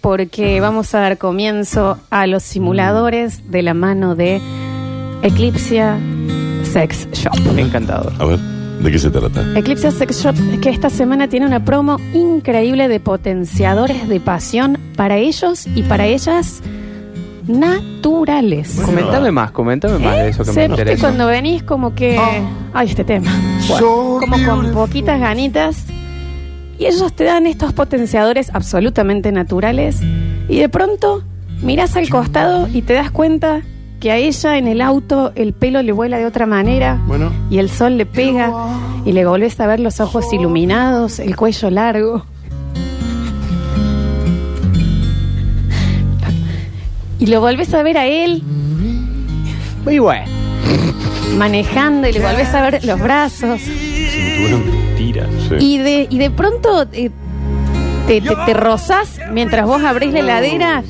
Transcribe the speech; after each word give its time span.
porque 0.00 0.60
vamos 0.60 0.94
a 0.94 1.00
dar 1.00 1.18
comienzo 1.18 1.98
a 2.10 2.28
los 2.28 2.44
simuladores 2.44 3.50
de 3.50 3.62
la 3.62 3.74
mano 3.74 4.14
de 4.14 4.40
Eclipsia 5.22 5.98
Sex 6.62 7.08
Shop. 7.14 7.34
Encantador. 7.58 8.12
A 8.20 8.24
ver, 8.24 8.38
¿de 8.38 8.92
qué 8.92 8.98
se 9.00 9.10
trata? 9.10 9.42
Eclipsia 9.58 9.90
Sex 9.90 10.22
Shop 10.22 10.36
que 10.62 10.70
esta 10.70 10.88
semana 10.88 11.26
tiene 11.26 11.46
una 11.46 11.64
promo 11.64 11.96
increíble 12.14 12.86
de 12.86 13.00
potenciadores 13.00 14.08
de 14.08 14.20
pasión 14.20 14.78
para 14.96 15.16
ellos 15.16 15.66
y 15.74 15.82
para 15.82 16.06
ellas 16.06 16.62
naturales. 17.48 18.80
Coméntame 18.84 19.32
más, 19.32 19.50
coméntame 19.50 19.98
más 19.98 20.14
de 20.14 20.28
eso 20.28 20.44
que 20.44 20.52
Se- 20.52 20.60
me 20.60 20.66
viste 20.68 20.82
interesa. 20.82 21.00
cuando 21.08 21.26
venís 21.26 21.64
como 21.64 21.96
que... 21.96 22.16
Ay, 22.72 22.86
este 22.88 23.02
tema. 23.02 23.32
como 24.20 24.36
con 24.46 24.70
poquitas 24.72 25.18
ganitas. 25.18 25.84
Y 26.78 26.86
ellos 26.86 27.12
te 27.12 27.24
dan 27.24 27.46
estos 27.46 27.72
potenciadores 27.72 28.50
absolutamente 28.54 29.32
naturales. 29.32 30.00
Y 30.48 30.58
de 30.58 30.68
pronto 30.68 31.24
miras 31.62 31.96
al 31.96 32.08
costado 32.08 32.68
y 32.72 32.82
te 32.82 32.92
das 32.94 33.10
cuenta 33.10 33.62
que 34.00 34.12
a 34.12 34.16
ella 34.16 34.58
en 34.58 34.68
el 34.68 34.80
auto 34.80 35.32
el 35.34 35.52
pelo 35.52 35.82
le 35.82 35.90
vuela 35.90 36.18
de 36.18 36.26
otra 36.26 36.46
manera. 36.46 37.00
Bueno. 37.06 37.32
Y 37.50 37.58
el 37.58 37.68
sol 37.68 37.96
le 37.98 38.06
pega. 38.06 38.52
Y 39.04 39.12
le 39.12 39.24
volvés 39.24 39.58
a 39.60 39.66
ver 39.66 39.80
los 39.80 40.00
ojos 40.00 40.32
iluminados, 40.32 41.18
el 41.18 41.34
cuello 41.34 41.70
largo. 41.70 42.24
Y 47.18 47.26
lo 47.26 47.40
volvés 47.40 47.74
a 47.74 47.82
ver 47.82 47.98
a 47.98 48.06
él 48.06 48.42
Muy 49.84 49.98
bueno. 49.98 50.26
manejando 51.36 52.08
y 52.08 52.12
le 52.12 52.20
volvés 52.20 52.54
a 52.54 52.62
ver 52.70 52.84
los 52.84 53.00
brazos. 53.00 53.60
Cinturón. 53.60 54.87
Sí. 55.48 55.54
Y 55.58 55.78
de, 55.78 56.06
y 56.10 56.18
de 56.18 56.30
pronto 56.30 56.86
eh, 56.92 57.10
te, 58.06 58.20
te, 58.20 58.34
te 58.46 58.54
rozás 58.54 59.18
mientras 59.32 59.66
vos 59.66 59.82
abrís 59.82 60.12
la 60.12 60.20
heladera 60.20 60.82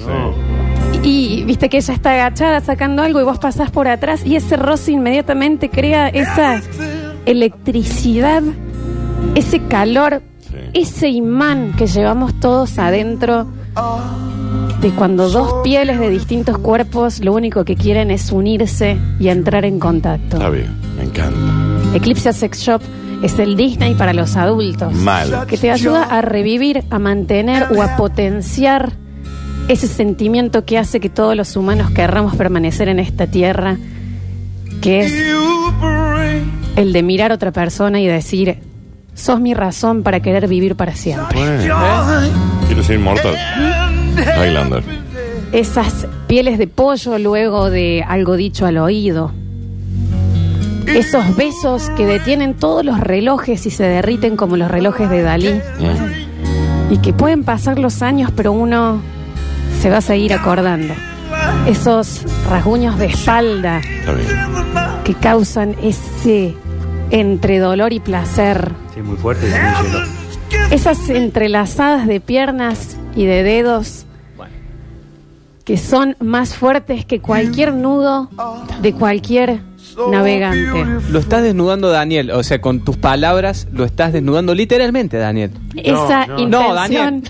y 1.03 1.45
viste 1.45 1.69
que 1.69 1.79
ella 1.79 1.95
está 1.95 2.12
agachada 2.12 2.61
sacando 2.61 3.03
algo 3.03 3.20
y 3.20 3.25
vos 3.25 3.39
pasás 3.39 3.70
por 3.70 3.89
atrás 3.89 4.25
y 4.25 4.36
ese 4.36 4.56
roce 4.56 4.92
inmediatamente 4.92 5.70
crea 5.70 6.09
esa 6.09 6.61
electricidad, 7.27 8.42
ese 9.34 9.61
calor, 9.64 10.23
ese 10.73 11.09
imán 11.09 11.73
que 11.77 11.86
llevamos 11.86 12.39
todos 12.41 12.79
adentro 12.79 13.47
de 14.81 14.91
cuando 14.91 15.29
dos 15.29 15.62
pieles 15.62 15.98
de 15.98 16.09
distintos 16.11 16.59
cuerpos 16.59 17.20
lo 17.20 17.33
único 17.33 17.64
que 17.64 17.75
quieren 17.77 18.11
es 18.11 18.31
unirse 18.33 18.97
y 19.19 19.29
entrar 19.29 19.64
en 19.64 19.79
contacto. 19.79 20.36
Está 20.36 20.51
bien, 20.51 20.75
me 20.97 21.05
encanta. 21.05 21.97
Eclipse 21.97 22.33
Sex 22.33 22.61
Shop 22.61 22.83
es 23.22 23.38
el 23.38 23.56
Disney 23.56 23.94
para 23.94 24.12
los 24.12 24.36
adultos. 24.36 24.92
Mal. 24.92 25.47
Que 25.47 25.56
te 25.56 25.70
ayuda 25.70 26.05
a 26.05 26.22
revivir, 26.22 26.84
a 26.91 26.98
mantener 26.98 27.66
o 27.74 27.83
a 27.83 27.97
potenciar 27.97 28.92
ese 29.69 29.86
sentimiento 29.86 30.64
que 30.64 30.78
hace 30.78 31.00
que 31.00 31.11
todos 31.11 31.36
los 31.36 31.55
humanos 31.56 31.91
querramos 31.91 32.36
permanecer 32.36 32.89
en 32.89 32.98
esta 32.98 33.27
tierra, 33.27 33.77
que 34.80 35.00
es 35.00 35.14
el 36.77 36.92
de 36.92 37.02
mirar 37.02 37.33
a 37.33 37.34
otra 37.34 37.52
persona 37.52 38.00
y 38.00 38.06
decir, 38.06 38.58
sos 39.14 39.41
mi 39.41 39.52
razón 39.52 40.02
para 40.02 40.20
querer 40.20 40.48
vivir 40.48 40.77
para 40.77 40.94
siempre. 40.94 41.39
Bueno. 41.39 41.74
Quiero 42.66 42.83
ser 42.83 42.96
inmortal. 42.96 43.34
Highlander. 44.16 44.83
Esas 45.52 46.06
pieles 46.27 46.58
de 46.58 46.66
pollo 46.66 47.19
luego 47.19 47.70
de 47.70 48.05
algo 48.06 48.36
dicho 48.36 48.64
al 48.64 48.78
oído. 48.78 49.33
Esos 50.94 51.36
besos 51.36 51.91
que 51.97 52.06
detienen 52.06 52.55
todos 52.55 52.84
los 52.84 53.00
relojes 53.00 53.67
y 53.67 53.70
se 53.70 53.84
derriten 53.84 54.36
como 54.36 54.56
los 54.56 54.70
relojes 54.70 55.08
de 55.11 55.22
Dalí. 55.22 55.61
Y 56.91 56.98
que 56.98 57.12
pueden 57.12 57.45
pasar 57.45 57.78
los 57.78 58.03
años, 58.03 58.30
pero 58.34 58.53
uno 58.53 59.00
se 59.80 59.91
va 59.91 59.98
a 59.98 60.00
seguir 60.00 60.33
acordando. 60.33 60.95
Esos 61.67 62.22
rasguños 62.48 62.98
de 62.98 63.06
espalda 63.06 63.78
Está 63.80 64.12
bien. 64.12 64.28
que 65.05 65.14
causan 65.14 65.77
ese 65.83 66.55
entre 67.11 67.58
dolor 67.58 67.92
y 67.92 68.01
placer. 68.01 68.73
Sí, 68.95 69.02
muy 69.02 69.17
fuerte 69.17 69.46
y 69.46 69.51
muy 69.51 69.89
hielo. 69.92 70.05
Esas 70.70 71.08
entrelazadas 71.11 72.07
de 72.07 72.20
piernas 72.20 72.96
y 73.14 73.27
de 73.27 73.42
dedos 73.42 74.05
que 75.64 75.77
son 75.77 76.17
más 76.20 76.55
fuertes 76.55 77.05
que 77.05 77.20
cualquier 77.20 77.74
nudo 77.74 78.30
de 78.80 78.95
cualquier 78.95 79.61
navegante. 80.11 80.85
Lo 81.11 81.19
estás 81.19 81.42
desnudando, 81.42 81.91
Daniel. 81.91 82.31
O 82.31 82.42
sea, 82.42 82.61
con 82.61 82.85
tus 82.85 82.97
palabras 82.97 83.67
lo 83.73 83.85
estás 83.85 84.13
desnudando 84.13 84.55
literalmente, 84.55 85.17
Daniel. 85.19 85.51
Esa 85.77 86.27
no. 86.27 86.39
intención, 86.39 86.51
No, 86.51 86.75
Daniel. 86.75 87.23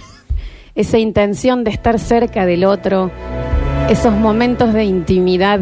esa 0.74 0.98
intención 0.98 1.64
de 1.64 1.70
estar 1.70 1.98
cerca 1.98 2.46
del 2.46 2.64
otro, 2.64 3.10
esos 3.88 4.12
momentos 4.12 4.72
de 4.74 4.84
intimidad 4.84 5.60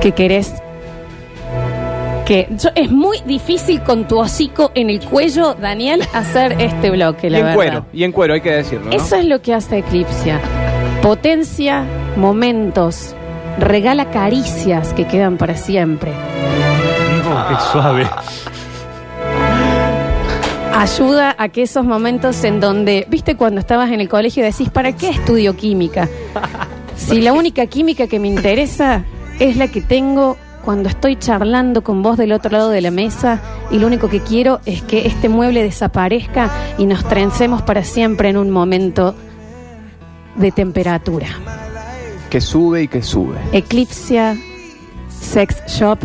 que 0.00 0.12
querés. 0.12 0.52
Que 2.26 2.48
yo- 2.58 2.70
es 2.74 2.90
muy 2.90 3.18
difícil 3.26 3.82
con 3.82 4.08
tu 4.08 4.18
hocico 4.18 4.72
en 4.74 4.88
el 4.88 5.00
cuello, 5.00 5.54
Daniel, 5.60 6.02
hacer 6.14 6.56
este 6.58 6.90
bloque, 6.90 7.26
Y 7.26 7.30
la 7.30 7.38
en 7.38 7.44
verdad. 7.44 7.54
cuero, 7.56 7.86
y 7.92 8.04
en 8.04 8.12
cuero, 8.12 8.32
hay 8.34 8.40
que 8.40 8.50
decirlo, 8.50 8.86
¿no? 8.86 8.92
Eso 8.92 9.16
es 9.16 9.26
lo 9.26 9.42
que 9.42 9.52
hace 9.52 9.78
Eclipsia. 9.78 10.40
Potencia 11.02 11.84
momentos, 12.16 13.14
regala 13.58 14.10
caricias 14.10 14.92
que 14.92 15.06
quedan 15.06 15.36
para 15.36 15.56
siempre. 15.56 16.12
No, 17.24 17.48
qué 17.48 17.54
suave. 17.72 18.06
Ayuda 20.74 21.34
a 21.38 21.48
que 21.48 21.62
esos 21.62 21.84
momentos 21.84 22.42
en 22.44 22.60
donde, 22.60 23.06
viste, 23.08 23.36
cuando 23.36 23.60
estabas 23.60 23.90
en 23.90 24.00
el 24.00 24.08
colegio 24.08 24.42
y 24.42 24.46
decís, 24.46 24.70
¿para 24.70 24.92
qué 24.92 25.08
estudio 25.08 25.56
química? 25.56 26.08
Si 26.96 27.20
la 27.20 27.32
única 27.32 27.66
química 27.66 28.06
que 28.06 28.18
me 28.18 28.28
interesa 28.28 29.04
es 29.38 29.56
la 29.56 29.68
que 29.68 29.80
tengo 29.80 30.36
cuando 30.64 30.88
estoy 30.88 31.16
charlando 31.16 31.84
con 31.84 32.02
vos 32.02 32.16
del 32.16 32.32
otro 32.32 32.50
lado 32.50 32.70
de 32.70 32.80
la 32.80 32.90
mesa 32.90 33.40
y 33.70 33.78
lo 33.78 33.86
único 33.86 34.08
que 34.08 34.20
quiero 34.20 34.60
es 34.64 34.82
que 34.82 35.06
este 35.06 35.28
mueble 35.28 35.62
desaparezca 35.62 36.50
y 36.78 36.86
nos 36.86 37.04
trencemos 37.04 37.62
para 37.62 37.84
siempre 37.84 38.30
en 38.30 38.36
un 38.36 38.50
momento 38.50 39.14
de 40.36 40.50
temperatura. 40.52 41.28
Que 42.34 42.40
sube 42.40 42.82
y 42.82 42.88
que 42.88 43.00
sube. 43.00 43.36
Eclipsia 43.52 44.36
Sex 45.08 45.54
Shop. 45.68 46.00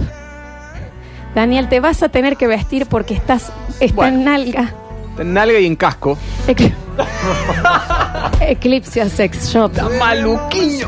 Daniel, 1.33 1.67
te 1.69 1.79
vas 1.79 2.03
a 2.03 2.09
tener 2.09 2.37
que 2.37 2.45
vestir 2.45 2.85
porque 2.85 3.15
estás 3.15 3.51
está 3.79 3.95
Bueno. 3.95 4.19
en 4.19 4.25
nalga. 4.25 4.73
En 5.17 5.33
nalga 5.33 5.57
y 5.59 5.65
en 5.65 5.75
casco. 5.75 6.19
Ecl- 6.47 6.71
Eclipsia 8.41 9.09
Sex 9.09 9.51
Shop. 9.51 9.71
Maluquiño. 9.97 10.87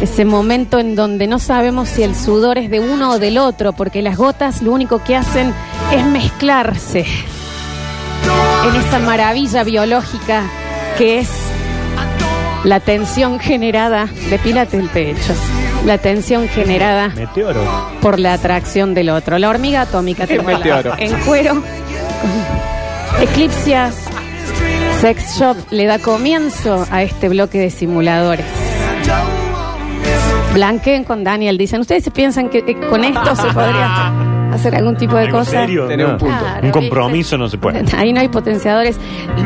Ese 0.00 0.24
momento 0.24 0.78
en 0.78 0.96
donde 0.96 1.26
no 1.26 1.38
sabemos 1.38 1.90
si 1.90 2.02
el 2.02 2.14
sudor 2.16 2.56
es 2.56 2.70
de 2.70 2.80
uno 2.80 3.10
o 3.10 3.18
del 3.18 3.36
otro, 3.36 3.74
porque 3.74 4.00
las 4.00 4.16
gotas 4.16 4.62
lo 4.62 4.72
único 4.72 5.04
que 5.04 5.14
hacen 5.14 5.52
es 5.92 6.06
mezclarse 6.06 7.00
en 8.66 8.76
esa 8.76 8.98
maravilla 9.00 9.62
biológica 9.62 10.44
que 10.96 11.18
es 11.18 11.28
la 12.64 12.80
tensión 12.80 13.38
generada, 13.40 14.08
depílate 14.28 14.76
el 14.78 14.88
pecho, 14.88 15.34
la 15.86 15.98
tensión 15.98 16.48
generada 16.48 17.08
Meteoro. 17.08 17.60
por 18.02 18.18
la 18.18 18.34
atracción 18.34 18.94
del 18.94 19.10
otro. 19.10 19.38
La 19.38 19.48
hormiga 19.48 19.82
atómica 19.82 20.24
El 20.24 20.42
meteoro. 20.44 20.94
en 20.98 21.18
cuero. 21.20 21.62
Eclipsia 23.20 23.90
Sex 25.00 25.38
Shop 25.38 25.56
le 25.70 25.86
da 25.86 25.98
comienzo 25.98 26.86
a 26.90 27.02
este 27.02 27.28
bloque 27.28 27.58
de 27.58 27.70
simuladores. 27.70 28.44
Blanqueen 30.54 31.04
con 31.04 31.24
Daniel, 31.24 31.56
dicen. 31.56 31.80
¿Ustedes 31.80 32.04
se 32.04 32.10
piensan 32.10 32.48
que 32.50 32.58
eh, 32.58 32.76
con 32.90 33.04
esto 33.04 33.36
se 33.36 33.42
podría 33.52 34.12
hacer 34.52 34.74
algún 34.74 34.96
tipo 34.96 35.16
de 35.16 35.22
¿Algo 35.26 35.38
cosa? 35.38 35.50
serio? 35.50 35.86
Tener 35.86 36.06
un 36.06 36.18
punto. 36.18 36.36
Claro, 36.38 36.66
Un 36.66 36.72
compromiso 36.72 37.36
no 37.38 37.48
se 37.48 37.58
puede. 37.58 37.84
Ahí 37.96 38.12
no 38.12 38.20
hay 38.20 38.28
potenciadores. 38.28 38.98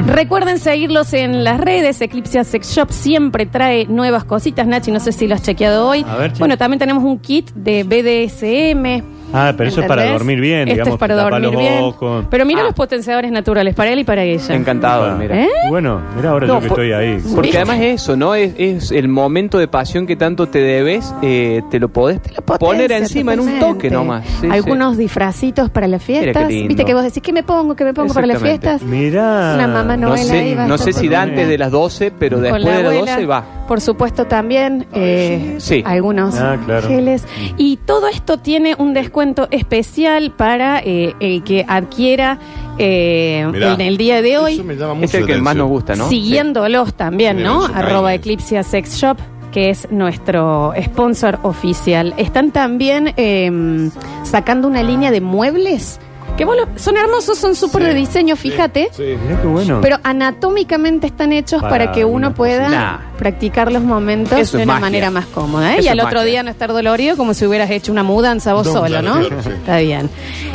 Recuerden 0.06 0.58
seguirlos 0.58 1.12
en 1.12 1.44
las 1.44 1.60
redes. 1.60 2.00
Eclipse 2.00 2.42
Sex 2.44 2.74
Shop 2.74 2.90
siempre 2.90 3.46
trae 3.46 3.86
nuevas 3.86 4.24
cositas. 4.24 4.66
Nachi, 4.66 4.90
no 4.90 5.00
sé 5.00 5.12
si 5.12 5.26
lo 5.26 5.34
has 5.34 5.42
chequeado 5.42 5.88
hoy. 5.88 6.04
A 6.08 6.16
ver, 6.16 6.32
che. 6.32 6.38
bueno, 6.38 6.56
también 6.56 6.78
tenemos 6.78 7.04
un 7.04 7.18
kit 7.18 7.50
de 7.54 7.84
BDSM. 7.84 9.04
Ah, 9.36 9.52
pero 9.56 9.68
eso 9.68 9.80
es 9.80 9.86
para 9.88 10.04
dormir 10.12 10.40
bien, 10.40 10.60
Esto 10.68 10.72
digamos. 10.74 10.94
es 10.94 10.98
para 11.00 11.14
dormir 11.16 11.40
los 11.50 11.56
bien. 11.60 11.82
ojos. 11.82 12.24
Pero 12.30 12.46
mira 12.46 12.60
Ah. 12.60 12.64
los 12.64 12.74
potenciadores 12.74 13.32
naturales 13.32 13.74
para 13.74 13.90
él 13.90 13.98
y 13.98 14.04
para 14.04 14.22
ella. 14.22 14.54
Encantado, 14.54 15.16
mira. 15.18 15.42
¿Eh? 15.42 15.48
Bueno, 15.68 16.00
mira 16.16 16.30
ahora 16.30 16.46
No, 16.46 16.54
yo 16.54 16.60
que 16.60 16.68
por- 16.68 16.80
estoy 16.80 16.92
ahí. 16.92 17.18
Porque 17.34 17.48
¿Viste? 17.48 17.58
además 17.58 17.80
eso, 17.80 18.16
¿no? 18.16 18.34
Es, 18.36 18.54
es 18.56 18.92
el 18.92 19.08
momento 19.08 19.58
de 19.58 19.66
pasión 19.66 20.06
que 20.06 20.14
tanto 20.16 20.46
te 20.48 20.60
debes, 20.60 21.12
eh, 21.22 21.62
te 21.70 21.80
lo 21.80 21.88
podés 21.88 22.20
potencia, 22.20 22.58
poner 22.58 22.92
encima 22.92 23.32
en 23.34 23.40
un 23.40 23.58
toque 23.58 23.90
nomás. 23.90 24.24
Sí, 24.40 24.48
Algunos 24.48 24.96
disfracitos 24.96 25.68
para 25.70 25.88
las 25.88 26.06
Mira 26.08 26.20
qué 26.20 26.24
fiestas. 26.26 26.48
lindo. 26.48 26.68
Viste 26.68 26.84
que 26.84 26.94
vos 26.94 27.02
decís, 27.02 27.22
¿qué 27.22 27.32
me 27.32 27.42
pongo? 27.42 27.74
¿Qué 27.74 27.84
me 27.84 27.92
pongo 27.94 28.14
para 28.14 28.26
las 28.28 28.40
fiestas? 28.40 28.82
Mira. 28.82 29.54
Una 29.56 29.66
mamá 29.66 29.94
sí. 29.94 30.00
No 30.00 30.16
sé, 30.16 30.54
no 30.68 30.78
sé 30.78 30.92
si 30.92 31.08
da 31.08 31.22
antes 31.22 31.48
de 31.48 31.58
las 31.58 31.72
12, 31.72 32.12
pero 32.16 32.38
después 32.38 32.62
la 32.62 32.70
de 32.76 32.82
las 32.82 32.92
abuela. 32.92 33.12
12 33.14 33.26
va. 33.26 33.44
Por 33.66 33.80
supuesto 33.80 34.26
también 34.26 34.86
eh, 34.92 35.54
Sí. 35.58 35.82
algunos 35.86 36.34
Ah, 36.38 36.58
claro. 36.64 36.86
geles. 36.86 37.24
Y 37.56 37.78
todo 37.78 38.08
esto 38.08 38.36
tiene 38.36 38.74
un 38.78 38.92
descuento 38.92 39.23
especial 39.50 40.32
para 40.32 40.80
eh, 40.80 41.14
el 41.20 41.42
que 41.42 41.64
adquiera 41.66 42.38
eh, 42.78 43.46
Mirá, 43.52 43.74
en 43.74 43.80
el 43.80 43.96
día 43.96 44.22
de 44.22 44.38
hoy. 44.38 44.54
eso 44.54 44.64
me 44.64 44.76
llama 44.76 44.94
mucho 44.94 45.04
Es 45.06 45.14
el 45.14 45.26
que 45.26 45.36
más 45.40 45.56
nos 45.56 45.68
gusta, 45.68 45.94
¿no? 45.96 46.08
Siguiéndolos 46.08 46.94
también, 46.94 47.42
¿no? 47.42 47.64
Arroba. 47.64 48.14
Eclipsia 48.14 48.62
Sex 48.62 48.96
Shop, 48.96 49.18
que 49.52 49.70
es 49.70 49.88
nuestro 49.90 50.72
sponsor 50.82 51.38
oficial. 51.42 52.14
Están 52.16 52.50
también 52.50 53.12
eh, 53.16 53.90
sacando 54.24 54.68
una 54.68 54.82
línea 54.82 55.10
de 55.10 55.20
muebles 55.20 56.00
que 56.36 56.44
bueno, 56.44 56.64
son 56.76 56.96
hermosos, 56.96 57.38
son 57.38 57.54
súper 57.54 57.82
Sí, 57.82 57.88
de 57.88 57.94
diseño, 57.94 58.36
sí, 58.36 58.50
fíjate. 58.50 58.88
sí. 58.92 59.16
Mirá 59.22 59.40
qué 59.40 59.46
bueno. 59.46 59.78
Pero 59.80 59.98
anatómicamente 60.02 61.06
están 61.06 61.32
hechos 61.32 61.62
para, 61.62 61.74
Para 61.86 61.92
que 61.92 62.04
uno 62.04 62.34
pueda 62.34 62.68
Nah. 62.68 62.98
practicar 63.18 63.70
los 63.70 63.82
momentos 63.82 64.38
Eso 64.38 64.56
de 64.56 64.64
una 64.64 64.72
magia. 64.74 64.80
manera 64.86 65.10
más 65.10 65.26
cómoda. 65.26 65.72
¿eh? 65.74 65.78
Eso 65.78 65.84
Y 65.84 65.88
al 65.88 65.98
es 66.00 66.04
otro 66.04 66.18
magia. 66.18 66.30
día 66.30 66.42
no 66.42 66.50
estar 66.50 66.72
dolorido 66.72 67.16
como 67.16 67.34
si 67.34 67.46
hubieras 67.46 67.70
hecho 67.70 67.92
una 67.92 68.02
mudanza 68.02 68.52
vos 68.54 68.66
No, 68.66 68.72
solo, 68.72 68.86
claro, 68.86 69.08
¿no? 69.14 69.20
claro, 69.20 69.42
sí. 69.42 69.50
Está 69.50 69.78
bien. 69.78 70.10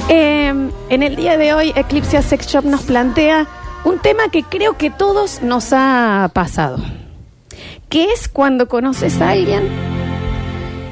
Eh, 0.10 0.54
en 0.90 1.04
el 1.04 1.16
día 1.16 1.38
de 1.38 1.54
hoy, 1.54 1.72
Eclipse 1.76 2.22
Sex 2.22 2.48
Shop 2.48 2.66
nos 2.66 2.81
plantea 2.81 3.48
un 3.86 4.00
tema 4.00 4.24
que 4.31 4.44
creo 4.44 4.76
que 4.78 4.90
todos 4.90 5.42
nos 5.42 5.70
ha 5.72 6.30
pasado. 6.34 6.78
Que 7.88 8.12
es 8.12 8.28
cuando 8.28 8.68
conoces 8.68 9.20
a 9.22 9.30
alguien 9.30 9.68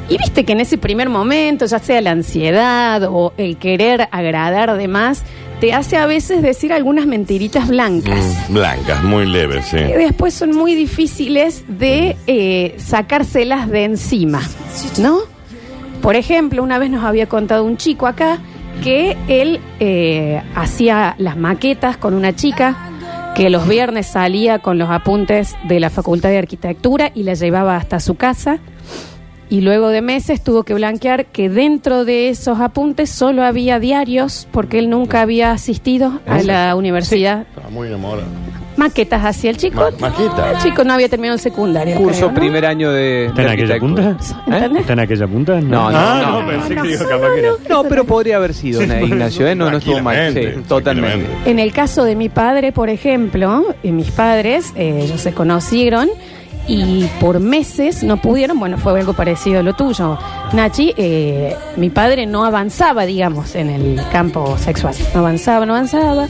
y 0.10 0.18
viste 0.18 0.46
que 0.46 0.54
en 0.54 0.60
ese 0.62 0.78
primer 0.78 1.10
momento, 1.10 1.66
ya 1.66 1.80
sea 1.80 2.02
la 2.02 2.12
ansiedad 2.12 3.04
o 3.10 3.34
el 3.38 3.58
querer 3.58 4.08
agradar 4.12 4.78
de 4.78 4.88
más, 4.88 5.24
te 5.60 5.74
hace 5.74 5.98
a 5.98 6.06
veces 6.06 6.42
decir 6.42 6.72
algunas 6.72 7.06
mentiritas 7.08 7.68
blancas 7.68 8.24
Mm, 8.50 8.54
blancas, 8.54 9.04
muy 9.04 9.26
leves, 9.26 9.66
sí. 9.66 9.78
que 9.78 9.98
después 9.98 10.34
son 10.34 10.52
muy 10.56 10.76
difíciles 10.76 11.64
de 11.68 12.16
eh, 12.28 12.76
sacárselas 12.78 13.68
de 13.70 13.84
encima, 13.86 14.42
¿no? 15.00 15.20
Por 16.02 16.16
ejemplo, 16.16 16.62
una 16.62 16.78
vez 16.78 16.90
nos 16.92 17.04
había 17.04 17.28
contado 17.28 17.64
un 17.64 17.76
chico 17.78 18.06
acá 18.08 18.38
que 18.84 19.18
él 19.28 19.60
eh, 19.80 20.42
hacía 20.56 21.16
las 21.18 21.36
maquetas 21.38 21.98
con 21.98 22.14
una 22.14 22.36
chica 22.36 22.78
que 23.36 23.50
los 23.50 23.68
viernes 23.68 24.06
salía 24.08 24.60
con 24.60 24.78
los 24.78 24.90
apuntes 24.90 25.56
de 25.68 25.80
la 25.80 25.90
Facultad 25.90 26.30
de 26.30 26.38
Arquitectura 26.38 27.12
y 27.16 27.24
la 27.24 27.34
llevaba 27.34 27.76
hasta 27.76 28.00
su 28.00 28.14
casa. 28.16 28.60
Y 29.50 29.62
luego 29.62 29.88
de 29.90 30.02
meses 30.02 30.44
tuvo 30.44 30.64
que 30.64 30.74
blanquear 30.74 31.26
que 31.28 31.50
dentro 31.50 32.04
de 32.04 32.28
esos 32.30 32.60
apuntes 32.60 33.10
solo 33.10 33.44
había 33.44 33.80
diarios 33.80 34.48
porque 34.52 34.80
él 34.80 34.90
nunca 34.90 35.22
había 35.22 35.52
asistido 35.52 36.20
a 36.28 36.44
la 36.44 36.76
universidad 36.76 37.46
Estaba 37.48 37.70
muy 37.70 37.88
enamorado. 37.88 38.28
maquetas 38.76 39.24
hacia 39.24 39.50
el 39.50 39.56
chico. 39.58 39.80
Ma- 39.80 40.10
maqueta. 40.10 40.52
El 40.52 40.58
chico 40.58 40.84
no 40.84 40.92
había 40.94 41.08
terminado 41.08 41.36
el 41.36 41.40
secundario. 41.40 41.96
Curso 41.96 42.18
creo, 42.20 42.30
¿no? 42.32 42.36
primer 42.36 42.66
año 42.66 42.92
de. 42.92 43.28
¿Está 43.28 43.44
en 43.44 43.48
aquella 43.50 43.80
punta? 43.80 44.18
¿Entendés? 44.48 44.82
¿Está 44.82 44.94
en 44.94 45.00
aquella 45.00 45.28
punta? 45.28 45.62
No, 45.62 45.92
no, 45.92 45.98
ah, 45.98 46.22
no, 46.26 46.42
no, 46.42 46.48
pensé 46.48 46.76
no, 46.76 46.84
que 46.84 46.88
dijo 46.90 47.04
no, 47.06 47.10
capaz 47.10 47.28
que 47.34 47.40
era. 47.40 47.52
No, 47.70 47.84
pero 47.86 48.04
podría 48.04 48.36
haber 48.36 48.54
sido, 48.54 48.86
¿no, 48.86 49.00
Ignacio, 49.00 49.48
¿eh? 49.48 49.56
No, 49.56 49.72
no 49.72 49.78
estuvo 49.78 50.02
mal. 50.02 50.34
Sí, 50.34 50.42
totalmente. 50.68 51.26
En 51.46 51.60
el 51.60 51.72
caso 51.72 52.04
de 52.04 52.18
mi 52.18 52.28
padre, 52.28 52.74
por 52.74 52.90
ejemplo, 52.90 53.66
y 53.82 53.94
mis 53.94 54.12
padres, 54.12 54.74
eh, 54.76 55.00
ellos 55.04 55.22
se 55.22 55.32
conocieron 55.34 56.10
y 56.68 57.10
por 57.20 57.40
meses 57.40 58.04
no 58.04 58.18
pudieron, 58.18 58.60
bueno, 58.60 58.78
fue 58.78 59.00
algo 59.00 59.14
parecido 59.14 59.60
a 59.60 59.64
lo 59.64 59.74
tuyo. 59.74 60.18
Nachi, 60.54 60.94
eh, 60.98 61.56
mi 61.78 61.90
padre 61.90 62.26
no 62.26 62.44
avanzaba, 62.46 63.06
digamos, 63.06 63.56
en 63.56 63.70
el 63.70 64.02
campo 64.12 64.58
sexual. 64.58 64.94
No 65.14 65.20
avanzaba, 65.22 65.66
no 65.66 65.74
avanzaba. 65.76 66.28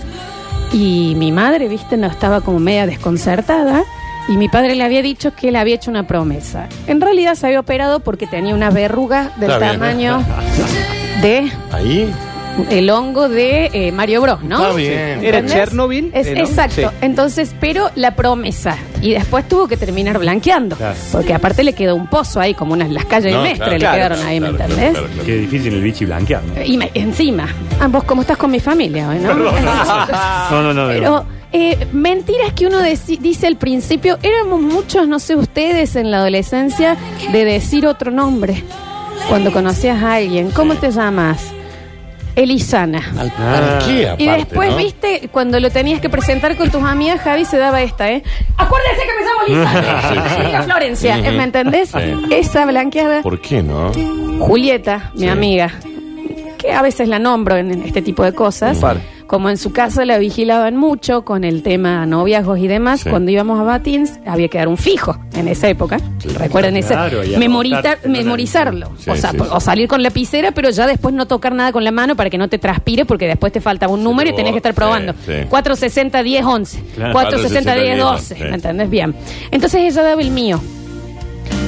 Y 0.74 1.14
mi 1.18 1.32
madre, 1.32 1.68
viste, 1.68 1.98
no 1.98 2.08
estaba 2.08 2.42
como 2.42 2.60
media 2.60 2.86
desconcertada. 2.86 3.84
Y 4.30 4.36
mi 4.36 4.50
padre 4.50 4.76
le 4.76 4.84
había 4.84 5.02
dicho 5.02 5.34
que 5.34 5.52
le 5.52 5.58
había 5.58 5.76
hecho 5.76 5.90
una 5.90 6.06
promesa. 6.06 6.68
En 6.88 7.00
realidad 7.00 7.36
se 7.36 7.48
había 7.48 7.62
operado 7.62 8.02
porque 8.02 8.28
tenía 8.28 8.54
una 8.54 8.70
verruga 8.70 9.32
del 9.38 9.52
Está 9.52 9.60
bien. 9.70 9.80
tamaño 9.80 10.24
de 11.22 11.50
Ahí. 11.72 12.14
el 12.70 12.90
hongo 12.90 13.30
de 13.30 13.70
eh, 13.72 13.92
Mario 13.94 14.22
Bros, 14.22 14.44
¿no? 14.44 14.58
Está 14.62 14.76
bien. 14.76 15.24
Era 15.24 15.38
¿Entendés? 15.40 15.54
Chernobyl, 15.54 16.12
Es, 16.14 16.28
eh, 16.28 16.34
¿no? 16.36 16.40
Exacto. 16.42 16.90
Sí. 16.90 16.98
Entonces, 17.02 17.56
pero 17.62 17.90
la 17.96 18.16
promesa. 18.16 18.76
Y 19.02 19.12
después 19.12 19.48
tuvo 19.48 19.68
que 19.68 19.78
terminar 19.78 20.18
blanqueando. 20.18 20.76
Claro. 20.76 20.96
Porque 21.12 21.34
aparte 21.34 21.64
le 21.64 21.74
quedó 21.74 21.96
un 21.96 22.08
pozo 22.08 22.40
ahí, 22.40 22.54
como 22.54 22.74
unas 22.74 22.90
las 22.90 23.06
calles 23.06 23.32
No, 23.32 23.44
de 23.44 23.50
Mestre 23.50 23.58
claro, 23.66 23.72
le 23.74 23.80
claro, 23.80 23.96
quedaron 23.98 24.18
claro, 24.18 24.30
ahí, 24.32 24.40
¿me 24.40 24.50
claro, 24.50 24.64
entendés? 24.64 24.92
claro, 24.92 25.08
claro. 25.08 25.24
Qué 25.26 25.36
difícil 25.38 25.74
el 25.74 25.82
bichi 25.82 26.06
blanquear. 26.06 26.42
¿no? 26.44 26.64
Y 26.64 26.78
me- 26.78 26.92
encima. 26.94 27.48
Ah, 27.80 27.88
vos 27.88 28.04
cómo 28.06 28.22
estás 28.22 28.38
con 28.38 28.50
mi 28.52 28.60
familia 28.60 29.10
hoy, 29.10 29.20
¿no? 29.20 29.34
No, 30.52 30.62
no, 30.64 30.74
no. 30.74 30.88
de 30.88 30.96
Pero 30.96 31.12
verdad. 31.12 31.26
eh, 31.54 31.88
mentiras 31.94 32.54
que 32.54 32.66
uno 32.68 32.80
deci- 32.82 33.20
dice 33.20 33.48
al 33.48 33.56
principio, 33.58 34.18
éramos 34.24 34.62
muchos, 34.62 35.08
no 35.08 35.20
sé 35.20 35.36
ustedes, 35.36 35.96
en 35.96 36.10
la 36.12 36.18
adolescencia, 36.18 36.98
de 37.32 37.46
decir 37.46 37.86
otro 37.88 38.12
nombre. 38.12 38.64
Cuando 39.30 39.52
conocías 39.52 40.02
a 40.04 40.16
alguien, 40.16 40.52
¿cómo 40.52 40.76
te 40.76 40.90
llamas? 40.92 41.42
Elisana. 42.38 43.02
Al- 43.20 43.32
¿Para 43.32 43.58
Ah. 43.58 43.78
aparte, 43.78 44.16
Y 44.24 44.28
después, 44.28 44.72
no? 44.72 44.78
viste, 44.78 45.30
cuando 45.32 45.60
lo 45.60 45.70
tenías 45.70 46.00
que 46.00 46.08
presentar 46.10 46.56
con 46.56 46.70
tus 46.70 46.84
amigas, 46.84 47.20
Javi 47.22 47.44
se 47.46 47.58
daba 47.58 47.82
esta, 47.82 48.10
¿eh? 48.12 48.24
Acuérdense 48.56 49.02
que 49.04 49.14
me 49.14 49.58
llamo 49.60 49.70
Lisa. 49.82 50.02
Sí, 50.10 50.16
sí. 50.36 50.42
Amiga 50.42 50.62
Florencia, 50.64 51.18
Ujú. 51.20 51.32
¿me 51.32 51.44
entendés? 51.44 51.90
Sí. 51.90 52.34
Esa 52.34 52.66
blanqueada. 52.66 53.22
¿Por 53.24 53.42
qué 53.42 53.62
no? 53.64 53.92
Julieta, 54.40 55.12
mi 55.16 55.22
Sí. 55.22 55.28
amiga, 55.30 55.72
que 56.58 56.72
a 56.72 56.82
veces 56.82 57.08
la 57.10 57.20
nombro 57.20 57.58
en, 57.58 57.72
en 57.72 57.82
este 57.84 58.02
tipo 58.02 58.24
de 58.24 58.34
cosas. 58.34 58.78
Par. 58.78 58.98
Como 59.28 59.50
en 59.50 59.58
su 59.58 59.74
casa 59.74 60.06
la 60.06 60.18
vigilaban 60.20 60.78
mucho 60.78 61.24
con 61.26 61.44
el 61.44 61.62
tema 61.62 62.06
noviazgos 62.06 62.60
y 62.60 62.68
demás, 62.68 63.02
Sí. 63.02 63.10
cuando 63.10 63.30
íbamos 63.30 63.60
a 63.60 63.64
Batins 63.64 64.20
había 64.26 64.48
que 64.48 64.58
dar 64.58 64.70
un 64.70 64.78
fijo 64.78 65.18
en 65.36 65.50
esa 65.50 65.68
época. 65.68 66.00
Recuerden 66.40 66.78
ese. 66.78 66.94
Claro, 66.94 67.24
y 67.26 67.36
memorita- 67.36 67.78
anotarte, 67.78 68.08
¿no? 68.08 68.14
memorizarlo. 68.18 68.92
Sí, 68.98 69.10
o, 69.10 69.16
sea, 69.18 69.32
sí, 69.32 69.38
o 69.40 69.60
sí. 69.60 69.66
salir 69.66 69.88
con 69.90 70.02
lapicera, 70.02 70.52
pero 70.52 70.70
ya 70.70 70.88
después 70.88 71.14
no 71.14 71.26
tocar 71.28 71.54
nada 71.54 71.74
con 71.74 71.84
la 71.84 71.92
mano 71.92 72.16
para 72.16 72.30
que 72.30 72.38
no 72.38 72.48
te 72.48 72.58
transpire, 72.58 73.04
porque 73.06 73.28
después 73.28 73.52
te 73.52 73.60
faltaba 73.60 73.92
un 73.94 74.02
número 74.04 74.30
y 74.30 74.32
te 74.32 74.38
tenés 74.38 74.54
que 74.54 74.58
estar 74.60 74.74
probando. 74.74 75.12
sí, 75.26 75.34
sí. 75.42 75.46
460, 75.50 76.24
10, 76.24 76.46
11. 76.46 76.82
Claro. 76.96 77.12
460, 77.14 77.76
10, 77.76 77.98
12. 77.98 78.36
460, 78.36 78.46
¿Me 78.50 78.56
entendés? 78.56 78.90
Bien. 78.90 79.14
Entonces 79.52 79.82
ella 79.82 80.04
daba 80.04 80.22
el 80.22 80.32
mío. 80.32 80.62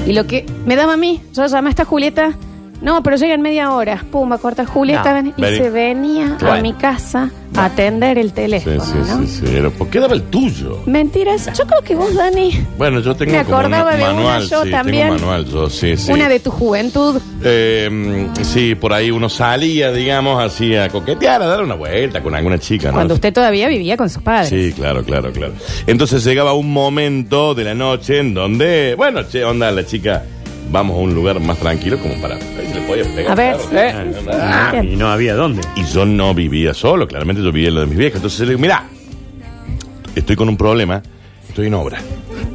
Y 0.08 0.14
lo 0.14 0.26
que 0.26 0.46
me 0.66 0.76
daba 0.78 0.94
a 0.94 0.98
mí, 0.98 1.22
yo 1.36 1.46
llamé 1.46 1.68
a 1.68 1.72
esta 1.72 1.84
Julieta. 1.86 2.38
No, 2.82 3.04
pero 3.04 3.18
llega 3.18 3.34
en 3.34 3.42
media 3.42 3.72
hora. 3.74 4.04
Pumba, 4.10 4.38
corta 4.38 4.66
Julieta. 4.66 5.10
No, 5.10 5.14
ven- 5.16 5.34
y 5.36 5.42
vení. 5.42 5.58
se 5.58 5.70
venía 5.70 6.38
a 6.42 6.62
mi 6.62 6.74
casa 6.74 7.30
a 7.56 7.66
atender 7.66 8.18
el 8.18 8.28
Sí, 8.30 8.34
teléfono. 8.36 8.84
sí, 8.86 8.94
¿no? 8.98 9.20
sí, 9.22 9.28
sí. 9.28 9.42
Pero 9.46 9.72
¿por 9.72 9.90
qué 9.90 10.00
daba 10.00 10.14
el 10.14 10.24
tuyo? 10.24 10.80
Mentiras. 10.86 11.50
Yo 11.58 11.66
creo 11.66 11.82
que 11.82 11.96
vos, 11.96 12.14
Dani, 12.16 12.52
Bueno, 12.78 13.02
yo 13.02 13.16
tengo 13.16 13.34
Me 13.34 13.44
como 13.44 13.58
un 13.58 13.62
acordaba 13.66 13.96
de 13.96 14.04
una 14.04 14.14
manual, 14.14 14.48
yo 14.50 14.64
sí, 14.64 14.72
también. 14.72 15.08
tengo 15.10 15.16
un 15.16 15.22
manual, 15.22 15.46
yo, 15.46 15.70
sí, 15.70 15.98
sí. 15.98 16.12
una 16.12 16.30
de 16.30 16.40
tu 16.40 16.52
juventud. 16.52 17.20
Eh, 17.44 18.28
sí, 18.44 18.76
por 18.76 18.94
ahí 18.94 19.12
uno 19.12 19.28
salía, 19.30 19.92
digamos, 19.92 20.42
así 20.42 20.76
a 20.76 20.88
coquetear, 20.90 21.42
a 21.42 21.48
dar 21.48 21.62
una 21.64 21.76
vuelta 21.76 22.22
con 22.22 22.34
alguna 22.36 22.60
chica, 22.60 22.90
¿no? 22.90 22.94
Cuando 22.94 23.14
usted 23.16 23.34
todavía 23.34 23.68
vivía 23.68 23.98
con 23.98 24.10
sus 24.10 24.22
padres. 24.24 24.50
Sí, 24.50 24.72
claro, 24.74 25.04
claro, 25.04 25.32
claro. 25.34 25.54
Entonces 25.86 26.24
llegaba 26.24 26.54
un 26.54 26.72
momento 26.72 27.54
de 27.56 27.64
la 27.66 27.74
noche 27.74 28.20
en 28.20 28.34
donde, 28.34 28.96
bueno, 28.96 29.24
che, 29.28 29.44
onda, 29.44 29.70
la 29.72 29.86
chica, 29.86 30.24
vamos 30.72 30.96
a 30.98 31.00
un 31.00 31.14
lugar 31.16 31.40
más 31.40 31.58
tranquilo 31.58 31.98
como 32.00 32.14
para... 32.22 32.38
pegar, 33.16 33.32
A 33.32 33.36
ver, 33.36 33.58
claro. 33.70 34.12
sí. 34.14 34.28
Ah, 34.32 34.82
Y 34.84 34.96
no 34.96 35.08
había 35.10 35.36
dónde. 35.36 35.62
Y 35.76 35.84
yo 35.86 36.06
no 36.06 36.34
vivía 36.34 36.74
solo, 36.74 37.08
claramente 37.08 37.42
yo 37.44 37.52
vivía 37.52 37.70
en 37.70 37.76
lo 37.76 37.82
de 37.82 37.88
mis 37.88 37.98
viejas. 37.98 38.18
Entonces 38.18 38.40
le 38.42 38.48
digo, 38.48 38.60
mira, 38.60 38.84
estoy 40.16 40.36
con 40.36 40.50
un 40.50 40.58
problema, 40.58 41.02
estoy 41.48 41.68
en 41.68 41.74
obra. 41.74 42.00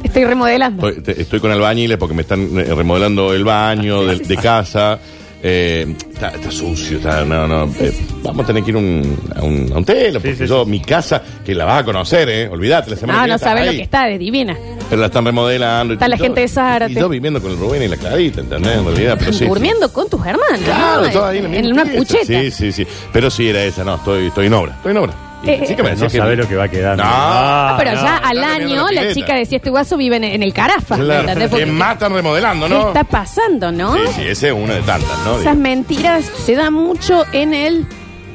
Estoy 0.03 0.25
remodelando. 0.25 0.87
Estoy, 0.89 1.03
te- 1.03 1.21
estoy 1.21 1.39
con 1.39 1.51
albañiles 1.51 1.97
porque 1.97 2.13
me 2.15 2.21
están 2.21 2.57
eh, 2.57 2.63
remodelando 2.75 3.33
el 3.33 3.43
baño 3.43 4.03
de, 4.05 4.17
de 4.17 4.37
casa. 4.37 4.99
Eh, 5.47 5.95
está, 6.11 6.29
está 6.29 6.49
sucio, 6.49 6.97
está, 6.97 7.23
no, 7.23 7.47
no. 7.47 7.71
eh, 7.79 7.93
vamos 8.23 8.45
a 8.45 8.47
tener 8.47 8.63
que 8.63 8.71
ir 8.71 8.77
un- 8.77 9.15
a, 9.35 9.43
un, 9.43 9.71
a 9.71 9.77
un 9.77 9.85
telo, 9.85 10.19
porque 10.19 10.35
sí, 10.35 10.47
yo, 10.47 10.65
mi 10.65 10.79
casa, 10.79 11.21
que 11.45 11.53
la 11.53 11.65
vas 11.65 11.81
a 11.81 11.85
conocer, 11.85 12.27
¿eh? 12.29 12.49
Olvídate, 12.49 12.89
la 12.89 12.95
semana 12.97 13.19
Ah, 13.21 13.25
que 13.25 13.31
no 13.33 13.37
sabes 13.37 13.65
lo 13.67 13.71
que 13.73 13.83
está, 13.83 14.05
de 14.07 14.17
divina. 14.17 14.57
Pero 14.89 15.01
la 15.01 15.05
están 15.07 15.23
remodelando. 15.23 15.93
y 15.93 15.97
Está 15.97 16.07
la 16.07 16.15
yo- 16.15 16.23
gente 16.23 16.41
de 16.41 16.47
Zárate. 16.47 16.93
Y 16.93 16.95
yo 16.95 17.07
viviendo 17.09 17.39
con 17.43 17.51
el 17.51 17.57
Rubén 17.59 17.83
y 17.83 17.87
la 17.87 17.97
Clarita, 17.97 18.41
¿entendés? 18.41 18.75
En 18.75 18.85
realidad, 18.85 19.17
pero 19.19 19.33
sí. 19.33 19.45
Durmiendo 19.45 19.93
con 19.93 20.09
tus 20.09 20.25
hermanos. 20.25 20.61
Claro, 20.63 21.11
¿no? 21.13 21.25
ahí 21.25 21.37
en 21.37 21.51
misma 21.51 21.73
una 21.73 21.83
pieza. 21.83 21.97
pucheta. 21.99 22.25
Sí, 22.25 22.49
sí, 22.51 22.71
sí. 22.71 22.87
Pero 23.13 23.29
sí 23.29 23.47
era 23.47 23.63
esa, 23.63 23.83
no, 23.83 23.95
estoy, 23.97 24.27
estoy 24.27 24.47
en 24.47 24.53
obra. 24.53 24.73
Estoy 24.77 24.91
en 24.93 24.97
obra. 24.97 25.13
Eh, 25.45 25.57
la 25.61 25.67
chica 25.67 25.83
me 25.83 25.89
No 25.89 25.95
decía 25.95 26.07
que- 26.09 26.17
sabe 26.17 26.35
lo 26.35 26.47
que 26.47 26.55
va 26.55 26.63
a 26.65 26.67
quedar. 26.69 26.97
No. 26.97 27.03
Ah, 27.05 27.75
pero 27.77 27.93
ya 27.93 28.17
al 28.17 28.43
año 28.43 28.83
la 28.83 28.87
pileta. 29.01 29.13
chica 29.13 29.35
decía, 29.35 29.57
este 29.57 29.69
guaso 29.69 29.97
vive 29.97 30.15
en, 30.17 30.23
en 30.23 30.43
el 30.43 30.53
Carafa. 30.53 30.97
¿me 30.97 31.03
Claro, 31.05 31.49
que 31.49 31.63
están 31.63 32.13
remodelando, 32.13 32.67
¿Qué 32.67 32.73
¿no? 32.73 32.87
está 32.87 33.03
pasando, 33.03 33.71
no? 33.71 33.93
Sí, 33.95 34.01
sí, 34.15 34.21
esa 34.27 34.47
es 34.47 34.53
una 34.53 34.75
de 34.75 34.81
tantas, 34.81 35.19
¿no? 35.25 35.39
Esas 35.39 35.55
mentiras 35.57 36.25
se 36.25 36.55
dan 36.55 36.73
mucho 36.73 37.23
en 37.31 37.53
el... 37.53 37.85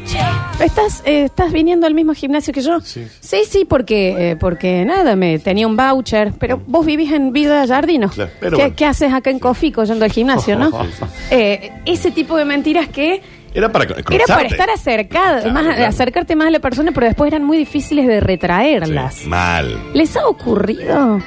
Che, 0.07 0.19
¿Estás, 0.65 1.03
eh, 1.05 1.25
¿Estás 1.25 1.53
viniendo 1.53 1.87
al 1.87 1.93
mismo 1.95 2.15
gimnasio 2.15 2.55
que 2.55 2.63
yo? 2.63 2.81
Sí. 2.81 3.07
sí, 3.21 3.43
sí, 3.49 3.67
porque, 3.69 4.31
eh, 4.31 4.37
porque 4.37 4.83
nada, 4.87 5.15
me 5.15 5.39
tenía 5.39 5.67
un 5.67 5.77
voucher, 5.77 6.33
pero 6.39 6.61
vos 6.67 6.87
vivís 6.87 7.13
en 7.13 7.33
Vida 7.33 7.67
Jardino. 7.67 8.09
Claro, 8.09 8.31
¿Qué, 8.41 8.49
bueno. 8.49 8.75
qué 8.77 8.87
haces 8.87 9.13
acá 9.13 9.29
en 9.31 9.39
Cofico 9.39 9.85
yendo 9.85 10.05
al 10.07 10.11
gimnasio, 10.11 10.57
no? 10.59 10.71
Sí, 10.71 10.89
sí. 10.99 11.05
Eh, 11.31 11.71
ese 11.85 12.11
tipo 12.13 12.37
de 12.39 12.47
mentiras 12.47 12.89
que 12.89 13.23
Era 13.55 13.71
para 13.73 13.85
era 13.85 14.27
para 14.27 14.49
estar 14.49 14.71
acercado, 14.71 15.41
Claro, 15.41 15.53
más, 15.55 15.65
claro. 15.65 15.87
acercarte 15.87 16.37
más 16.37 16.47
a 16.49 16.51
la 16.51 16.61
persona, 16.61 16.93
pero 16.93 17.07
después 17.07 17.29
eran 17.33 17.45
muy 17.45 17.59
difíciles 17.59 18.07
de 18.07 18.21
retraerlas. 18.21 19.15
Sí, 19.15 19.29
mal. 19.29 19.77
¿Les 19.95 20.17
ha 20.17 20.27
ocurrido? 20.27 21.19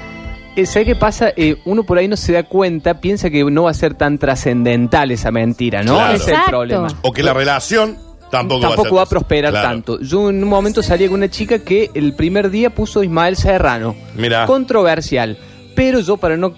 Eh, 0.55 0.65
¿Sabe 0.65 0.85
qué 0.85 0.95
pasa? 0.95 1.33
Eh, 1.35 1.57
uno 1.65 1.83
por 1.83 1.97
ahí 1.97 2.07
no 2.07 2.15
se 2.15 2.31
da 2.33 2.43
cuenta, 2.43 3.01
piensa 3.01 3.29
que 3.29 3.43
no 3.43 3.63
va 3.63 3.71
a 3.71 3.73
ser 3.73 3.95
tan 3.95 4.17
trascendental 4.19 5.11
esa 5.11 5.31
mentira, 5.31 5.81
¿no? 5.83 5.95
Claro. 5.95 6.13
Ese 6.13 6.21
es 6.23 6.27
el 6.27 6.33
Exacto. 6.35 6.51
problema. 6.51 6.87
O 7.01 7.11
que 7.11 7.23
la 7.23 7.33
relación 7.33 7.97
Tampoco 8.29 8.61
va 8.61 8.67
a 8.67 8.69
tampoco 8.69 8.89
ser- 8.89 8.97
va 8.97 9.01
a 9.01 9.05
prosperar 9.07 9.51
claro. 9.51 9.67
tanto. 9.67 9.99
Yo 10.01 10.29
en 10.29 10.43
un 10.43 10.49
momento 10.49 10.81
salí 10.83 11.05
con 11.07 11.15
una 11.15 11.29
chica 11.29 11.59
que 11.59 11.89
el 11.93 12.13
primer 12.13 12.49
día 12.51 12.69
puso 12.69 13.03
Ismael 13.03 13.35
Serrano. 13.35 13.95
Mirá. 14.15 14.45
Controversial. 14.45 15.37
Pero 15.75 15.99
yo 16.01 16.17
para 16.17 16.37
no 16.37 16.53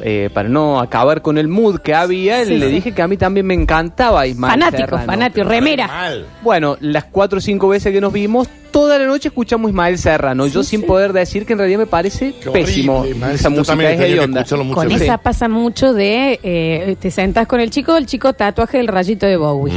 eh, 0.00 0.30
para 0.32 0.48
no 0.48 0.80
acabar 0.80 1.22
con 1.22 1.38
el 1.38 1.48
mood 1.48 1.78
que 1.80 1.94
había, 1.94 2.44
Sí, 2.44 2.56
le 2.56 2.66
sí. 2.68 2.72
dije 2.74 2.92
que 2.92 3.02
a 3.02 3.08
mí 3.08 3.16
también 3.16 3.46
me 3.46 3.54
encantaba 3.54 4.26
Ismael 4.26 4.52
Fanático, 4.52 4.82
Serrano. 4.82 5.06
fanático, 5.06 5.48
remera. 5.48 5.86
Mal. 5.86 6.26
Bueno, 6.42 6.76
las 6.80 7.04
cuatro 7.04 7.38
o 7.38 7.40
cinco 7.40 7.68
veces 7.68 7.92
que 7.92 8.00
nos 8.00 8.12
vimos, 8.12 8.48
toda 8.70 8.98
la 8.98 9.04
noche 9.06 9.28
escuchamos 9.28 9.70
Ismael 9.70 9.98
Serrano. 9.98 10.46
Yo 10.46 10.62
sin 10.62 10.82
poder 10.82 11.12
decir 11.12 11.44
que 11.44 11.52
en 11.52 11.58
realidad 11.58 11.78
me 11.80 11.86
parece 11.86 12.32
Qué 12.40 12.48
horrible, 12.48 12.66
pésimo. 12.66 13.04
Ismael. 13.06 13.34
Esa 13.34 13.50
música 13.50 13.90
es 13.92 14.00
hedionda. 14.00 14.44
Con 14.72 14.90
esa 14.92 15.18
pasa 15.18 15.48
mucho 15.48 15.92
de 15.92 16.40
eh, 16.42 16.96
te 16.98 17.10
sentas 17.10 17.46
con 17.46 17.60
el 17.60 17.70
chico, 17.70 17.96
el 17.96 18.06
chico 18.06 18.32
tatuaje 18.32 18.78
del 18.78 18.88
rayito 18.88 19.26
de 19.26 19.36
Bowie. 19.36 19.72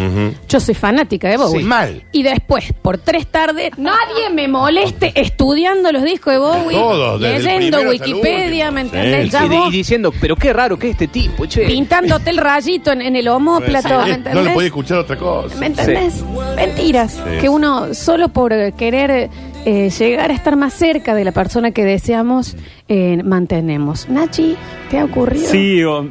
Yo 0.47 0.59
soy 0.61 0.75
fanática 0.75 1.27
de 1.29 1.37
Bowie. 1.37 1.59
Sí. 1.59 1.65
Mal. 1.65 2.03
Y 2.13 2.23
después, 2.23 2.71
por 2.81 2.97
tres 2.97 3.27
tardes, 3.27 3.71
nadie 3.77 4.29
me 4.33 4.47
moleste 4.47 5.11
estudiando 5.15 5.91
los 5.91 6.03
discos 6.03 6.33
de 6.33 6.39
Bowie, 6.39 6.77
Todos, 6.77 7.19
leyendo 7.21 7.81
Wikipedia. 7.81 8.71
¿me 8.71 8.81
entendés? 8.81 9.25
sí. 9.25 9.29
Ya 9.31 9.45
vos 9.45 9.73
y 9.73 9.74
diciendo, 9.77 10.13
pero 10.19 10.35
qué 10.35 10.53
raro 10.53 10.77
que 10.77 10.87
es 10.87 10.91
este 10.93 11.07
tipo, 11.07 11.45
che. 11.45 11.65
pintándote 11.65 12.29
el 12.29 12.37
rayito 12.37 12.91
en, 12.91 13.01
en 13.01 13.15
el 13.15 13.27
homóplato, 13.27 13.99
¿me 13.99 14.05
Sí, 14.05 14.11
entendés? 14.11 14.33
No 14.35 14.41
le 14.41 14.51
podía 14.51 14.67
escuchar 14.67 14.97
otra 14.99 15.17
cosa. 15.17 15.55
¿Me 15.57 15.67
entendés? 15.67 16.23
Mentiras. 16.55 17.11
Sí. 17.13 17.41
Que 17.41 17.49
uno, 17.49 17.93
solo 17.93 18.29
por 18.29 18.53
eh, 18.53 18.73
querer 18.77 19.29
eh, 19.65 19.89
llegar 19.89 20.31
a 20.31 20.33
estar 20.33 20.55
más 20.55 20.73
cerca 20.73 21.15
de 21.15 21.23
la 21.23 21.31
persona 21.31 21.71
que 21.71 21.83
deseamos, 21.83 22.55
eh, 22.87 23.21
mantenemos. 23.23 24.07
Nachi, 24.09 24.55
¿te 24.89 24.99
ha 24.99 25.05
ocurrido? 25.05 25.49
Sí, 25.49 25.83
o, 25.83 26.05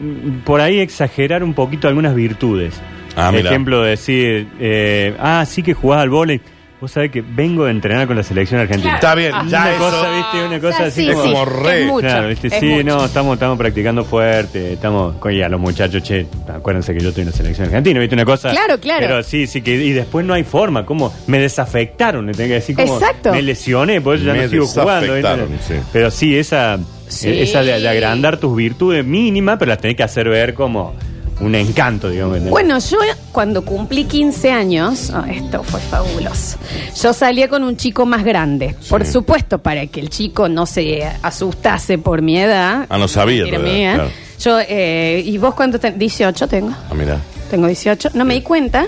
por 0.45 0.61
ahí 0.61 0.81
exagerar 0.81 1.45
un 1.45 1.55
poquito 1.55 1.89
algunas 1.89 2.15
virtudes. 2.15 2.75
Ah, 3.17 3.31
mira. 3.31 3.51
Ejemplo, 3.51 3.83
decir, 3.83 4.49
eh, 4.59 5.15
ah, 5.21 5.45
sí 5.47 5.63
que 5.63 5.73
jugás 5.75 6.01
al 6.03 6.11
vóley. 6.11 6.41
Vos 6.85 6.91
sabés 6.93 7.11
que 7.11 7.23
vengo 7.23 7.65
de 7.65 7.71
entrenar 7.71 8.07
con 8.07 8.15
la 8.15 8.23
selección 8.23 8.61
argentina. 8.61 8.97
Está 8.97 9.15
bien, 9.15 9.33
ya 9.49 9.61
una 9.63 9.71
eso. 9.71 9.79
cosa, 9.79 10.17
viste, 10.17 10.47
una 10.47 10.61
cosa 10.61 10.79
Ya, 10.81 10.85
así 10.89 11.01
sí, 11.07 11.11
como... 11.13 11.23
sí, 11.25 11.33
como 11.33 11.45
re- 11.47 11.81
es 11.81 11.87
mucho, 11.87 12.07
Claro, 12.07 12.29
viste, 12.29 12.47
es 12.49 12.55
sí, 12.61 12.67
mucho. 12.67 12.85
no, 12.85 13.05
estamos, 13.07 13.33
estamos 13.35 13.57
practicando 13.57 14.05
fuerte, 14.05 14.75
estamos, 14.75 15.15
y 15.33 15.41
a 15.41 15.49
los 15.49 15.59
muchachos, 15.59 16.03
che, 16.03 16.27
acuérdense 16.47 16.93
que 16.93 17.01
yo 17.01 17.09
estoy 17.09 17.23
en 17.23 17.31
la 17.31 17.35
selección 17.35 17.67
argentina, 17.69 17.99
viste 18.01 18.15
una 18.15 18.27
cosa. 18.27 18.51
Claro, 18.51 18.79
claro. 18.79 19.01
Pero 19.01 19.23
sí, 19.23 19.47
sí, 19.47 19.63
que, 19.63 19.75
y 19.77 19.93
después 19.93 20.27
no 20.27 20.35
hay 20.35 20.45
forma, 20.45 20.85
como 20.85 21.11
me 21.27 21.39
desafectaron, 21.39 22.27
le 22.27 22.33
tengo 22.35 22.49
que 22.49 22.55
decir 22.57 22.77
como 22.77 22.93
Exacto. 22.99 23.33
me 23.33 23.41
lesioné, 23.41 24.03
por 24.03 24.17
eso 24.17 24.27
ya 24.27 24.35
Me 24.35 24.43
no 24.43 24.49
sigo 24.51 24.67
jugando. 24.67 25.01
¿viste? 25.15 25.15
desafectaron, 25.17 25.59
sí. 25.67 25.75
Pero 25.91 26.11
sí, 26.11 26.37
esa, 26.37 26.79
Sí. 27.09 27.29
esa 27.31 27.63
de, 27.63 27.81
de 27.81 27.89
agrandar 27.89 28.37
tus 28.37 28.55
virtudes 28.55 29.07
mínimas, 29.07 29.57
pero 29.59 29.71
las 29.71 29.79
tenés 29.79 29.97
que 29.97 30.03
hacer 30.03 30.29
ver 30.29 30.53
como 30.53 30.93
un 31.41 31.55
encanto, 31.55 32.11
digamos. 32.11 32.41
Bueno, 32.49 32.79
yo 32.79 32.99
cuando 33.33 33.65
cumplí 33.65 34.05
15 34.05 34.51
años, 34.51 35.11
oh, 35.15 35.25
esto 35.29 35.63
fue 35.63 35.81
fabuloso. 35.81 36.59
Yo 37.03 37.13
salía 37.13 37.49
con 37.49 37.63
un 37.65 37.77
chico 37.77 38.07
más 38.07 38.25
grande. 38.25 38.75
Por 38.89 39.05
supuesto, 39.07 39.59
para 39.59 39.87
que 39.87 40.01
el 40.01 40.11
chico 40.11 40.49
no 40.49 40.67
se 40.67 41.05
asustase 41.23 41.99
por 41.99 42.23
mi 42.23 42.39
edad. 42.39 42.87
Ah, 42.89 42.99
no 42.99 43.09
sabía 43.09 43.45
Era 43.47 43.59
tu 43.59 43.65
edad, 43.65 43.73
mía. 43.73 43.95
claro. 43.95 44.11
Yo, 44.41 44.59
eh, 44.61 45.23
¿y 45.25 45.39
vos 45.39 45.55
cuánto 45.55 45.79
tenés? 45.79 45.99
18 45.99 46.49
tengo. 46.49 46.71
Ah, 46.91 46.95
mira. 46.95 47.19
Tengo 47.51 47.67
18. 47.67 48.11
No 48.15 48.25
me 48.25 48.35
di 48.35 48.41
cuenta 48.43 48.87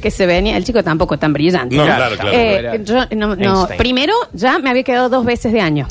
que 0.00 0.10
se 0.10 0.26
venía. 0.26 0.56
El 0.56 0.64
chico 0.64 0.82
tampoco 0.84 1.18
tan 1.18 1.32
brillante. 1.32 1.74
No, 1.74 1.84
Claro, 1.84 2.16
claro, 2.16 2.30
claro. 2.30 2.72
Eh, 2.74 2.80
yo, 2.84 3.06
no, 3.16 3.34
no, 3.36 3.68
primero 3.76 4.12
ya 4.32 4.58
me 4.58 4.70
había 4.70 4.82
quedado 4.82 5.08
dos 5.08 5.24
veces 5.24 5.52
de 5.52 5.60
año. 5.60 5.86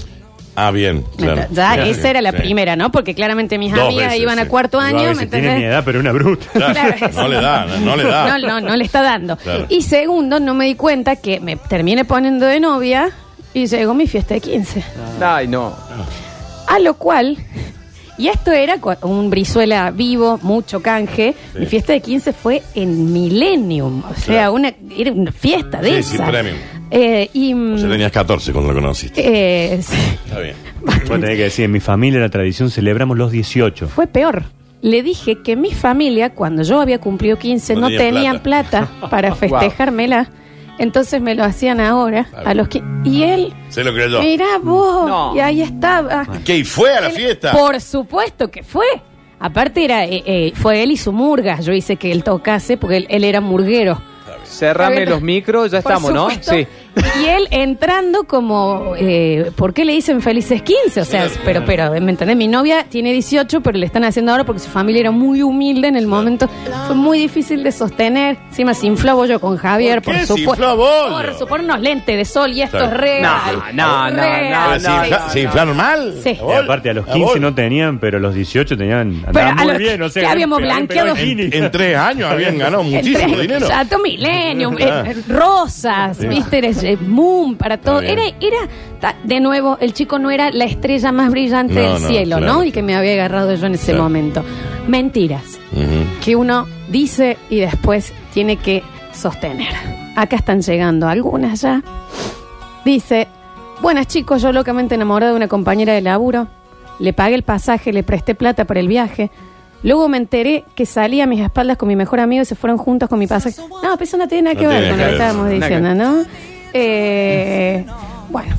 Ah, 0.55 0.69
bien, 0.71 1.03
claro. 1.17 1.47
Ya 1.51 1.75
Bien, 1.75 1.87
esa 1.87 2.09
era 2.11 2.21
la 2.21 2.31
sí. 2.31 2.37
primera, 2.37 2.75
¿no? 2.75 2.91
Porque 2.91 3.15
claramente 3.15 3.57
mis 3.57 3.71
Dos 3.73 3.81
amigas 3.87 4.07
veces, 4.09 4.21
iban 4.21 4.37
a 4.37 4.43
sí. 4.43 4.49
cuarto 4.49 4.79
a 4.79 4.85
año, 4.85 4.97
ver 4.99 5.15
¿me 5.15 5.23
si 5.23 5.29
tiene 5.29 5.47
entendés? 5.47 5.57
mi 5.59 5.65
edad, 5.65 5.81
pero 5.83 5.99
una 5.99 6.11
bruta. 6.11 6.45
Claro, 6.53 6.73
Claro, 6.95 7.11
no 7.13 7.27
le 7.27 7.35
da, 7.41 7.65
no, 7.65 7.77
no 7.79 7.95
le 7.95 8.03
da. 8.03 8.37
No, 8.37 8.47
no, 8.47 8.61
no 8.61 8.75
le 8.75 8.83
está 8.83 9.01
dando. 9.01 9.35
Claro. 9.37 9.65
Y 9.69 9.81
segundo, 9.81 10.39
no 10.39 10.53
me 10.53 10.65
di 10.65 10.75
cuenta 10.75 11.15
que 11.15 11.39
me 11.39 11.55
terminé 11.55 12.05
poniendo 12.05 12.45
de 12.45 12.59
novia 12.59 13.09
y 13.53 13.65
llegó 13.65 13.93
mi 13.95 14.05
fiesta 14.07 14.35
de 14.35 14.41
15. 14.41 14.83
Ay, 15.21 15.47
no. 15.47 15.73
A 16.67 16.77
lo 16.79 16.93
cual, 16.95 17.37
y 18.17 18.27
esto 18.27 18.51
era 18.51 18.75
un 19.01 19.29
Brizuela 19.29 19.91
vivo, 19.91 20.39
mucho 20.41 20.81
canje. 20.81 21.33
Mi 21.57 21.65
fiesta 21.65 21.93
de 21.93 22.01
15 22.01 22.33
fue 22.33 22.61
en 22.75 23.11
Millennium. 23.13 24.03
O 24.09 24.13
sea, 24.15 24.25
Claro. 24.35 24.53
una, 24.53 24.73
era 24.95 25.11
una 25.11 25.31
fiesta 25.31 25.81
de 25.81 26.01
Sí, 26.03 26.17
sí, 26.17 26.23
premium. 26.23 26.57
Eh, 26.91 27.29
y. 27.33 27.53
mm, 27.53 27.73
O 27.73 27.77
sea, 27.77 27.89
tenías 27.89 28.11
14 28.11 28.51
cuando 28.51 28.71
lo 28.73 28.79
conociste. 28.79 29.21
eh, 29.75 29.81
sí, 29.81 29.97
Está 30.25 30.39
bien. 30.39 30.55
Que 31.21 31.43
decir, 31.43 31.65
en 31.65 31.71
mi 31.71 31.79
familia 31.79 32.19
la 32.19 32.29
tradición 32.29 32.69
celebramos 32.69 33.17
los 33.17 33.31
18. 33.31 33.87
fue 33.87 34.07
peor. 34.07 34.43
Le 34.81 35.01
dije 35.01 35.37
que 35.43 35.55
mi 35.55 35.71
familia, 35.71 36.31
cuando 36.31 36.61
yo 36.61 36.81
había 36.81 36.99
cumplido 36.99 37.39
15, 37.39 37.75
No 37.75 37.81
no, 37.81 37.87
tenían 37.87 38.13
tenían 38.13 38.39
plata, 38.43 38.89
para 39.09 39.33
festejármela. 39.35 40.29
Entonces 40.79 41.21
me 41.21 41.35
lo 41.35 41.43
hacían 41.43 41.79
ahora, 41.79 42.27
a 42.45 42.53
los 42.53 42.67
que 42.67 42.81
Y 43.03 43.23
él, 43.23 43.53
Se 43.69 43.83
lo 43.83 43.93
creyó. 43.93 44.21
mira 44.21 44.57
vos, 44.61 45.07
No. 45.07 45.35
y 45.35 45.39
ahí 45.39 45.61
estaba. 45.61 46.25
¿Qué? 46.45 46.57
¿Y 46.57 46.63
fue 46.63 46.93
a 46.95 47.01
la 47.01 47.07
Él- 47.07 47.13
fiesta? 47.13 47.51
Por 47.51 47.79
supuesto 47.81 48.49
que 48.49 48.63
fue. 48.63 48.85
Aparte 49.39 49.83
era, 49.83 50.05
eh, 50.05 50.23
eh, 50.25 50.53
fue 50.55 50.81
él 50.81 50.91
y 50.91 50.97
su 50.97 51.11
murga. 51.11 51.59
Yo 51.59 51.73
hice 51.73 51.97
que 51.97 52.11
él 52.11 52.23
tocase 52.23 52.77
porque 52.77 52.97
él, 52.97 53.07
él 53.09 53.23
era 53.25 53.41
murguero. 53.41 54.01
Cerrame 54.45 54.93
Está 54.93 54.99
bien. 55.01 55.09
los 55.09 55.21
micros, 55.21 55.71
ya 55.71 55.81
Por 55.81 55.91
estamos, 55.91 56.13
¿no? 56.13 56.29
supuesto. 56.29 56.53
Sí. 56.53 56.67
Y 57.23 57.25
él 57.27 57.47
entrando 57.51 58.23
como, 58.25 58.95
eh, 58.97 59.51
¿por 59.55 59.73
qué 59.73 59.85
le 59.85 59.93
dicen 59.93 60.21
felices 60.21 60.61
15? 60.61 61.01
O 61.01 61.05
sea, 61.05 61.27
pero, 61.45 61.63
pero, 61.65 61.91
¿me 62.01 62.11
entendés? 62.11 62.35
Mi 62.35 62.47
novia 62.47 62.85
tiene 62.89 63.13
18, 63.13 63.61
pero 63.61 63.77
le 63.77 63.85
están 63.85 64.03
haciendo 64.03 64.31
ahora 64.31 64.43
porque 64.45 64.59
su 64.59 64.69
familia 64.69 65.01
era 65.01 65.11
muy 65.11 65.41
humilde 65.43 65.87
en 65.87 65.95
el 65.95 66.07
momento. 66.07 66.49
Fue 66.87 66.95
muy 66.95 67.19
difícil 67.19 67.63
de 67.63 67.71
sostener. 67.71 68.37
Encima 68.49 68.73
se 68.73 68.87
infló 68.87 69.15
bollo 69.15 69.39
con 69.39 69.57
Javier, 69.57 70.01
¿Por 70.01 70.13
por, 70.13 70.21
qué 70.21 70.27
se 70.27 70.37
supuesto. 70.37 70.75
bollo? 70.75 71.09
Por 71.15 71.33
supuesto, 71.37 71.65
unos 71.65 71.79
lentes 71.81 72.17
de 72.17 72.25
sol 72.25 72.51
y 72.51 72.61
esto 72.63 72.79
es 72.83 72.89
real. 72.91 73.57
No, 73.73 74.09
no, 74.09 74.11
no, 74.11 74.21
Real. 74.21 74.51
no, 74.51 74.67
Pero 74.69 74.79
¿Se, 74.79 74.87
no, 74.89 75.05
infla- 75.05 75.29
¿Se 75.29 75.41
inflaron 75.41 75.77
mal? 75.77 76.13
Sí. 76.23 76.29
¿La 76.29 76.33
Y 76.33 76.39
bol- 76.41 76.63
aparte, 76.63 76.89
a 76.89 76.93
los 76.95 77.07
la 77.07 77.13
15 77.13 77.31
bol- 77.33 77.41
no 77.41 77.53
tenían, 77.55 77.99
pero 77.99 78.17
a 78.17 78.21
los 78.21 78.33
18 78.33 78.75
tenían. 78.77 79.11
Pero 79.11 79.27
andaban 79.29 79.59
a 79.59 79.63
muy 79.63 79.71
los 79.73 79.77
bien, 79.79 80.01
o 80.01 80.09
sea, 80.09 80.23
que 80.23 80.27
habíamos 80.27 80.57
habían 80.59 80.87
pegado 80.87 81.13
blanqueado. 81.13 81.29
el 81.31 81.35
bikini. 81.47 81.63
En 81.65 81.71
tres 81.71 81.95
años 81.97 82.29
habían 82.31 82.57
ganado 82.57 82.83
muchísimo 82.83 83.19
Entre- 83.19 83.41
dinero. 83.41 83.67
Chato 83.67 83.99
Millennium, 83.99 84.75
Ah. 84.81 85.03
eh, 85.07 85.15
rosas, 85.27 86.17
viste, 86.27 86.61
eh, 86.83 86.97
Moon, 86.97 87.55
para 87.55 87.77
todo. 87.77 87.99
Está 88.01 88.11
Era, 88.13 88.23
bien. 88.23 88.35
era, 88.41 88.57
ta- 88.99 89.15
de 89.23 89.39
nuevo, 89.39 89.77
el 89.81 89.93
chico 89.93 90.19
no 90.19 90.29
era 90.31 90.51
la 90.51 90.65
estrella 90.65 91.11
más 91.11 91.29
brillante 91.31 91.73
No, 91.75 91.81
del 91.93 92.01
no, 92.01 92.07
cielo, 92.07 92.37
claro. 92.37 92.53
¿no? 92.53 92.61
El 92.63 92.71
que 92.71 92.81
me 92.83 92.95
había 92.95 93.13
agarrado 93.13 93.53
yo 93.55 93.65
en 93.67 93.73
ese 93.75 93.87
Claro. 93.91 94.03
momento. 94.03 94.43
Mentiras 94.87 95.59
Ujú. 95.71 96.21
que 96.23 96.35
uno 96.35 96.67
dice 96.89 97.37
y 97.49 97.59
después 97.59 98.13
tiene 98.33 98.57
que 98.57 98.83
sostener. 99.13 99.73
Acá 100.15 100.35
están 100.35 100.61
llegando 100.61 101.07
algunas 101.07 101.61
ya. 101.61 101.81
Dice, 102.85 103.27
buenas 103.81 104.07
chicos, 104.07 104.41
yo 104.41 104.51
locamente 104.51 104.95
enamorado 104.95 105.33
de 105.33 105.37
una 105.37 105.47
compañera 105.47 105.93
de 105.93 106.01
laburo, 106.01 106.47
le 106.99 107.13
pagué 107.13 107.35
el 107.35 107.43
pasaje, 107.43 107.93
le 107.93 108.03
presté 108.03 108.35
plata 108.35 108.65
para 108.65 108.79
el 108.79 108.87
viaje. 108.87 109.31
Luego 109.83 110.07
me 110.07 110.17
enteré 110.17 110.63
que 110.75 110.85
salí 110.85 111.19
a 111.21 111.25
mis 111.27 111.41
espaldas 111.41 111.77
con 111.77 111.87
mi 111.89 111.95
mejor 111.95 112.19
amigo 112.19 112.41
y 112.41 112.45
se 112.45 112.55
fueron 112.55 112.77
juntos 112.77 113.09
con 113.09 113.19
mi 113.19 113.27
pasaje. 113.27 113.55
No, 113.59 113.79
pero 113.93 114.03
eso 114.03 114.17
no 114.17 114.27
tiene 114.27 114.43
nada 114.43 114.53
No 114.53 114.59
que 114.61 114.67
ver 114.67 114.77
tiene 114.83 114.89
con 114.89 114.97
que 114.97 115.03
lo 115.03 115.09
que 115.09 115.11
ver. 115.11 115.21
estábamos 115.21 115.45
Nada 115.45 115.67
que 115.67 115.75
diciendo, 115.75 115.95
¿no? 115.95 116.25
Eh, 116.73 117.85
bueno, 118.29 118.55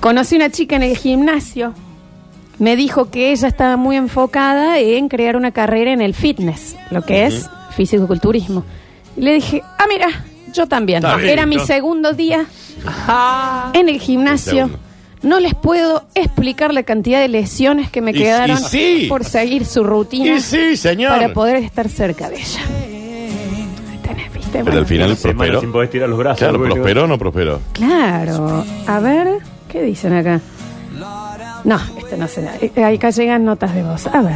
conocí 0.00 0.36
una 0.36 0.50
chica 0.50 0.76
en 0.76 0.82
el 0.84 0.96
gimnasio. 0.96 1.74
Me 2.58 2.76
dijo 2.76 3.10
que 3.10 3.32
ella 3.32 3.48
estaba 3.48 3.76
muy 3.76 3.96
enfocada 3.96 4.78
en 4.78 5.08
crear 5.08 5.36
una 5.36 5.50
carrera 5.50 5.92
en 5.92 6.00
el 6.00 6.14
fitness, 6.14 6.76
lo 6.90 7.02
que 7.02 7.26
es 7.26 7.48
fisicoculturismo. 7.76 8.64
Y 9.16 9.22
le 9.22 9.34
dije, 9.34 9.62
ah, 9.78 9.84
mira, 9.88 10.06
yo 10.52 10.66
también. 10.66 10.98
Está 11.04 11.16
bien, 11.16 11.30
Era 11.30 11.46
mi 11.46 11.56
¿no? 11.56 11.66
segundo 11.66 12.12
día 12.12 12.46
en 13.74 13.88
el 13.88 13.98
gimnasio. 14.00 14.52
segundo. 14.52 14.78
No 15.22 15.38
les 15.38 15.54
puedo 15.54 16.04
explicar 16.16 16.74
la 16.74 16.82
cantidad 16.82 17.20
de 17.20 17.28
lesiones 17.28 17.90
que 17.90 18.00
me 18.00 18.10
Y- 18.10 18.14
quedaron 18.14 18.58
sí. 18.58 19.06
por 19.08 19.24
seguir 19.24 19.64
su 19.64 19.84
rutina 19.84 20.34
Y 20.36 20.40
sí, 20.40 20.76
señor. 20.76 21.10
para 21.12 21.32
poder 21.32 21.56
estar 21.56 21.88
cerca 21.88 22.28
de 22.28 22.36
ella. 22.40 22.60
¿Viste? 24.58 24.64
Pero 24.64 24.64
Bueno. 24.64 24.78
al 24.80 24.86
final 24.86 25.16
semana 25.16 25.36
prosperó. 25.38 25.60
sin 25.60 25.72
poder 25.72 25.88
tirar 25.90 26.08
los 26.08 26.18
brazos. 26.18 26.38
Claro, 26.38 26.62
prosperó 26.62 27.04
o 27.04 27.06
no 27.06 27.18
prosperó. 27.18 27.60
Claro. 27.72 28.64
A 28.86 29.00
ver, 29.00 29.38
¿qué 29.68 29.82
dicen 29.82 30.12
acá? 30.12 30.40
No, 31.64 31.78
este 31.98 32.16
no 32.16 32.26
se 32.28 32.42
da. 32.42 32.54
Eh, 32.60 32.84
Acá 32.84 33.10
llegan 33.10 33.44
notas 33.44 33.74
de 33.74 33.82
voz. 33.84 34.06
A 34.08 34.20
ver. 34.20 34.34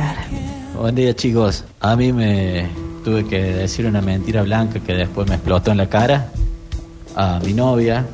Buen 0.80 0.94
día 0.94 1.14
chicos, 1.14 1.64
a 1.80 1.96
mí 1.96 2.12
me 2.12 2.66
tuve 3.04 3.26
que 3.26 3.40
decir 3.40 3.86
una 3.86 4.00
mentira 4.00 4.42
blanca 4.42 4.78
que 4.80 4.92
después 4.94 5.28
me 5.28 5.34
explotó 5.34 5.70
en 5.72 5.78
la 5.78 5.88
cara 5.88 6.28
a 7.16 7.40
mi 7.44 7.52
novia. 7.52 8.04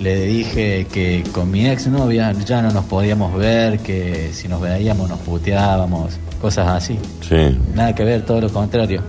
Le 0.00 0.24
dije 0.26 0.86
que 0.92 1.22
con 1.32 1.50
mi 1.52 1.66
exnovia 1.68 2.32
ya 2.32 2.62
no 2.62 2.72
nos 2.72 2.84
podíamos 2.86 3.36
ver, 3.36 3.78
que 3.80 4.30
si 4.32 4.48
nos 4.48 4.60
veíamos 4.60 5.08
nos 5.08 5.20
puteábamos, 5.20 6.18
cosas 6.40 6.66
así. 6.68 6.98
Sí. 7.20 7.56
Nada 7.74 7.94
que 7.94 8.02
ver, 8.02 8.22
todo 8.22 8.40
lo 8.40 8.48
contrario. 8.52 9.02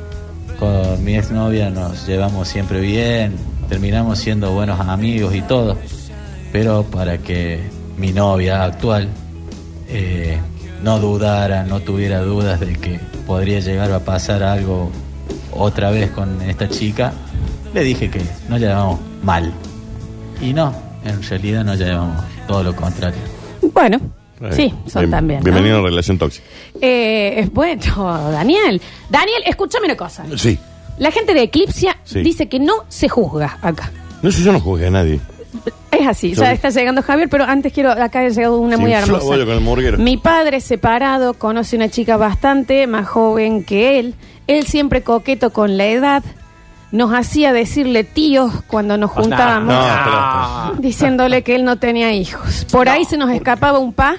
Con 0.60 1.04
mi 1.06 1.16
exnovia 1.16 1.70
nos 1.70 2.06
llevamos 2.06 2.50
siempre 2.50 2.82
bien, 2.82 3.36
terminamos 3.70 4.20
siendo 4.20 4.51
buenos 4.51 4.80
amigos 4.82 5.34
y 5.34 5.42
todo. 5.42 5.78
Pero 6.51 6.84
para 6.84 7.18
que 7.18 7.60
mi 7.98 8.12
novia 8.12 8.63
actual 8.63 9.08
eh, 9.88 10.38
no 10.84 11.00
dudara, 11.00 11.63
no 11.63 11.80
tuviera 11.80 12.22
dudas 12.22 12.60
de 12.60 12.74
que 12.74 13.00
podría 13.25 13.60
llegar 13.60 13.92
a 13.92 14.00
pasar 14.00 14.44
algo 14.44 14.92
otra 15.51 15.92
vez 15.92 16.12
con 16.12 16.42
esta 16.42 16.68
chica, 16.68 17.13
Le 17.74 17.84
dije 17.84 18.10
que 18.10 18.22
nos 18.50 18.60
llevamos 18.60 19.00
mal. 19.24 19.54
Y 20.42 20.54
no, 20.54 20.74
en 21.06 21.22
realidad 21.22 21.63
nos 21.63 21.78
llevamos 21.78 22.24
todo 22.48 22.63
lo 22.63 22.75
contrario. 22.75 23.22
Bueno, 23.74 24.00
Eh, 24.41 24.50
sí, 24.53 24.74
son 24.88 25.01
bien- 25.01 25.12
también. 25.12 25.39
¿no? 25.39 25.43
Bienvenido 25.43 25.79
a 25.79 25.81
relación 25.81 26.17
tóxica. 26.17 26.46
Eh, 26.81 27.50
bueno, 27.51 27.81
Daniel. 28.31 28.81
Daniel, 29.10 29.41
escúchame 29.46 29.86
una 29.86 29.98
cosa. 29.98 30.25
Sí. 30.38 30.58
La 30.98 31.12
gente 31.12 31.34
de 31.34 31.43
Eclipsia 31.43 31.98
Sí. 32.03 32.22
dice 32.22 32.48
que 32.48 32.60
no 32.60 32.74
se 32.88 33.10
juzga 33.10 33.58
acá. 33.62 33.91
No 34.22 34.31
sé, 34.31 34.43
yo 34.43 34.51
no 34.51 34.60
juzgué 34.60 34.88
a 34.88 34.91
nadie. 34.91 35.19
Es 35.91 36.08
así, 36.08 36.34
Yo- 36.34 36.41
ya 36.43 36.51
está 36.51 36.69
llegando 36.69 37.01
Javier, 37.01 37.27
pero 37.29 37.43
antes 37.43 37.74
quiero, 37.74 37.91
acá 37.91 38.19
ha 38.19 38.29
llegado 38.29 38.60
una 38.60 38.75
Sí, 38.75 38.81
muy 38.81 38.93
hermosa. 38.93 39.36
yo 39.36 39.46
con 39.46 39.79
el. 39.84 39.98
Mi 39.98 40.17
padre 40.17 40.62
separado 40.62 41.34
conoce 41.34 41.75
una 41.75 41.89
chica 41.89 42.17
bastante 42.17 42.86
más 42.88 43.08
joven 43.08 43.63
que 43.63 44.00
él. 44.00 44.13
Él 44.48 44.65
siempre 44.67 45.01
coqueto 45.03 45.51
con 45.51 45.77
la 45.77 45.88
edad. 45.88 46.24
Nos 46.91 47.13
hacía 47.13 47.53
decirle 47.53 48.03
tíos 48.03 48.51
cuando 48.67 48.98
nos 48.98 49.12
juntábamos, 49.12 49.74
No, 49.75 50.72
pero- 50.72 50.81
diciéndole 50.81 51.43
que 51.43 51.55
él 51.55 51.63
no 51.63 51.77
tenía 51.77 52.13
hijos. 52.13 52.65
Por 52.72 52.89
ahí 52.89 53.05
se 53.05 53.17
nos 53.17 53.29
escapaba 53.31 53.79
un 53.79 53.93
pa 53.93 54.17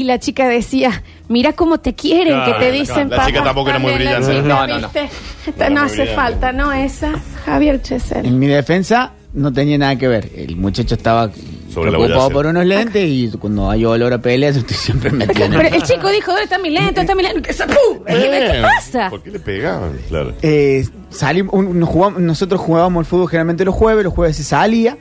y 0.00 0.04
la 0.04 0.18
chica 0.18 0.48
decía, 0.48 1.02
mira 1.28 1.52
cómo 1.54 1.78
te 1.78 1.94
quieren, 1.94 2.34
Claro, 2.34 2.58
que 2.58 2.64
te 2.64 2.72
dicen 2.72 3.08
la 3.10 3.26
chica 3.26 3.38
papá, 3.38 3.44
tampoco 3.50 3.70
era 3.70 3.78
muy 3.78 3.90
también 3.92 4.10
la 4.12 4.18
brillante. 4.20 4.42
chica, 4.42 4.54
No, 4.54 4.66
no, 4.66 4.80
no. 4.80 4.88
¿viste? 4.88 5.10
Esta 5.46 5.68
no 5.70 5.74
muy 5.80 5.84
hace 5.86 5.96
brillante. 6.02 6.14
falta, 6.14 6.52
¿no? 6.52 6.72
Esa, 6.72 7.12
Javier 7.44 7.82
Chesel. 7.82 8.26
En 8.26 8.38
mi 8.38 8.46
defensa 8.46 9.12
no 9.32 9.52
tenía 9.52 9.76
nada 9.78 9.96
que 9.96 10.08
ver. 10.08 10.30
El 10.34 10.56
muchacho 10.56 10.94
estaba 10.94 11.30
Sobre 11.72 11.90
la 11.90 11.98
preocupado 11.98 12.20
boyace. 12.30 12.32
por 12.34 12.46
unos 12.46 12.64
lentes 12.66 13.04
y 13.08 13.30
cuando 13.38 13.70
hay 13.70 13.84
olor 13.84 14.12
a 14.14 14.18
peleas 14.18 14.54
yo 14.54 14.60
estoy 14.62 14.76
siempre 14.76 15.10
metido 15.10 15.44
en 15.46 15.52
Pero 15.52 15.68
el... 15.68 15.74
el 15.74 15.82
chico 15.82 16.08
dijo, 16.10 16.28
¿dónde 16.30 16.44
está 16.44 16.58
mi 16.58 16.70
lento? 16.70 16.86
¿Dónde 16.86 17.00
está 17.02 17.14
mi 17.14 17.22
lento? 17.22 17.42
¿Qué. 17.42 18.14
¿Qué 18.14 18.28
Bien. 18.30 18.62
pasa? 18.62 19.10
¿Por 19.10 19.22
qué 19.22 19.30
le 19.30 19.38
pegaban? 19.40 19.92
Claro. 20.08 20.32
Eh, 20.42 20.86
salim- 21.10 21.48
un- 21.52 21.78
nos 21.78 21.88
jugamos- 21.88 22.20
nosotros 22.20 22.60
jugábamos 22.60 23.00
el 23.02 23.06
fútbol 23.06 23.28
generalmente 23.28 23.64
los 23.64 23.74
jueves, 23.74 24.04
los 24.04 24.12
jueves 24.14 24.36
se 24.36 24.44
salía. 24.44 24.96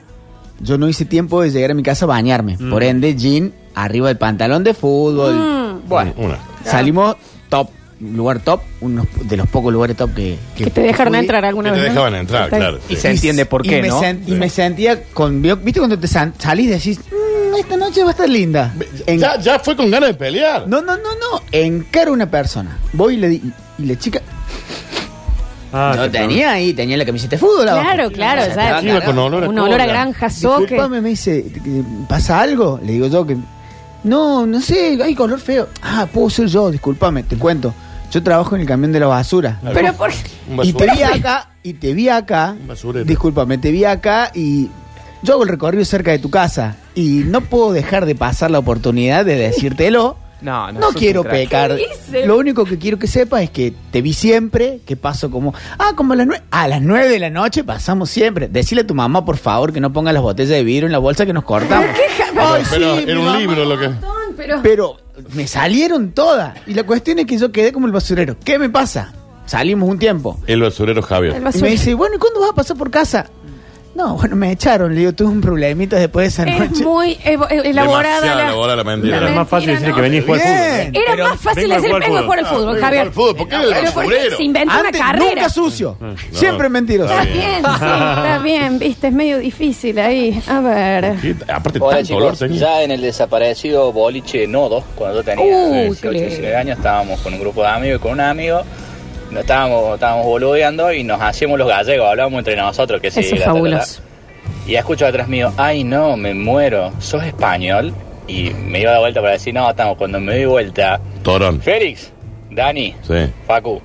Yo 0.60 0.78
no 0.78 0.88
hice 0.88 1.04
tiempo 1.06 1.42
de 1.42 1.52
llegar 1.52 1.72
a 1.72 1.74
mi 1.74 1.84
casa 1.84 2.06
a 2.06 2.08
bañarme. 2.08 2.58
Por 2.58 2.82
ende, 2.84 3.16
jean 3.16 3.54
arriba 3.75 4.08
del 4.08 4.17
pantalón 4.17 4.63
de 4.63 4.74
fútbol. 4.74 5.36
Mm, 5.36 5.88
Bueno, 5.89 6.13
Una. 6.17 6.39
salimos 6.63 7.15
top, 7.50 7.70
lugar 8.00 8.39
top, 8.39 8.62
uno 8.82 9.05
de 9.22 9.38
los 9.38 9.48
pocos 9.48 9.72
lugares 9.72 9.96
top 9.96 10.13
que, 10.15 10.38
que 10.55 10.70
te 10.72 10.82
dejaron 10.82 11.15
entrar 11.15 11.46
alguna 11.46 11.70
Que 11.72 11.75
te 11.77 11.82
vez. 11.84 11.89
¿no? 11.94 12.01
dejaban 12.01 12.15
entrar, 12.20 12.44
Está 12.46 12.58
claro. 12.58 12.79
Y 12.89 12.96
sí. 12.96 13.01
se 13.01 13.12
entiende 13.12 13.46
por 13.46 13.65
y 13.65 13.70
qué, 13.70 13.82
me 13.82 13.88
¿no? 13.89 14.01
sen- 14.01 14.22
y 14.27 14.32
me 14.32 14.50
sentía 14.50 15.03
con. 15.13 15.41
¿Viste 15.41 15.79
cuando 15.79 15.98
te 16.00 16.08
san- 16.08 16.34
salís 16.38 16.65
y 16.67 16.70
decís, 16.70 17.00
"Mm, 17.00 17.55
esta 17.60 17.77
noche 17.77 18.01
va 18.03 18.10
a 18.10 18.12
estar 18.12 18.27
linda? 18.29 18.74
En- 19.05 19.20
Ya, 19.20 19.39
ya 19.39 19.60
fue 19.60 19.75
con 19.75 19.89
ganas 19.91 20.10
de 20.10 20.13
pelear. 20.15 20.67
No, 20.67 20.82
no, 20.82 20.96
no, 20.98 21.03
no. 21.15 21.41
Encaro 21.51 22.12
a 22.12 22.13
una 22.13 22.29
persona. 22.29 22.77
Voy 22.94 23.13
y 23.13 23.17
le 23.17 23.27
di. 23.29 23.41
Y 23.77 23.86
la 23.86 23.98
chica. 24.00 24.22
Ah, 25.77 25.94
qué 26.03 26.10
tenía 26.10 26.51
ahí, 26.53 26.74
tenía 26.74 26.96
la 26.96 27.05
camiseta 27.05 27.32
de 27.32 27.38
fútbol. 27.38 27.67
abajo. 27.67 27.84
Claro, 27.86 28.12
claro, 28.12 28.41
O 28.41 28.46
sea, 28.46 28.55
ya. 28.55 28.62
estaba 28.63 28.82
Iba 28.82 28.94
cagado. 29.00 29.05
con 29.12 29.20
olor 29.20 29.44
a 29.44 29.50
Un 29.50 29.60
olor 29.60 29.74
a 29.82 29.84
cola. 29.84 29.86
granja 29.88 30.29
soque. 30.29 30.62
Disculpame, 30.62 31.01
me 31.01 31.10
dice, 31.10 31.46
¿pasa 32.08 32.39
algo? 32.39 32.79
Le 32.84 32.94
digo 32.94 33.08
yo 33.08 33.25
que. 33.25 33.36
No, 34.06 34.46
no 34.46 34.62
sé, 34.62 35.00
hay 35.04 35.16
color 35.16 35.40
feo. 35.40 35.68
Ah, 35.82 36.08
puedo 36.12 36.30
ser 36.30 36.48
yo, 36.48 36.70
discúlpame, 36.70 37.24
te 37.24 37.38
cuento. 37.38 37.74
Yo 38.12 38.22
trabajo 38.22 38.56
en 38.56 38.62
el 38.62 38.68
camión 38.68 38.92
de 38.92 39.00
la 39.00 39.08
basura. 39.08 39.60
Pero 39.74 39.94
por 39.94 40.12
Y 40.64 40.74
te 40.74 40.86
vi 40.92 41.02
acá, 41.02 41.50
y 41.64 41.74
te 41.74 41.94
vi 41.94 42.08
acá. 42.08 42.56
Discúlpame, 43.04 43.58
te 43.58 43.72
vi 43.72 43.84
acá 43.84 44.32
y 44.34 44.70
yo 45.24 45.34
hago 45.34 45.44
el 45.44 45.50
recorrido 45.50 45.84
cerca 45.84 46.12
de 46.12 46.20
tu 46.20 46.30
casa. 46.30 46.76
Y 46.94 47.24
no 47.26 47.42
puedo 47.42 47.74
dejar 47.74 48.06
de 48.06 48.14
pasar 48.14 48.52
la 48.52 48.60
oportunidad 48.60 49.26
de 49.26 49.36
decírtelo. 49.36 50.18
No, 50.42 50.72
no. 50.72 50.80
No 50.80 50.90
quiero 50.90 51.24
pecar. 51.24 51.76
¿Qué? 51.76 52.26
Lo 52.28 52.38
único 52.38 52.66
que 52.66 52.78
quiero 52.78 53.00
que 53.00 53.08
sepas 53.08 53.42
es 53.42 53.50
que 53.50 53.74
te 53.92 54.02
vi 54.04 54.14
siempre, 54.14 54.82
que 54.86 54.96
paso 54.96 55.32
como, 55.32 55.56
ah, 55.80 55.94
como 55.96 56.14
a 56.14 56.18
las 56.18 56.28
nueve, 56.28 56.44
a 56.52 56.68
las 56.68 56.82
nueve 56.82 57.08
de 57.08 57.20
la 57.20 57.30
noche 57.32 57.64
pasamos 57.64 58.12
siempre. 58.12 58.48
Decirle 58.48 58.82
a 58.82 58.88
tu 58.88 58.94
mamá, 58.94 59.26
por 59.26 59.38
favor, 59.38 59.74
que 59.74 59.80
no 59.80 59.92
ponga 59.92 60.14
las 60.14 60.22
botellas 60.22 60.50
de 60.50 60.64
vidrio 60.64 60.86
en 60.86 60.92
la 60.92 61.00
bolsa 61.00 61.26
que 61.26 61.34
nos 61.34 61.46
cortamos. 61.46 61.88
Ay, 62.38 62.63
Pero 62.70 62.96
sí, 62.98 63.04
era 63.04 63.13
mi 63.13 63.20
un 63.20 63.25
mamá. 63.25 63.38
libro 63.39 63.65
lo 63.65 63.77
que. 63.80 63.89
pero 64.36 64.62
Pero 64.62 64.98
me 65.34 65.48
salieron 65.48 66.12
todas. 66.12 66.56
Y 66.68 66.74
la 66.74 66.84
cuestión 66.84 67.20
es 67.20 67.25
que 67.25 67.38
yo 67.38 67.51
quedé 67.51 67.72
como 67.72 67.88
el 67.88 67.94
basurero. 67.94 68.36
¿Qué 68.44 68.60
me 68.60 68.70
pasa? 68.70 69.14
Salimos 69.46 69.88
un 69.90 70.00
tiempo. 70.00 70.40
El 70.48 70.62
basurero 70.62 71.01
Javier. 71.01 71.36
el 71.36 71.42
Y 71.42 71.46
basura. 71.46 71.64
me 71.66 71.70
dice, 71.72 71.94
bueno, 71.94 72.16
¿y 72.16 72.20
cuándo 72.20 72.40
vas 72.40 72.50
a 72.50 72.55
pasar 72.55 72.77
por 72.77 72.90
casa? 72.92 73.27
No, 73.96 74.16
bueno, 74.18 74.36
me 74.36 74.51
echaron. 74.51 74.94
Le 74.94 75.00
digo, 75.00 75.14
tuve 75.14 75.29
un 75.29 75.40
problemita 75.40 75.96
después 75.96 76.24
de 76.36 76.44
esa 76.44 76.51
es 76.51 76.70
noche. 76.70 76.84
muy 76.84 77.16
evo- 77.24 77.48
eh, 77.50 77.62
elaborada 77.70 78.16
Demasiado 78.16 78.36
la, 78.40 78.44
elaborada 78.48 78.75
la 78.75 78.84
mentira. 78.84 79.18
Era 79.18 79.29
más 79.29 79.48
fácil 79.48 79.70
decir 79.70 79.88
¿no? 79.88 79.96
que 79.96 80.01
venís 80.01 80.22
a 80.22 80.25
jugar 80.25 80.42
al 80.42 80.48
fútbol. 80.48 80.96
Era 80.96 81.12
Pero 81.16 81.29
más 81.29 81.40
fácil 81.40 81.62
vengo 81.64 81.74
a 81.74 81.77
decir 81.77 81.90
jugar 81.90 82.03
al 82.03 82.10
vengo 82.10 82.18
a 82.18 82.24
jugar 82.24 82.40
al 82.40 82.46
fútbol. 82.46 82.60
fútbol, 82.60 82.75
Ah, 82.77 82.86
Javier. 82.86 83.05
vengo 83.05 83.10
a 83.10 83.14
jugar 83.16 83.29
al 83.31 83.36
fútbol, 83.36 83.36
¿por 83.38 83.48
qué 83.48 83.55
el 83.55 83.62
Pero 83.74 83.92
porque 83.94 84.10
basurero? 84.10 84.38
se 84.38 84.44
inventó 84.44 84.79
una 84.81 84.92
carrera. 84.92 85.25
nunca 85.36 85.50
sucio. 85.50 85.98
No. 86.01 86.16
Siempre 86.31 86.70
mentiroso. 86.70 87.14
Está 87.14 87.24
bien, 87.24 87.64
sí, 87.64 87.72
está 87.72 88.40
bien, 88.44 88.79
viste, 88.79 89.08
es 89.08 89.14
medio 89.14 89.38
difícil 89.40 90.00
ahí. 90.00 90.44
A 90.46 90.60
ver. 90.60 91.05
Aparte, 91.48 91.79
Hola 91.81 91.96
tanto 91.98 92.16
olor 92.18 92.34
chicos, 92.34 92.40
tenía. 92.40 92.60
ya 92.60 92.81
en 92.84 92.92
el 92.92 93.01
desaparecido 93.01 93.94
boliche 93.94 94.46
Nodo, 94.46 94.84
cuando 94.96 95.20
yo 95.20 95.24
tenía 95.24 95.46
Uy, 95.46 95.77
18, 95.88 96.01
qué 96.12 96.20
19 96.20 96.55
años, 96.58 96.77
estábamos 96.77 97.22
con 97.22 97.34
un 97.34 97.40
grupo 97.40 97.62
de 97.62 97.70
amigos 97.70 98.00
y 98.00 98.01
con 98.01 98.12
un 98.12 98.20
amigo, 98.20 98.62
nos 99.31 99.42
estábamos, 99.42 99.94
estábamos 99.96 100.25
boludeando 100.25 100.92
y 100.94 101.03
nos 101.03 101.22
hacíamos 101.22 101.57
los 101.59 101.68
gallegos, 101.68 102.07
hablábamos 102.07 102.40
entre 102.40 102.55
nosotros 102.55 103.01
que 103.01 103.11
sí, 103.11 103.20
Eso 103.22 103.35
es 103.35 103.40
la, 103.42 103.46
fabuloso. 103.48 104.01
Y 104.68 104.75
escucho 104.75 105.05
atrás 105.05 105.27
mío, 105.27 105.51
ay 105.57 105.83
no, 105.83 106.16
me 106.18 106.33
muero, 106.33 106.92
¿sos 107.00 107.24
español? 107.24 107.94
Y 108.27 108.50
me 108.51 108.81
iba 108.81 108.92
de 108.94 109.00
vuelta 109.00 109.22
para 109.22 109.33
decir, 109.33 109.53
no, 109.53 109.70
estamos, 109.70 109.98
cuando 109.98 110.20
me 110.20 110.35
di 110.38 110.46
vuelta, 110.46 111.00
Torón. 111.24 111.61
Félix, 111.61 112.11
Dani, 112.50 112.96
Sí. 113.05 113.14
Facu, 113.46 113.79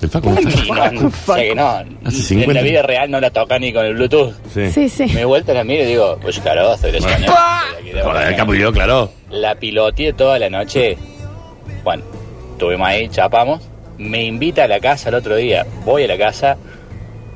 El 0.00 0.08
Facu 0.08 0.30
no 0.30 0.38
está. 0.40 0.90
no, 0.92 1.10
sé 1.10 1.48
que 1.48 1.54
no, 1.54 1.68
Hace 1.68 1.88
en 2.04 2.10
50. 2.12 2.52
la 2.54 2.62
vida 2.62 2.82
real 2.82 3.10
no 3.10 3.20
la 3.20 3.30
toca 3.30 3.58
ni 3.58 3.72
con 3.72 3.84
el 3.84 3.94
Bluetooth. 3.94 4.32
Sí. 4.54 4.70
Sí, 4.70 4.88
sí. 4.88 5.06
Me 5.12 5.20
di 5.20 5.24
vuelta, 5.24 5.52
la 5.52 5.64
miro 5.64 5.82
y 5.82 5.86
digo, 5.86 6.18
pues 6.22 6.38
claro, 6.40 6.76
soy 6.78 6.92
de 6.92 6.98
español. 6.98 7.28
Joder, 7.28 7.96
el 7.96 8.02
Barcelona". 8.04 8.36
capullo, 8.36 8.72
claro. 8.72 9.10
La 9.30 9.54
piloteé 9.56 10.12
toda 10.14 10.38
la 10.38 10.48
noche. 10.48 10.96
Bueno, 11.84 12.02
estuvimos 12.52 12.88
ahí, 12.88 13.08
chapamos. 13.08 13.62
Me 13.98 14.24
invita 14.24 14.64
a 14.64 14.68
la 14.68 14.80
casa 14.80 15.08
el 15.08 15.14
otro 15.16 15.36
día. 15.36 15.66
Voy 15.84 16.04
a 16.04 16.08
la 16.08 16.18
casa, 16.18 16.56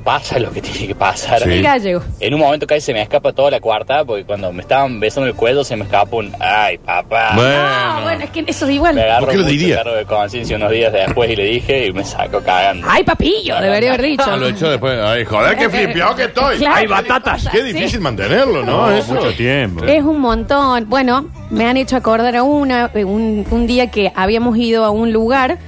pasa 0.04 0.38
lo 0.38 0.50
que 0.50 0.60
tiene 0.62 0.86
que 0.88 0.94
pasar. 0.94 1.42
Sí. 1.42 1.50
El 1.50 1.62
gallego. 1.62 2.02
En 2.20 2.32
un 2.34 2.40
momento 2.40 2.66
casi 2.66 2.80
se 2.80 2.92
me 2.94 3.02
escapa 3.02 3.32
toda 3.32 3.50
la 3.50 3.60
cuarta, 3.60 4.04
porque 4.04 4.24
cuando 4.24 4.50
me 4.52 4.62
estaban 4.62 4.98
besando 4.98 5.26
el 5.28 5.34
cuello 5.34 5.62
se 5.64 5.76
me 5.76 5.84
escapa 5.84 6.16
un 6.16 6.32
ay 6.40 6.78
papá. 6.78 7.32
Bueno. 7.34 7.54
Ah, 7.54 8.00
bueno, 8.02 8.24
es 8.24 8.30
que 8.30 8.44
eso 8.46 8.66
es 8.66 8.72
igual. 8.72 8.94
Me 8.94 9.02
agarro 9.02 9.26
¿Por 9.26 9.34
qué 9.34 9.38
lo 9.38 9.44
diría? 9.44 9.76
cargo 9.76 9.92
de 9.94 10.04
conciencia 10.06 10.56
unos 10.56 10.70
días 10.70 10.92
después 10.92 11.30
y 11.30 11.36
le 11.36 11.44
dije 11.44 11.86
y 11.86 11.92
me 11.92 12.04
saco 12.04 12.40
cagando. 12.40 12.86
Ay, 12.90 13.04
papillo, 13.04 13.60
debería 13.60 13.90
haber 13.94 14.02
dicho. 14.02 14.24
Ah, 14.26 14.36
lo 14.36 14.48
echó 14.48 14.70
después. 14.70 14.98
Ay, 14.98 15.24
joder, 15.24 15.56
qué 15.58 15.68
flipeado 15.68 16.14
que 16.16 16.24
estoy. 16.24 16.56
Claro. 16.58 16.76
Ay, 16.76 16.86
batatas. 16.86 17.48
Qué 17.50 17.58
Sí. 17.58 17.72
difícil 17.72 18.00
mantenerlo, 18.00 18.62
¿no? 18.64 18.86
No, 18.88 18.92
Eso. 18.96 19.14
mucho 19.14 19.32
tiempo. 19.34 19.84
Es 19.84 20.02
un 20.02 20.18
montón. 20.20 20.88
Bueno, 20.88 21.28
me 21.50 21.66
han 21.66 21.76
hecho 21.76 21.96
acordar 21.96 22.36
a 22.36 22.42
una, 22.42 22.90
eh, 22.94 23.04
un, 23.04 23.46
un 23.50 23.66
día 23.66 23.90
que 23.90 24.10
habíamos 24.14 24.56
ido 24.56 24.84
a 24.84 24.90
un 24.90 25.12
lugar, 25.12 25.58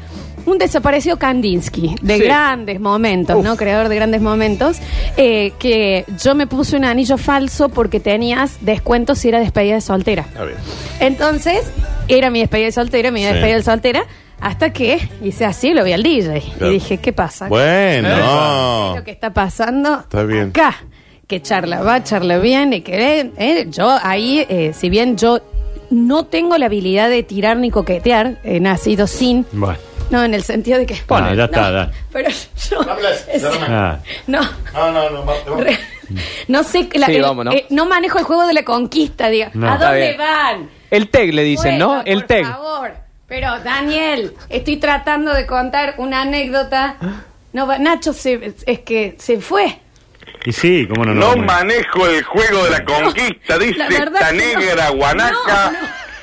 un 0.46 0.59
desaparecido 0.59 1.18
Kandinsky, 1.18 1.94
de 2.02 2.16
Sí. 2.18 2.22
grandes 2.24 2.81
momentos, 2.81 3.42
¿no? 3.42 3.57
Creador 3.57 3.88
de 3.88 3.96
grandes 3.96 4.20
momentos, 4.20 4.78
eh, 5.16 5.52
que 5.59 6.05
yo 6.22 6.35
me 6.35 6.46
puse 6.46 6.76
un 6.76 6.85
anillo 6.85 7.18
falso 7.18 7.68
porque 7.68 8.00
tenías 8.00 8.57
descuento 8.61 9.14
si 9.14 9.28
era 9.28 9.38
despedida 9.40 9.74
de 9.74 9.81
soltera. 9.81 10.26
A 10.38 10.44
ver. 10.44 10.57
Entonces, 11.00 11.62
era 12.09 12.31
mi 12.31 12.40
despedida 12.40 12.66
de 12.66 12.72
soltera, 12.72 13.11
mi 13.11 13.20
Sí. 13.20 13.26
despedida 13.26 13.57
de 13.57 13.62
soltera, 13.62 14.02
hasta 14.40 14.72
que 14.72 14.98
hice 15.22 15.44
así, 15.44 15.72
lo 15.72 15.85
vi 15.85 15.92
al 15.92 16.02
DJ. 16.02 16.40
Claro. 16.40 16.70
Y 16.70 16.74
dije, 16.74 16.98
¿qué 16.98 17.12
pasa? 17.12 17.48
Bueno. 17.48 18.09
¿Qué 18.09 18.90
es 18.90 18.96
lo 18.98 19.05
que 19.05 19.11
está 19.12 19.33
pasando 19.33 20.00
Está 20.00 20.24
bien. 20.24 20.48
acá? 20.48 20.74
Que 21.28 21.40
charla 21.40 21.81
va, 21.83 22.02
charla 22.02 22.38
bien, 22.38 22.72
y 22.72 22.81
que 22.83 23.31
eh, 23.37 23.66
yo 23.70 23.88
ahí, 24.02 24.44
eh, 24.48 24.72
si 24.74 24.90
bien 24.90 25.16
yo 25.16 25.40
no 25.90 26.24
tengo 26.24 26.59
la 26.59 26.66
habilidad 26.66 27.09
de 27.09 27.22
tirar 27.22 27.57
ni 27.59 27.70
coquetear, 27.70 28.38
he 28.44 28.61
nacido 28.61 29.07
sin, 29.07 29.46
Bueno. 29.52 29.78
No, 30.12 30.22
en 30.22 30.35
el 30.35 30.42
sentido 30.44 30.79
de 30.79 30.87
que... 30.87 30.94
Ah, 31.09 31.33
ya 31.35 31.44
está, 31.44 31.70
No, 31.70 31.77
ya. 31.87 31.90
Pero 32.12 32.29
yo... 32.31 32.81
es- 33.33 33.44
Ah, 33.68 33.98
no, 34.29 34.40
No, 34.75 34.92
no, 34.92 35.11
no. 35.11 35.25
va- 35.27 35.35
re- 35.64 35.79
no 36.48 36.62
sé, 36.62 36.88
la- 36.94 37.07
Sí, 37.07 37.16
el- 37.16 37.22
vamos, 37.22 37.44
¿no? 37.46 37.53
eh, 37.53 37.66
no 37.70 37.87
manejo 37.87 38.18
el 38.18 38.25
juego 38.25 38.46
de 38.46 38.53
la 38.53 38.62
conquista, 38.64 39.29
diga. 39.29 39.51
No. 39.55 39.68
¿A 39.70 39.79
dónde 39.79 40.16
van? 40.16 40.70
El 40.90 41.09
tag 41.09 41.33
le 41.33 41.42
dicen, 41.42 41.79
¿no? 41.79 41.87
Vuelva, 41.88 42.03
El 42.05 42.18
por 42.20 42.27
tag. 42.29 42.44
favor. 42.46 42.92
Pero, 43.27 43.59
Daniel, 43.61 44.35
estoy 44.51 44.77
tratando 44.77 45.33
de 45.33 45.46
contar 45.46 45.94
una 45.96 46.20
anécdota. 46.22 46.96
No, 47.55 47.66
va- 47.66 47.79
Nacho 47.79 48.12
se, 48.12 48.55
es 48.66 48.81
que 48.81 49.16
se 49.18 49.40
fue. 49.40 49.79
Y 50.44 50.53
sí, 50.53 50.87
cómo 50.88 51.05
no, 51.05 51.14
No 51.14 51.35
no. 51.37 51.42
manejo 51.44 52.07
el 52.07 52.22
juego 52.25 52.64
de 52.64 52.70
la 52.70 52.85
conquista, 52.85 53.59
dice 53.59 53.79
la 53.79 53.87
esta 53.88 54.33
no. 54.33 54.38
negra 54.38 54.90
guanaca. 54.90 55.72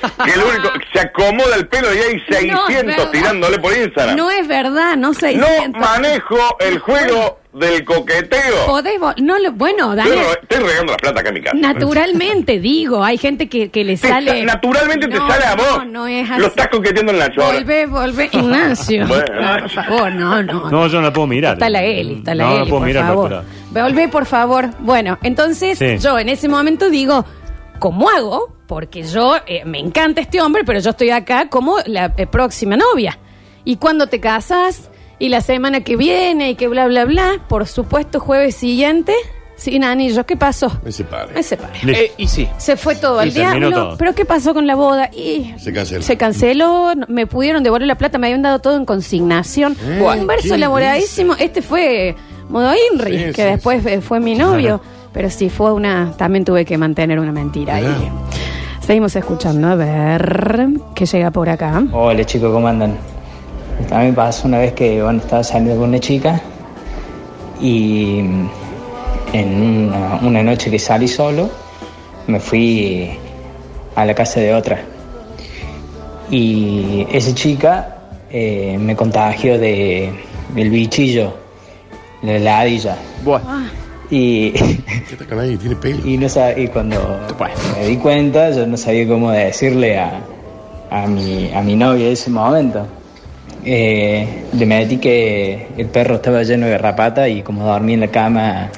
Que 0.24 0.32
el 0.32 0.40
único 0.40 0.70
se 0.92 1.00
acomoda 1.00 1.56
el 1.56 1.66
pelo 1.68 1.88
y 1.94 1.98
hay 1.98 2.14
No, 2.50 2.68
es 2.68 2.74
600 2.76 2.84
verdad. 2.96 3.10
tirándole 3.10 3.58
por 3.58 3.76
Instagram. 3.76 4.16
No 4.16 4.30
es 4.30 4.46
verdad, 4.48 4.96
no 4.96 5.12
sé. 5.14 5.34
No 5.36 5.46
manejo 5.78 6.36
el 6.60 6.78
juego 6.78 7.38
del 7.52 7.84
coqueteo. 7.84 8.66
Podés 8.66 8.94
no 9.18 9.38
lo, 9.40 9.52
bueno, 9.52 9.92
Estoy, 9.94 10.10
Daniel, 10.10 10.26
re- 10.34 10.40
estoy 10.42 10.68
regando 10.68 10.92
la 10.92 10.98
plata 10.98 11.20
acá 11.20 11.28
en 11.30 11.34
mi 11.34 11.40
casa. 11.42 11.56
naturalmente 11.56 12.58
digo, 12.60 13.02
hay 13.02 13.18
gente 13.18 13.48
que, 13.48 13.70
que 13.70 13.82
le 13.84 13.96
Te 13.96 14.08
sale. 14.08 14.40
sa- 14.40 14.46
naturalmente 14.46 15.08
te 15.08 15.16
sale 15.16 15.44
a 15.44 15.54
vos. 15.56 15.78
No, 15.78 15.84
no 15.84 16.06
es 16.06 16.30
así. 16.30 16.40
Lo 16.40 16.46
estás 16.46 16.68
coqueteando 16.68 17.12
en 17.12 17.18
la 17.18 17.32
chora. 17.32 17.52
Volvé, 17.58 17.86
volvé, 17.86 18.28
Ignacio. 18.32 19.06
Bueno. 19.06 19.24
No, 19.40 19.58
por 19.60 19.70
favor, 19.70 20.12
no, 20.12 20.42
no. 20.44 20.70
No, 20.70 20.86
yo 20.86 20.98
no 21.00 21.06
la 21.08 21.12
puedo 21.12 21.26
mirar. 21.26 21.54
Está 21.54 21.68
la 21.68 21.82
Eli, 21.82 22.14
está 22.14 22.34
la 22.34 22.44
no, 22.44 22.50
Eli, 22.50 22.58
No 22.60 22.64
puedo 22.66 22.78
por 22.80 22.86
mirar 22.86 23.06
favor. 23.06 23.44
Volvé, 23.72 24.08
por 24.08 24.26
favor. 24.26 24.70
Bueno, 24.80 25.18
entonces 25.22 25.76
Sí. 25.78 25.98
yo 25.98 26.18
en 26.18 26.28
ese 26.28 26.48
momento 26.48 26.88
digo, 26.88 27.24
¿cómo 27.80 28.08
hago? 28.08 28.54
Porque 28.68 29.02
yo 29.02 29.34
eh, 29.46 29.64
me 29.64 29.80
encanta 29.80 30.20
este 30.20 30.40
hombre, 30.40 30.62
pero 30.64 30.78
yo 30.78 30.90
estoy 30.90 31.10
acá 31.10 31.48
como 31.48 31.78
la 31.86 32.14
eh, 32.16 32.26
próxima 32.28 32.76
novia. 32.76 33.18
¿Y 33.64 33.76
cuando 33.76 34.06
te 34.06 34.20
casas? 34.20 34.88
Y 35.18 35.28
la 35.28 35.40
semana 35.40 35.80
que 35.82 35.96
viene 35.96 36.50
y 36.50 36.54
que 36.54 36.68
bla, 36.68 36.86
bla, 36.86 37.04
bla. 37.04 37.44
Por 37.48 37.66
supuesto, 37.66 38.20
jueves 38.20 38.54
siguiente, 38.54 39.12
sin 39.56 39.84
anillos. 39.84 40.24
¿Qué 40.24 40.36
pasó? 40.36 40.80
Me 40.84 40.92
separé. 40.92 41.34
Me 41.34 41.42
separé. 41.42 41.78
Eh, 41.86 42.12
y 42.16 42.26
sí. 42.28 42.48
Se 42.56 42.76
fue 42.76 42.94
todo 42.94 43.18
Y 43.20 43.24
al 43.24 43.34
diablo. 43.34 43.70
todo. 43.70 43.96
¿Pero 43.98 44.14
qué 44.14 44.24
pasó 44.24 44.54
con 44.54 44.66
la 44.66 44.76
boda? 44.76 45.10
Y 45.12 45.52
Se 45.58 45.72
canceló. 45.72 46.02
Se 46.02 46.16
canceló, 46.16 46.92
me 47.08 47.26
pudieron 47.26 47.62
devolver 47.62 47.86
la 47.88 47.98
plata, 47.98 48.16
me 48.18 48.28
habían 48.28 48.42
dado 48.42 48.60
todo 48.60 48.76
en 48.76 48.86
consignación. 48.86 49.76
Bueno, 49.98 50.22
Un 50.22 50.26
verso 50.26 50.44
¿quién 50.44 50.54
elaboradísimo. 50.54 51.34
Este 51.38 51.60
fue 51.60 52.14
Modo 52.48 52.72
Inri, 52.92 53.18
Sí, 53.18 53.24
que 53.26 53.32
sí, 53.34 53.42
después 53.42 53.84
eh, 53.84 54.00
fue 54.00 54.20
mi 54.20 54.34
novio. 54.36 54.80
Pero 55.12 55.30
sí, 55.30 55.50
fue 55.50 55.72
una. 55.72 56.12
También 56.16 56.44
tuve 56.44 56.64
que 56.64 56.78
mantener 56.78 57.18
una 57.18 57.32
mentira 57.32 57.76
ahí. 57.76 58.10
Seguimos 58.80 59.14
escuchando, 59.16 59.68
a 59.68 59.74
ver 59.74 60.68
qué 60.94 61.06
llega 61.06 61.30
por 61.30 61.48
acá. 61.48 61.82
Hola 61.92 62.24
chicos, 62.24 62.52
¿cómo 62.52 62.66
andan? 62.68 62.96
A 63.90 63.98
mí 64.00 64.06
me 64.06 64.12
pasó 64.12 64.48
una 64.48 64.58
vez 64.58 64.72
que 64.72 65.02
bueno, 65.02 65.20
estaba 65.20 65.42
saliendo 65.42 65.80
con 65.80 65.88
una 65.90 65.98
chica 66.00 66.40
y 67.60 68.20
mm, 68.22 68.48
en 69.32 69.62
una, 69.62 70.16
una 70.22 70.42
noche 70.42 70.70
que 70.70 70.78
salí 70.78 71.08
solo 71.08 71.50
me 72.26 72.40
fui 72.40 73.10
a 73.94 74.04
la 74.04 74.14
casa 74.14 74.40
de 74.40 74.54
otra. 74.54 74.80
Y 76.30 77.06
esa 77.10 77.34
chica 77.34 77.98
eh, 78.30 78.78
me 78.78 78.94
contagió 78.94 79.58
de, 79.58 80.12
del 80.54 80.70
bichillo, 80.70 81.34
de 82.22 82.38
la 82.38 82.58
ladilla. 82.58 82.96
Bueno, 83.24 83.44
Y. 84.10 84.50
Tiene 84.50 85.76
pelo. 85.76 86.06
y, 86.06 86.18
no 86.18 86.26
sab- 86.26 86.58
y 86.58 86.66
cuando 86.68 87.20
me 87.78 87.86
di 87.86 87.96
cuenta, 87.96 88.50
yo 88.50 88.66
no 88.66 88.76
sabía 88.76 89.06
cómo 89.06 89.30
decirle 89.30 89.98
a, 89.98 90.20
a, 90.90 91.06
mi, 91.06 91.50
a 91.54 91.62
mi 91.62 91.76
novia 91.76 92.06
en 92.06 92.12
ese 92.12 92.30
momento. 92.30 92.86
Eh, 93.64 94.44
le 94.56 94.66
metí 94.66 94.96
que 94.98 95.68
el 95.76 95.86
perro 95.86 96.16
estaba 96.16 96.42
lleno 96.42 96.66
de 96.66 96.72
garrapata 96.72 97.28
y 97.28 97.42
como 97.42 97.64
dormí 97.66 97.92
en 97.94 98.00
la 98.00 98.08
cama, 98.08 98.68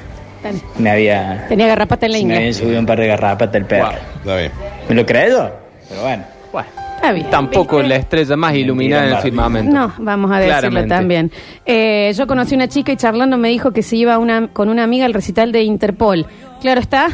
me 0.77 0.89
había, 0.91 1.45
Tenía 1.47 1.67
garrapata 1.67 2.05
en 2.05 2.11
la 2.11 2.17
me 2.17 2.21
ingle. 2.21 2.37
había 2.37 2.53
subido 2.53 2.79
un 2.79 2.85
par 2.85 2.99
de 2.99 3.07
garrapatas 3.07 3.55
el 3.55 3.65
perro. 3.65 3.91
Está 4.17 4.35
bien. 4.35 4.51
¿Me 4.89 4.95
lo 4.95 5.05
creo? 5.05 5.51
Pero 5.89 6.01
bueno. 6.01 6.23
bueno. 6.51 6.67
Está 7.03 7.11
bien. 7.11 7.29
Tampoco 7.29 7.77
¿viste? 7.77 7.89
la 7.89 7.95
estrella 7.97 8.37
más 8.37 8.55
iluminada 8.55 9.07
en 9.07 9.13
el 9.15 9.17
firmamento. 9.17 9.73
No, 9.73 9.93
vamos 9.97 10.31
a 10.31 10.35
decirlo 10.39 10.59
Claramente. 10.59 10.95
también. 10.95 11.31
Eh, 11.65 12.13
yo 12.15 12.25
conocí 12.27 12.55
una 12.55 12.69
chica 12.69 12.93
y 12.93 12.95
charlando 12.95 13.37
me 13.37 13.49
dijo 13.49 13.71
que 13.73 13.83
se 13.83 13.97
iba 13.97 14.17
una, 14.17 14.47
con 14.47 14.69
una 14.69 14.85
amiga 14.85 15.05
al 15.05 15.13
recital 15.13 15.51
de 15.51 15.63
Interpol. 15.63 16.25
Claro 16.61 16.79
está. 16.79 17.09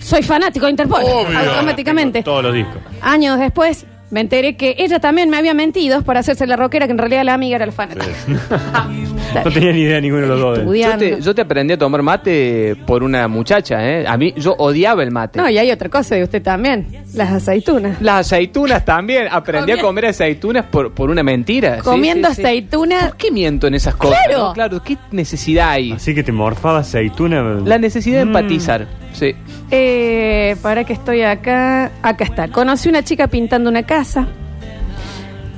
Soy 0.00 0.22
fanático 0.22 0.64
de 0.64 0.70
Interpol. 0.70 1.02
Obvio. 1.04 1.38
Automáticamente. 1.38 2.22
Todos 2.22 2.44
los 2.44 2.54
discos. 2.54 2.78
Años 3.02 3.38
después 3.38 3.84
me 4.10 4.20
enteré 4.20 4.56
que 4.56 4.76
ella 4.78 5.00
también 5.00 5.28
me 5.28 5.36
había 5.36 5.52
mentido 5.52 6.00
para 6.00 6.20
hacerse 6.20 6.46
la 6.46 6.56
rockera, 6.56 6.86
que 6.86 6.92
en 6.92 6.98
realidad 6.98 7.22
la 7.24 7.34
amiga 7.34 7.56
era 7.56 7.66
el 7.66 7.72
fanático. 7.72 8.06
No 9.34 9.50
tenía 9.50 9.72
ni 9.72 9.80
idea 9.82 10.00
ninguno 10.00 10.22
de 10.22 10.28
los 10.28 10.40
dos. 10.40 10.56
Yo 10.58 10.62
Estudiando. 10.62 10.98
te, 10.98 11.20
yo 11.20 11.34
te 11.34 11.42
aprendí 11.42 11.74
a 11.74 11.78
tomar 11.78 12.02
mate 12.02 12.76
por 12.86 13.02
una 13.02 13.28
muchacha, 13.28 13.76
¿eh? 13.88 14.04
A 14.06 14.16
mí, 14.16 14.32
yo 14.36 14.54
odiaba 14.58 15.02
el 15.02 15.10
mate. 15.10 15.38
No, 15.38 15.48
y 15.48 15.58
hay 15.58 15.70
otra 15.70 15.88
cosa 15.88 16.14
de 16.16 16.24
usted 16.24 16.42
también. 16.42 16.86
Las 17.14 17.30
aceitunas. 17.32 18.00
Las 18.00 18.26
aceitunas 18.26 18.84
también. 18.84 19.28
Aprendí 19.30 19.72
a 19.72 19.80
comer 19.80 20.06
aceitunas 20.06 20.64
por, 20.66 20.92
por 20.92 21.10
una 21.10 21.22
mentira. 21.22 21.76
Sí, 21.76 21.82
Comiendo 21.82 22.28
sí, 22.30 22.34
sí. 22.36 22.42
aceitunas. 22.42 23.08
¿Por 23.08 23.16
qué 23.16 23.30
miento 23.30 23.66
en 23.66 23.74
esas 23.74 23.94
cosas? 23.96 24.18
Claro. 24.26 24.48
no? 24.48 24.52
Claro, 24.54 24.82
¿qué 24.82 24.96
necesidad 25.12 25.70
hay? 25.70 25.92
Así 25.92 26.14
que 26.14 26.22
te 26.22 26.32
morfaba 26.32 26.78
aceituna. 26.80 27.42
La 27.64 27.78
necesidad 27.78 28.18
de 28.20 28.24
Mm. 28.24 28.28
empatizar. 28.28 28.86
Sí. 29.12 29.34
Eh, 29.70 30.56
para 30.62 30.84
que 30.84 30.92
estoy 30.92 31.22
acá. 31.22 31.90
Acá 32.02 32.24
está. 32.24 32.48
Conocí 32.48 32.88
una 32.88 33.02
chica 33.02 33.26
pintando 33.28 33.70
una 33.70 33.82
casa. 33.84 34.26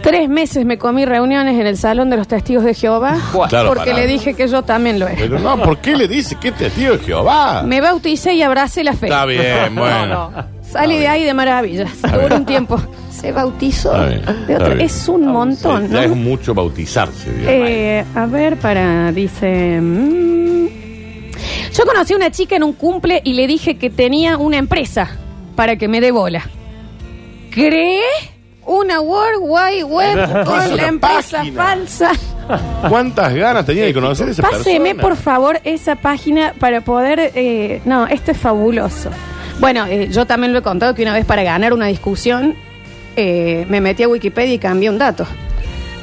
Tres 0.02 0.28
meses 0.28 0.64
me 0.66 0.78
comí 0.78 1.04
reuniones 1.04 1.58
en 1.60 1.66
el 1.66 1.76
Salón 1.76 2.10
de 2.10 2.16
los 2.16 2.26
Testigos 2.26 2.64
de 2.64 2.74
Jehová. 2.74 3.16
Claro, 3.48 3.68
porque 3.68 3.90
pará. 3.90 4.00
le 4.02 4.06
dije 4.08 4.34
que 4.34 4.48
yo 4.48 4.62
también 4.62 4.98
lo 4.98 5.06
era. 5.06 5.16
Pero 5.16 5.38
no, 5.38 5.56
¿por 5.62 5.78
qué 5.78 5.96
le 5.96 6.08
dice 6.08 6.36
que 6.40 6.48
este 6.48 6.70
tío 6.70 6.94
es 6.94 7.02
Jehová? 7.02 7.62
Me 7.62 7.80
bauticé 7.80 8.34
y 8.34 8.42
abracé 8.42 8.82
la 8.82 8.94
fe. 8.94 9.06
Está 9.06 9.24
bien, 9.26 9.74
bueno. 9.74 10.32
Salí 10.62 10.96
de 10.98 11.06
ahí 11.06 11.22
de 11.24 11.34
maravillas. 11.34 11.90
Por 12.00 12.32
un 12.32 12.44
tiempo. 12.44 12.80
Se 13.10 13.30
bautizó. 13.30 13.92
Está 13.94 14.06
bien, 14.06 14.46
de 14.46 14.52
está 14.52 14.64
otro. 14.64 14.74
bien. 14.74 14.80
Es 14.86 15.08
un 15.08 15.26
montón, 15.28 15.86
Sí, 15.86 15.92
Ya 15.94 16.00
¿no? 16.00 16.12
es 16.14 16.16
mucho 16.16 16.54
bautizarse, 16.54 17.30
digamos. 17.32 17.50
Eh, 17.70 18.04
a 18.14 18.26
ver, 18.26 18.56
para, 18.56 19.12
dice... 19.12 19.80
mm, 19.80 20.66
yo 21.74 21.84
conocí 21.86 22.12
a 22.14 22.16
una 22.16 22.30
chica 22.30 22.56
en 22.56 22.64
un 22.64 22.72
cumple 22.72 23.20
y 23.24 23.34
le 23.34 23.46
dije 23.46 23.76
que 23.76 23.88
tenía 23.90 24.36
una 24.38 24.56
empresa 24.58 25.10
para 25.54 25.76
que 25.76 25.86
me 25.88 26.00
dé 26.00 26.10
bola. 26.10 26.42
¿Cree? 27.50 28.00
Una 28.64 29.00
World 29.00 29.40
Wide 29.40 29.84
Web 29.84 30.44
con 30.44 30.76
la 30.76 30.86
empresa 30.86 31.38
página. 31.38 31.62
falsa. 31.64 32.12
¿Cuántas 32.88 33.34
ganas 33.34 33.64
tenía 33.66 33.84
de 33.84 33.94
conocer 33.94 34.28
esa 34.28 34.42
Páseme, 34.42 34.90
persona? 34.94 35.02
por 35.02 35.16
favor, 35.16 35.60
esa 35.64 35.96
página 35.96 36.54
para 36.58 36.80
poder... 36.80 37.32
eh, 37.34 37.80
no, 37.84 38.06
esto 38.06 38.30
es 38.32 38.36
fabuloso. 38.38 39.10
Bueno, 39.58 39.86
eh, 39.86 40.08
yo 40.10 40.26
también 40.26 40.52
lo 40.52 40.58
he 40.60 40.62
contado 40.62 40.94
que 40.94 41.02
una 41.02 41.12
vez 41.14 41.24
para 41.24 41.42
ganar 41.42 41.72
una 41.72 41.86
discusión 41.86 42.54
eh, 43.16 43.66
me 43.68 43.80
metí 43.80 44.02
a 44.02 44.08
Wikipedia 44.08 44.54
y 44.54 44.58
cambié 44.58 44.90
un 44.90 44.98
dato 44.98 45.26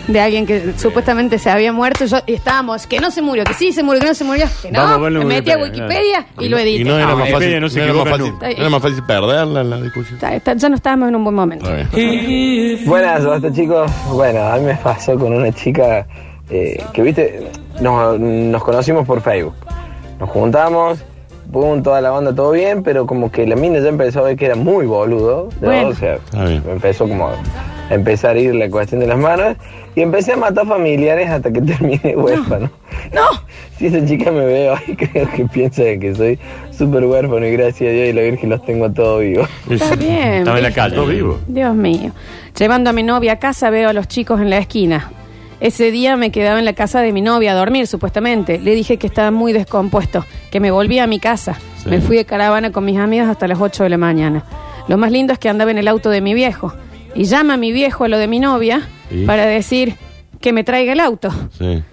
de 0.09 0.19
alguien 0.19 0.45
que 0.45 0.73
supuestamente 0.77 1.37
se 1.39 1.49
había 1.49 1.71
muerto. 1.71 2.05
Yo, 2.05 2.17
y 2.25 2.33
estábamos, 2.33 2.85
que 2.87 2.99
no 2.99 3.11
se 3.11 3.21
murió, 3.21 3.43
que 3.43 3.53
sí 3.53 3.71
se 3.71 3.83
murió, 3.83 4.01
que 4.01 4.07
no 4.07 4.13
se 4.13 4.23
murió. 4.23 4.45
Que 4.61 4.71
Vamos 4.71 4.91
a 4.91 4.93
no, 4.97 5.01
verlo 5.03 5.19
me 5.19 5.23
en 5.23 5.27
metí 5.29 5.51
a 5.51 5.57
Wikipedia, 5.57 6.25
y 6.39 6.49
lo 6.49 6.57
edité. 6.57 6.81
Y 6.81 6.83
no 6.83 6.97
era 6.97 7.07
No, 7.07 7.17
más 7.17 7.29
fácil, 7.29 7.61
no 7.61 7.69
se 7.69 7.79
no 7.79 7.85
era 7.85 7.93
más 7.93 8.09
fácil, 8.09 8.33
no 8.39 8.47
era 8.47 8.69
más 8.69 8.81
fácil 8.81 9.03
perderla 9.05 9.61
en 9.61 9.69
la 9.69 9.81
discusión. 9.81 10.15
Está- 10.15 10.35
está- 10.35 10.53
ya 10.55 10.69
no 10.69 10.75
estábamos 10.75 11.09
en 11.09 11.15
un 11.15 11.23
buen 11.23 11.35
momento. 11.35 11.69
Buenas, 12.85 13.25
basta 13.25 13.51
chicos. 13.53 13.91
Bueno, 14.11 14.41
a 14.41 14.57
mí 14.57 14.65
me 14.65 14.75
pasó 14.75 15.17
con 15.17 15.33
una 15.33 15.51
chica 15.51 16.05
eh, 16.49 16.83
que, 16.93 17.01
viste, 17.01 17.47
nos, 17.79 18.19
nos 18.19 18.63
conocimos 18.63 19.05
por 19.05 19.21
Facebook. 19.21 19.53
Nos 20.19 20.29
juntamos, 20.29 20.99
pum, 21.51 21.81
toda 21.83 22.01
la 22.01 22.09
banda, 22.09 22.33
todo 22.33 22.51
bien, 22.51 22.81
pero 22.83 23.05
como 23.05 23.31
que 23.31 23.45
la 23.47 23.55
mina 23.55 23.79
ya 23.79 23.89
empezó 23.89 24.19
a 24.19 24.23
ver 24.23 24.35
que 24.37 24.45
era 24.47 24.55
muy 24.55 24.85
boludo. 24.85 25.49
¿no? 25.61 25.67
Bueno. 25.67 25.89
O 25.89 25.93
sea, 25.95 26.15
Está 26.15 26.45
bien. 26.45 26.63
me 26.65 26.71
empezó 26.73 27.07
como 27.07 27.29
a 27.89 27.93
empezar 27.93 28.35
a 28.35 28.39
ir 28.39 28.55
la 28.55 28.69
cuestión 28.69 29.01
de 29.01 29.07
las 29.07 29.17
manos 29.17 29.57
y 29.95 30.01
empecé 30.01 30.33
a 30.33 30.37
matar 30.37 30.67
familiares 30.67 31.29
hasta 31.29 31.51
que 31.51 31.61
terminé 31.61 32.15
huérfano. 32.15 32.69
¡No! 33.13 33.21
Si 33.77 33.87
esa 33.87 34.05
chica 34.05 34.31
me 34.31 34.45
ve 34.45 34.69
hoy, 34.69 34.95
creo 34.97 35.29
que 35.31 35.45
piensa 35.45 35.83
que 35.99 36.13
soy 36.15 36.39
súper 36.71 37.05
huérfano 37.05 37.45
y 37.45 37.51
gracias 37.51 37.89
a 37.89 37.93
Dios 37.93 38.09
y 38.09 38.13
la 38.13 38.21
Virgen 38.21 38.49
los 38.49 38.65
tengo 38.65 38.85
a 38.85 38.93
todos 38.93 39.21
vivos. 39.21 39.49
Está 39.69 39.95
bien. 39.95 40.33
Estaba 40.33 40.57
en 40.57 40.63
la 40.63 40.71
calle. 40.71 40.95
Todo 40.95 41.07
vivo. 41.07 41.39
Dios 41.47 41.75
mío. 41.75 42.11
Llevando 42.57 42.89
a 42.89 42.93
mi 42.93 43.03
novia 43.03 43.33
a 43.33 43.39
casa 43.39 43.69
veo 43.69 43.89
a 43.89 43.93
los 43.93 44.07
chicos 44.07 44.39
en 44.41 44.49
la 44.49 44.57
esquina. 44.57 45.11
Ese 45.59 45.91
día 45.91 46.15
me 46.15 46.31
quedaba 46.31 46.57
en 46.59 46.65
la 46.65 46.73
casa 46.73 47.01
de 47.01 47.11
mi 47.11 47.21
novia 47.21 47.51
a 47.51 47.55
dormir, 47.55 47.85
supuestamente. 47.85 48.59
Le 48.59 48.73
dije 48.75 48.97
que 48.97 49.07
estaba 49.07 49.29
muy 49.29 49.51
descompuesto, 49.51 50.25
que 50.51 50.61
me 50.61 50.71
volvía 50.71 51.03
a 51.03 51.07
mi 51.07 51.19
casa. 51.19 51.57
Sí. 51.83 51.89
Me 51.89 51.99
fui 51.99 52.15
de 52.15 52.23
caravana 52.23 52.71
con 52.71 52.85
mis 52.85 52.97
amigos 52.97 53.27
hasta 53.27 53.45
las 53.45 53.59
8 53.59 53.83
de 53.83 53.89
la 53.89 53.97
mañana. 53.97 54.45
Lo 54.87 54.97
más 54.97 55.11
lindo 55.11 55.33
es 55.33 55.39
que 55.39 55.49
andaba 55.49 55.69
en 55.71 55.77
el 55.77 55.89
auto 55.89 56.09
de 56.09 56.21
mi 56.21 56.33
viejo. 56.33 56.73
Y 57.15 57.23
llama 57.25 57.55
a 57.55 57.57
mi 57.57 57.71
viejo 57.71 58.03
a 58.03 58.07
lo 58.07 58.17
de 58.17 58.27
mi 58.27 58.39
novia 58.39 58.87
para 59.25 59.45
decir 59.45 59.95
que 60.39 60.53
me 60.53 60.63
traiga 60.63 60.93
el 60.93 60.99
auto. 60.99 61.29
Sí. 61.57 61.83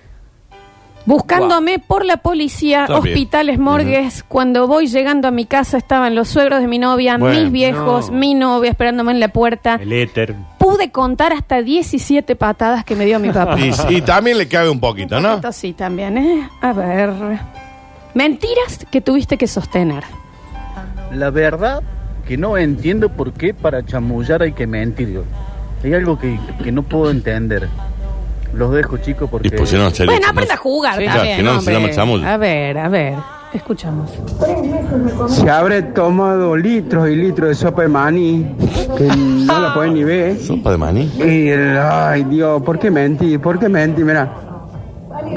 Buscándome 1.05 1.79
por 1.79 2.05
la 2.05 2.17
policía, 2.17 2.83
Está 2.83 2.99
bien. 3.01 3.15
hospitales, 3.15 3.59
morgues. 3.61 4.25
Cuando 4.27 4.67
voy 4.67 4.89
llegando 4.89 5.29
a 5.29 5.31
mi 5.31 5.45
casa 5.47 5.79
estaban 5.79 6.17
los 6.17 6.27
suegros 6.29 6.61
de 6.61 6.67
mi 6.67 6.81
novia, 6.81 7.17
Bueno, 7.17 7.41
mis 7.41 7.53
viejos, 7.53 8.11
no. 8.11 8.19
mi 8.19 8.35
novia 8.35 8.71
esperándome 8.71 9.13
en 9.13 9.21
la 9.21 9.29
puerta. 9.29 9.77
El 9.81 9.93
éter. 9.93 10.35
Pude 10.59 10.91
contar 10.91 11.33
hasta 11.33 11.63
17 11.63 12.35
patadas 12.35 12.85
que 12.85 12.97
me 12.97 13.05
dio 13.05 13.21
mi 13.21 13.31
papá. 13.31 13.57
Y, 13.89 13.95
y 13.95 14.01
también 14.03 14.37
le 14.37 14.49
cabe 14.49 14.69
un 14.69 14.81
poquito, 14.81 15.21
¿no? 15.21 15.35
Esto 15.35 15.53
sí 15.53 15.75
también, 15.75 16.19
¿eh? 16.19 16.49
A 16.61 16.73
ver. 16.73 17.13
Mentiras 18.15 18.85
que 18.91 19.01
tuviste 19.01 19.39
que 19.39 19.47
sostener. 19.47 20.03
La 21.13 21.31
verdad 21.31 21.83
que 22.27 22.37
no 22.37 22.57
entiendo 22.57 23.09
por 23.09 23.33
qué 23.33 23.55
para 23.55 23.85
chamullar 23.85 24.43
hay 24.43 24.53
que 24.53 24.67
mentir. 24.67 25.11
yo. 25.13 25.23
Hay 25.85 25.95
algo 25.95 26.19
que, 26.19 26.39
que 26.63 26.73
no 26.73 26.83
puedo 26.83 27.11
entender. 27.11 27.69
Los 28.55 28.73
dejo, 28.73 28.97
chicos, 28.99 29.29
porque... 29.31 29.49
Y 29.49 29.51
pusieron 29.51 29.93
serio. 29.95 30.13
Bueno, 30.13 30.29
aprenda 30.31 30.55
a 30.55 30.57
jugar 30.57 30.99
Sí, 30.99 31.05
también, 31.05 31.25
claro, 31.25 31.37
que 31.37 31.43
no 31.43 31.51
se 31.53 31.59
hombre. 31.59 31.75
llama 31.75 31.91
chamuyo. 31.95 32.27
A 32.27 32.37
ver, 32.37 32.79
a 32.79 32.89
ver. 32.89 33.15
Escuchamos. 33.53 34.11
Se 35.29 35.49
habré 35.49 35.83
tomado 35.83 36.57
litros 36.57 37.09
y 37.09 37.17
litros 37.17 37.49
de 37.51 37.55
sopa 37.55 37.83
de 37.83 37.89
maní, 37.89 38.47
que 38.99 39.05
no 39.07 39.59
la 39.61 39.73
pueden 39.75 39.95
ni 39.95 40.05
ver. 40.05 40.39
Sopa 40.39 40.73
de 40.73 40.79
maní. 40.79 41.11
Y 41.19 41.49
el, 41.49 41.79
ay 41.79 42.25
Dios, 42.25 42.61
¿por 42.63 42.79
qué 42.79 42.91
mentí? 42.91 43.39
¿Por 43.39 43.59
qué 43.59 43.69
mentí? 43.69 44.03
Mira, 44.05 44.31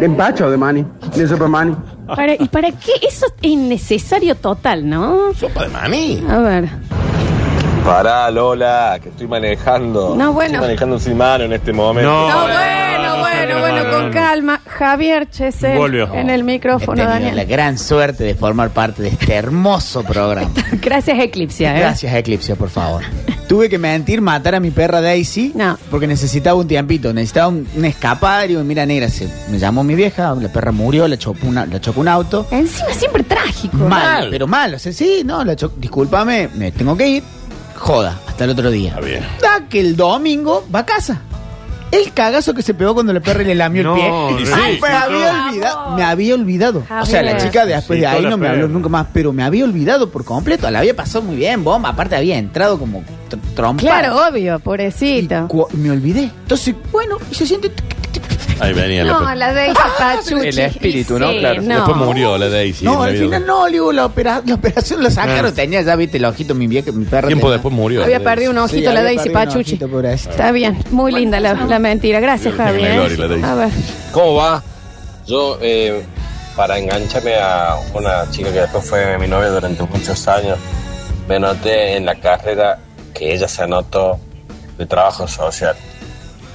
empacho 0.02 0.50
de 0.50 0.58
maní, 0.58 0.86
de 1.16 1.28
sopa 1.28 1.44
de 1.46 1.50
maní. 1.50 1.76
Para- 2.16 2.34
¿Y 2.34 2.48
para 2.48 2.72
qué? 2.72 2.92
Eso 3.08 3.26
es 3.28 3.34
innecesario 3.42 4.36
total, 4.36 4.88
¿no? 4.90 5.34
Sopa 5.34 5.64
de 5.64 5.70
maní. 5.70 6.24
A 6.30 6.38
ver. 6.40 6.70
Pará, 7.86 8.30
Lola, 8.30 9.00
que 9.02 9.10
estoy 9.10 9.28
manejando. 9.28 10.16
No, 10.16 10.34
bueno. 10.34 10.56
Estoy 10.56 10.68
manejando 10.68 11.00
sin 11.00 11.18
mano 11.18 11.44
en 11.46 11.54
este 11.54 11.74
momento. 11.74 12.10
No, 12.10 12.28
bueno, 12.28 13.20
bueno, 13.20 13.60
Bueno, 13.60 13.60
bueno, 13.60 13.92
con 13.92 14.12
calma. 14.12 14.62
Javier 14.66 15.30
Chesel 15.30 15.78
Volvió. 15.78 16.14
en 16.14 16.30
el 16.30 16.42
He 16.42 16.44
micrófono, 16.44 16.94
tenido 16.94 17.10
Daniel. 17.10 17.36
la 17.36 17.44
gran 17.46 17.78
suerte 17.78 18.24
de 18.24 18.36
formar 18.36 18.70
parte 18.70 19.02
de 19.04 19.10
este 19.10 19.34
hermoso 19.34 20.04
programa. 20.04 20.52
Gracias, 20.82 21.20
Eclipsia. 21.20 21.76
¿eh? 21.76 21.80
Gracias, 21.80 22.14
Eclipse, 22.14 22.56
por 22.56 22.70
favor. 22.70 23.04
Tuve 23.48 23.68
que 23.68 23.78
mentir, 23.80 24.22
matar 24.22 24.56
a 24.56 24.60
mi 24.60 24.70
perra 24.70 25.02
Daisy. 25.02 25.52
No. 25.56 25.78
Porque 25.90 26.06
necesitaba 26.06 26.56
un 26.60 26.68
tiempito, 26.68 27.12
necesitaba 27.14 27.48
un, 27.48 27.68
un 27.76 27.86
escapar. 27.86 28.46
Y 28.46 28.50
digo, 28.50 28.64
mira, 28.64 28.86
negra, 28.86 29.10
se, 29.10 29.28
me 29.50 29.58
llamó 29.58 29.84
mi 29.84 29.96
vieja, 29.96 30.36
la 30.40 30.50
perra 30.50 30.72
murió, 30.72 31.08
la 31.08 31.18
chocó, 31.18 31.48
una, 31.48 31.66
la 31.66 31.82
chocó 31.82 32.00
un 32.02 32.08
auto. 32.08 32.46
Encima 32.52 32.92
siempre 32.94 33.24
trágico. 33.24 33.78
Mal, 33.78 34.28
pero 34.30 34.46
mal. 34.48 34.76
O 34.76 34.80
sea, 34.80 34.94
sí, 34.94 35.24
no, 35.26 35.44
la 35.44 35.56
chocó. 35.56 35.76
Discúlpame, 35.78 36.50
me 36.56 36.72
tengo 36.72 36.96
que 36.96 37.08
ir. 37.08 37.24
Joda, 37.80 38.20
hasta 38.28 38.44
el 38.44 38.50
otro 38.52 38.70
día. 38.72 38.90
Está 38.90 39.02
bien. 39.02 39.26
Da 39.42 39.68
que 39.70 39.80
el 39.80 39.96
domingo 39.96 40.66
va 40.74 40.80
a 40.80 40.86
casa. 40.86 41.22
El 41.92 42.14
cagazo 42.14 42.54
que 42.54 42.62
se 42.62 42.76
pegó 42.76 42.94
cuando 42.94 43.12
la 43.14 43.20
perra 43.20 43.42
le 43.42 43.56
lamió 43.56 43.82
No, 43.82 44.30
el 44.30 44.36
pie. 44.36 44.46
sí, 44.46 44.52
Ay, 44.56 44.76
sí, 44.76 44.82
me, 44.82 44.88
había 44.90 45.46
olvidado, 45.48 45.96
me 45.96 46.04
había 46.04 46.36
olvidado. 46.36 46.84
O 47.02 47.06
sea, 47.08 47.24
la 47.24 47.32
Javier. 47.32 47.48
chica 47.48 47.66
después 47.66 47.98
Sí, 47.98 48.02
de 48.02 48.06
ahí 48.08 48.26
no 48.26 48.38
me 48.38 48.48
habló 48.48 48.68
nunca 48.68 48.90
más, 48.90 49.08
pero 49.12 49.34
me 49.34 49.42
había 49.44 49.64
olvidado 49.66 50.10
por 50.12 50.24
completo. 50.24 50.70
La 50.70 50.80
había 50.80 50.96
pasado 50.96 51.24
muy 51.24 51.36
bien, 51.38 51.64
bomba. 51.64 51.90
Aparte 51.90 52.16
había 52.16 52.38
entrado 52.38 52.78
como 52.78 53.00
tr- 53.28 53.40
trompa. 53.56 53.82
Claro, 53.82 54.28
obvio, 54.28 54.58
Y 54.58 54.60
pobrecito. 54.60 55.48
cu- 55.48 55.68
me 55.74 55.90
olvidé. 55.90 56.26
Entonces, 56.26 56.76
bueno, 56.92 57.18
y 57.32 57.34
se 57.34 57.48
siente. 57.48 57.72
Ahí 58.60 58.74
venía 58.74 59.04
No, 59.06 59.22
la. 59.22 59.36
la 59.36 59.54
Daisy 59.54 59.74
Pachuchi. 60.00 60.48
El 60.48 60.60
espíritu, 60.60 61.18
¿no? 61.20 61.30
Sí, 61.32 61.40
Claro. 61.40 61.62
no. 61.62 61.76
Después 61.76 61.98
murió 61.98 62.38
la 62.38 62.50
Daisy. 62.50 62.84
no, 62.86 63.00
la 63.00 63.06
al 63.06 63.12
vida. 63.14 63.24
final 63.24 63.46
no, 63.46 63.66
le 63.68 63.72
digo, 63.74 63.92
la, 63.92 64.06
opera- 64.06 64.42
la 64.46 64.56
operación 64.56 65.04
la 65.04 65.10
sacaron. 65.12 65.52
Ah. 65.52 65.56
Tenía 65.56 65.82
ya, 65.82 65.96
viste, 65.96 66.18
el 66.18 66.26
ojito, 66.26 66.56
mi 66.56 66.68
vieja, 66.68 66.92
mi 66.92 67.06
perra. 67.06 67.28
Tiempo 67.28 67.48
tenía- 67.48 67.54
después 67.58 67.74
murió. 67.74 68.04
Había 68.04 68.20
la 68.20 68.24
perdido 68.26 68.52
un 68.52 68.58
Daisy. 68.58 68.76
ojito 68.76 68.90
Sí, 68.90 68.94
la 68.94 69.00
había 69.00 69.04
Daisy 69.04 69.18
perdido 69.30 69.40
un 69.40 69.46
Pachuchi. 69.48 69.72
ojito, 69.72 69.88
pobrecita. 69.90 70.32
Está 70.32 70.52
bien, 70.52 70.78
muy 70.92 71.12
linda 71.12 71.40
la, 71.40 71.54
la 71.54 71.80
mentira. 71.80 72.20
Gracias, 72.20 72.54
Javier. 72.56 72.94
gloria, 72.94 73.18
la 73.18 73.28
Daisy. 73.28 73.44
A 73.46 73.56
ver. 73.56 73.70
¿Cómo 74.12 74.34
va? 74.36 74.64
Yo, 75.28 75.58
eh, 75.62 76.04
para 76.56 76.78
engancharme 76.78 77.36
a 77.36 77.76
una 77.94 78.30
chica 78.32 78.52
que 78.52 78.62
después 78.62 78.84
fue 78.90 79.18
mi 79.18 79.28
novia 79.28 79.50
durante 79.50 79.84
muchos 79.84 80.28
años, 80.28 80.58
me 81.28 81.36
anoté 81.36 81.96
en 81.98 82.06
la 82.06 82.16
carrera 82.16 82.80
que 83.14 83.34
ella 83.34 83.48
se 83.48 83.62
anotó 83.64 84.20
de 84.78 84.86
trabajo 84.86 85.28
social. 85.28 85.76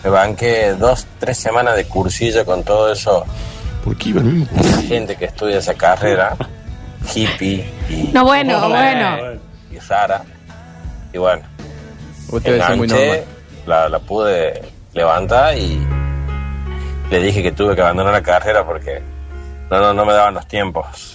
Me 0.05 0.11
banqué 0.11 0.75
dos, 0.75 1.07
tres 1.19 1.39
semanas 1.39 1.77
de 1.77 1.87
cursillo 1.87 2.45
con 2.45 2.63
todo 2.63 2.93
eso. 2.93 3.25
¿Por 3.83 3.97
qué 3.97 4.11
iba 4.11 4.21
el 4.21 4.27
mismo? 4.27 4.63
La 4.63 4.83
gente 4.83 5.17
que 5.17 5.25
estudia 5.27 5.59
esa 5.59 5.75
carrera, 5.75 6.37
hippie 7.15 7.65
y, 7.89 8.11
No, 8.13 8.25
bueno, 8.25 8.69
bueno. 8.69 9.41
y 9.71 9.79
rara. 9.79 10.23
Y 11.13 11.19
bueno, 11.19 11.43
Usted 12.29 12.53
debe 12.53 12.67
ser 12.67 12.77
muy 12.77 12.87
normal. 12.89 13.25
la, 13.67 13.89
la 13.89 13.99
pude 13.99 14.63
levantar 14.93 15.57
y 15.57 15.79
le 17.11 17.21
dije 17.23 17.43
que 17.43 17.53
tuve 17.53 17.75
que 17.75 17.83
abandonar 17.83 18.13
la 18.13 18.23
carrera 18.23 18.65
porque 18.65 19.03
no, 19.71 19.79
no, 19.81 19.95
no 19.95 20.05
me 20.05 20.13
daban 20.13 20.35
los 20.35 20.47
tiempos. 20.49 21.15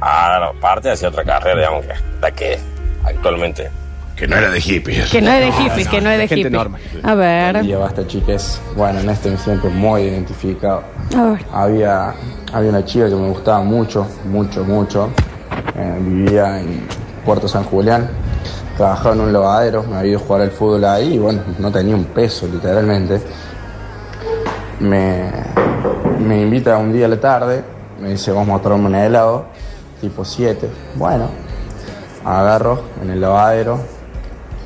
Ah, 0.00 0.38
no, 0.40 0.58
aparte 0.58 0.90
hacía 0.90 1.08
otra 1.08 1.24
carrera, 1.24 1.56
digamos, 1.60 1.84
que 1.86 1.94
la 2.20 2.30
que 2.30 2.58
actualmente. 3.04 3.70
Que 4.16 4.26
no 4.26 4.36
era 4.36 4.50
de 4.50 4.60
hippies. 4.60 5.10
Que 5.10 5.20
no 5.20 5.30
es 5.30 5.40
de 5.44 5.52
hippies, 5.52 5.88
que 5.88 6.00
no 6.00 6.10
es 6.10 6.18
de 6.18 6.28
gente 6.28 6.48
hippies. 6.48 6.52
normal. 6.52 6.80
A 7.02 7.14
ver. 7.14 7.64
Y 7.64 7.74
basta, 7.74 8.06
chiques. 8.06 8.58
Bueno, 8.74 9.00
en 9.00 9.10
este 9.10 9.30
me 9.30 9.36
siento 9.36 9.68
muy 9.68 10.02
identificado. 10.02 10.82
A 11.16 11.22
ver. 11.24 11.44
Había, 11.52 12.14
había 12.52 12.70
una 12.70 12.84
chica 12.84 13.08
que 13.08 13.14
me 13.14 13.28
gustaba 13.28 13.60
mucho, 13.62 14.06
mucho, 14.24 14.64
mucho. 14.64 15.10
Eh, 15.76 15.98
vivía 16.00 16.60
en 16.60 16.80
Puerto 17.26 17.46
San 17.46 17.64
Julián. 17.64 18.08
Trabajaba 18.78 19.14
en 19.14 19.20
un 19.20 19.32
lavadero, 19.32 19.82
me 19.82 19.96
había 19.96 20.12
ido 20.12 20.20
a 20.20 20.22
jugar 20.22 20.42
al 20.42 20.50
fútbol 20.50 20.84
ahí 20.84 21.14
y 21.14 21.18
bueno, 21.18 21.42
no 21.58 21.70
tenía 21.70 21.94
un 21.94 22.04
peso 22.06 22.46
literalmente. 22.46 23.20
Me, 24.80 25.30
me 26.20 26.42
invita 26.42 26.76
un 26.76 26.92
día 26.92 27.06
a 27.06 27.08
la 27.08 27.20
tarde, 27.20 27.64
me 28.00 28.10
dice 28.10 28.32
vamos 28.32 28.58
a 28.60 28.62
tomarme 28.62 28.86
un 28.86 28.94
helado, 28.94 29.46
tipo 30.00 30.24
7. 30.24 30.68
Bueno, 30.96 31.30
agarro 32.24 32.82
en 33.02 33.10
el 33.10 33.20
lavadero, 33.20 33.80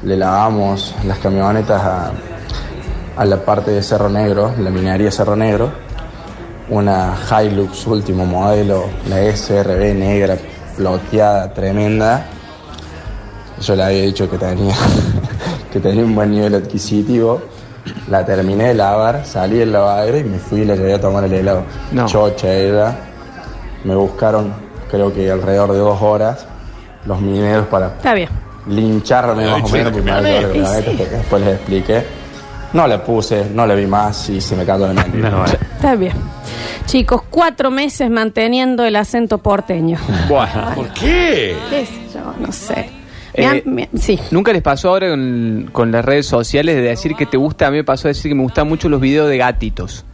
le 0.02 0.16
lavamos 0.16 0.94
las 1.06 1.18
camionetas 1.18 1.82
a, 1.82 2.12
a 3.16 3.24
la 3.24 3.36
parte 3.44 3.70
de 3.70 3.82
Cerro 3.82 4.08
Negro, 4.08 4.54
la 4.58 4.70
minería 4.70 5.10
Cerro 5.10 5.36
Negro, 5.36 5.70
una 6.70 7.16
Hilux 7.42 7.86
último 7.86 8.24
modelo, 8.24 8.84
la 9.08 9.20
SRB 9.36 9.94
negra, 9.94 10.36
ploteada, 10.76 11.52
tremenda. 11.52 12.26
Yo 13.60 13.76
le 13.76 13.82
había 13.82 14.02
dicho 14.02 14.30
que 14.30 14.38
tenía, 14.38 14.74
que 15.72 15.80
tenía 15.80 16.04
un 16.04 16.14
buen 16.14 16.30
nivel 16.30 16.54
adquisitivo. 16.54 17.42
La 18.08 18.24
terminé 18.24 18.68
de 18.68 18.74
lavar, 18.74 19.24
salí 19.26 19.58
del 19.58 19.72
lavadero 19.72 20.18
y 20.18 20.24
me 20.24 20.38
fui 20.38 20.60
y 20.60 20.64
la 20.64 20.76
llevé 20.76 20.94
a 20.94 21.00
tomar 21.00 21.24
el 21.24 21.32
helado. 21.32 21.64
No. 21.92 22.06
Chocha 22.06 22.52
era. 22.52 22.96
Me 23.84 23.94
buscaron, 23.94 24.52
creo 24.90 25.12
que 25.12 25.30
alrededor 25.30 25.72
de 25.72 25.78
dos 25.78 26.00
horas, 26.00 26.46
los 27.06 27.20
mineros 27.20 27.66
para 27.66 27.88
Está 27.88 28.14
bien. 28.14 28.28
Lincharme 28.68 29.46
más 29.46 29.62
o 29.64 29.68
menos, 29.68 29.92
porque 29.92 30.02
me 30.02 30.10
hasta 30.12 30.82
que 30.92 31.06
después 31.06 31.42
les 31.44 31.54
expliqué. 31.54 32.02
No 32.72 32.86
la 32.86 33.02
puse, 33.02 33.46
no 33.52 33.66
la 33.66 33.74
vi 33.74 33.86
más 33.86 34.28
y 34.30 34.40
se 34.40 34.54
me 34.56 34.64
cayó 34.64 34.86
la 34.86 34.92
mente. 34.94 35.18
No, 35.18 35.30
bueno. 35.38 35.54
Está 35.74 35.94
bien. 35.96 36.12
Chicos, 36.86 37.22
cuatro 37.30 37.70
meses 37.70 38.10
manteniendo 38.10 38.84
el 38.84 38.96
acento 38.96 39.38
porteño. 39.38 39.98
Buah. 40.28 40.74
¿Por 40.74 40.88
qué? 40.90 41.56
¿Qué 41.68 41.86
sé 41.86 41.94
yo? 42.14 42.34
No 42.38 42.52
sé. 42.52 42.88
Eh, 43.32 43.42
Me 43.42 43.46
han- 43.46 43.62
me- 43.66 43.88
sí. 43.96 44.18
¿Nunca 44.30 44.52
les 44.52 44.62
pasó 44.62 44.90
ahora 44.90 45.08
con, 45.10 45.68
con 45.72 45.90
las 45.92 46.04
redes 46.04 46.26
sociales 46.26 46.76
de 46.76 46.82
decir 46.82 47.14
que 47.16 47.26
te 47.26 47.36
gusta? 47.36 47.66
A 47.66 47.70
mí 47.70 47.76
me 47.78 47.84
pasó 47.84 48.08
decir 48.08 48.30
que 48.30 48.34
me 48.34 48.42
gustan 48.42 48.68
mucho 48.68 48.88
los 48.88 49.00
videos 49.00 49.28
de 49.28 49.36
gatitos. 49.38 50.04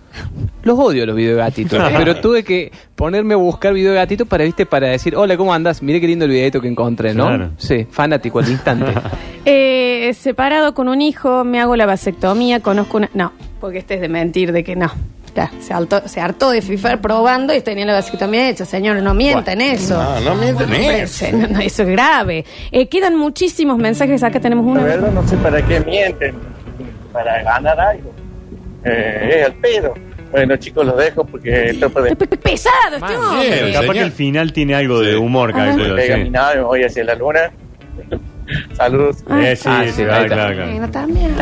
Los 0.63 0.79
odio 0.79 1.07
los 1.07 1.15
videos 1.15 1.37
de 1.37 1.43
gatitos, 1.43 1.83
pero 1.97 2.17
tuve 2.17 2.43
que 2.43 2.73
ponerme 2.95 3.35
a 3.35 3.37
buscar 3.37 3.73
videos 3.73 3.93
de 3.95 4.01
gatitos 4.01 4.27
para, 4.27 4.45
viste, 4.45 4.67
para 4.67 4.89
decir, 4.89 5.15
hola, 5.17 5.37
¿cómo 5.37 5.53
andas? 5.55 5.83
Mire 5.83 6.01
qué 6.01 6.07
lindo 6.09 6.25
el 6.25 6.31
videito 6.31 6.61
que 6.61 6.69
encontré, 6.69 7.15
¿no? 7.15 7.27
Claro. 7.27 7.51
Sí, 7.59 7.87
fanático 7.91 8.39
al 8.39 8.49
instante. 8.49 8.93
Eh, 9.49 10.13
separado 10.15 10.75
con 10.75 10.89
un 10.89 11.01
hijo, 11.01 11.45
me 11.45 11.61
hago 11.61 11.77
la 11.77 11.87
vasectomía, 11.87 12.59
conozco 12.59 12.97
una... 12.97 13.11
No, 13.15 13.33
porque 13.61 13.79
este 13.79 13.95
es 13.95 14.01
de 14.01 14.09
mentir, 14.09 14.51
de 14.51 14.65
que 14.65 14.75
no. 14.75 14.91
Ya, 15.37 15.53
se, 15.61 15.73
hartó, 15.73 16.09
se 16.09 16.21
hartó 16.21 16.51
de 16.51 16.63
fifar 16.63 17.01
probando 17.01 17.55
y 17.55 17.61
tenía 17.61 17.87
la 17.87 17.93
vasectomía 17.93 18.49
hecha. 18.49 18.65
Señor, 18.65 19.01
no 19.03 19.15
mientan 19.15 19.61
eso. 19.61 20.03
No, 20.03 20.21
no 20.21 20.35
mienten 20.35 20.65
Hombre, 20.65 21.03
eso. 21.03 21.27
no, 21.33 21.47
no, 21.47 21.61
eso 21.61 21.83
es 21.85 21.89
grave. 21.91 22.45
Eh, 22.73 22.89
quedan 22.89 23.15
muchísimos 23.17 23.79
mensajes. 23.79 24.23
Acá 24.25 24.41
tenemos 24.41 24.65
La 24.67 24.73
uno. 24.73 24.83
verdad 24.83 25.13
no 25.13 25.29
sé 25.29 25.37
para 25.37 25.65
qué 25.65 25.79
mienten, 25.79 26.35
para 27.13 27.43
ganar 27.45 27.79
algo. 27.79 28.13
Eh, 28.85 29.31
es 29.43 29.47
el 29.47 29.55
pedo. 29.55 29.95
Bueno 30.31 30.57
chicos, 30.57 30.85
los 30.85 30.97
dejo 30.97 31.25
porque 31.25 31.71
esto 31.71 31.89
puede... 31.91 32.15
Pesado, 32.17 32.97
este 32.97 33.17
hombre. 33.17 33.49
bien. 33.49 33.73
Capaz 33.73 33.81
señor. 33.81 33.95
que 33.95 34.03
el 34.03 34.13
final 34.13 34.53
tiene 34.53 34.75
algo 34.75 35.01
de 35.01 35.17
humor, 35.17 35.53
calculo, 35.53 35.95
Pega 35.95 36.17
mi 36.17 36.31
nave, 36.31 36.61
voy 36.63 36.83
hacia 36.83 37.05
la 37.05 37.15
luna. 37.15 37.51
Saludos. 38.77 39.17
Eh, 39.31 39.57
sí, 39.57 39.69
Ah, 39.71 39.83
sí, 39.87 39.93
sí, 39.93 40.03
claro, 40.05 40.15
ahí 40.17 40.23
está. 40.25 40.35
claro, 40.37 40.55
claro. 40.55 40.71
Bueno, 40.73 40.91
también. 40.91 41.37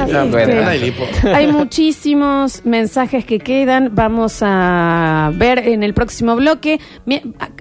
No 1.25 1.35
hay 1.35 1.47
muchísimos 1.49 2.65
mensajes 2.65 3.25
que 3.25 3.39
quedan. 3.39 3.91
Vamos 3.95 4.39
a 4.43 5.31
ver 5.35 5.59
en 5.59 5.83
el 5.83 5.95
próximo 5.95 6.37
bloque. 6.37 6.81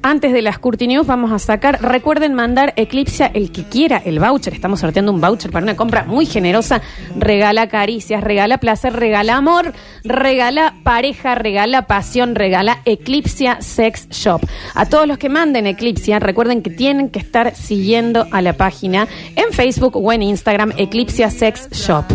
Antes 0.01 0.33
de 0.33 0.41
las 0.41 0.59
Curti 0.59 0.87
News, 0.87 1.07
vamos 1.07 1.31
a 1.31 1.39
sacar. 1.39 1.81
Recuerden 1.81 2.33
mandar 2.33 2.73
Eclipse 2.75 3.31
el 3.33 3.51
que 3.51 3.63
quiera 3.63 4.01
el 4.05 4.19
voucher. 4.19 4.53
Estamos 4.53 4.79
sorteando 4.79 5.11
un 5.11 5.21
voucher 5.21 5.51
para 5.51 5.63
una 5.63 5.75
compra 5.75 6.03
muy 6.03 6.25
generosa. 6.25 6.81
Regala 7.17 7.67
caricias, 7.67 8.23
regala 8.23 8.57
placer, 8.59 8.93
regala 8.93 9.35
amor, 9.35 9.73
regala 10.03 10.75
pareja, 10.83 11.35
regala 11.35 11.83
pasión, 11.87 12.35
regala 12.35 12.79
Eclipse 12.85 13.47
Sex 13.59 14.09
Shop. 14.09 14.41
A 14.75 14.85
todos 14.87 15.07
los 15.07 15.17
que 15.17 15.29
manden 15.29 15.67
Eclipse, 15.67 16.17
recuerden 16.19 16.61
que 16.61 16.69
tienen 16.69 17.09
que 17.09 17.19
estar 17.19 17.55
siguiendo 17.55 18.27
a 18.31 18.41
la 18.41 18.53
página 18.53 19.07
en 19.35 19.51
Facebook 19.53 19.95
o 19.97 20.11
en 20.11 20.21
Instagram 20.23 20.73
Eclipse 20.77 21.29
Sex 21.29 21.69
Shop. 21.71 22.05